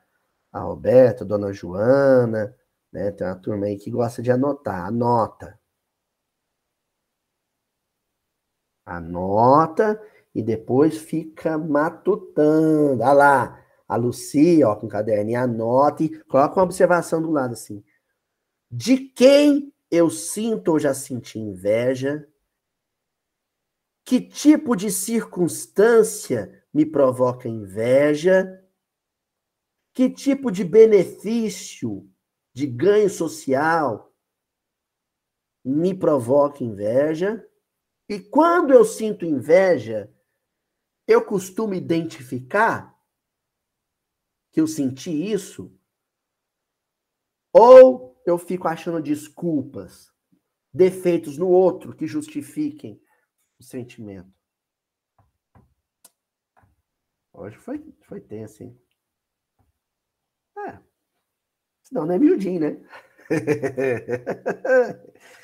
a 0.51 0.59
Roberta, 0.61 1.23
a 1.23 1.27
Dona 1.27 1.51
Joana, 1.51 2.55
né? 2.91 3.11
Tem 3.11 3.25
uma 3.27 3.35
turma 3.35 3.65
aí 3.65 3.77
que 3.77 3.91
gosta 3.91 4.21
de 4.21 4.31
anotar, 4.31 4.85
anota. 4.85 5.59
Anota 8.85 10.01
e 10.33 10.41
depois 10.41 10.97
fica 10.97 11.57
matutando. 11.57 13.01
Olha 13.03 13.13
lá, 13.13 13.65
a 13.87 13.95
Lucia, 13.95 14.67
ó, 14.67 14.75
com 14.75 14.87
caderninho, 14.87 15.39
anota 15.39 16.03
e 16.03 16.09
coloca 16.23 16.55
uma 16.55 16.63
observação 16.63 17.21
do 17.21 17.31
lado 17.31 17.53
assim. 17.53 17.83
De 18.69 18.97
quem 18.97 19.73
eu 19.89 20.09
sinto 20.09 20.69
ou 20.69 20.79
já 20.79 20.93
senti 20.93 21.37
inveja 21.37 22.27
que 24.03 24.19
tipo 24.19 24.75
de 24.75 24.91
circunstância 24.91 26.63
me 26.73 26.85
provoca 26.85 27.47
inveja? 27.47 28.61
Que 29.93 30.09
tipo 30.09 30.51
de 30.51 30.63
benefício, 30.63 32.09
de 32.53 32.67
ganho 32.67 33.09
social 33.09 34.13
me 35.63 35.93
provoca 35.93 36.63
inveja? 36.63 37.45
E 38.11 38.19
quando 38.19 38.73
eu 38.73 38.83
sinto 38.83 39.23
inveja, 39.23 40.13
eu 41.07 41.23
costumo 41.23 41.73
identificar 41.73 42.93
que 44.51 44.59
eu 44.59 44.67
senti 44.67 45.09
isso? 45.09 45.73
Ou 47.53 48.21
eu 48.25 48.37
fico 48.37 48.67
achando 48.67 49.01
desculpas, 49.01 50.13
defeitos 50.73 51.37
no 51.37 51.47
outro 51.47 51.95
que 51.95 52.05
justifiquem 52.05 53.01
o 53.57 53.63
sentimento. 53.63 54.29
Hoje 57.31 57.57
foi, 57.59 57.81
foi 58.09 58.19
tenso, 58.19 58.61
hein? 58.61 58.77
É. 60.67 60.77
Senão 61.81 62.05
não 62.05 62.15
é 62.15 62.19
miudinho, 62.19 62.59
né? 62.59 62.77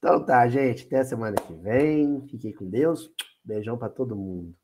Então 0.00 0.24
tá, 0.24 0.48
gente. 0.48 0.86
Até 0.86 1.04
semana 1.04 1.36
que 1.36 1.52
vem. 1.52 2.26
fique 2.26 2.54
com 2.54 2.68
Deus. 2.68 3.10
Beijão 3.44 3.76
para 3.76 3.90
todo 3.90 4.16
mundo. 4.16 4.56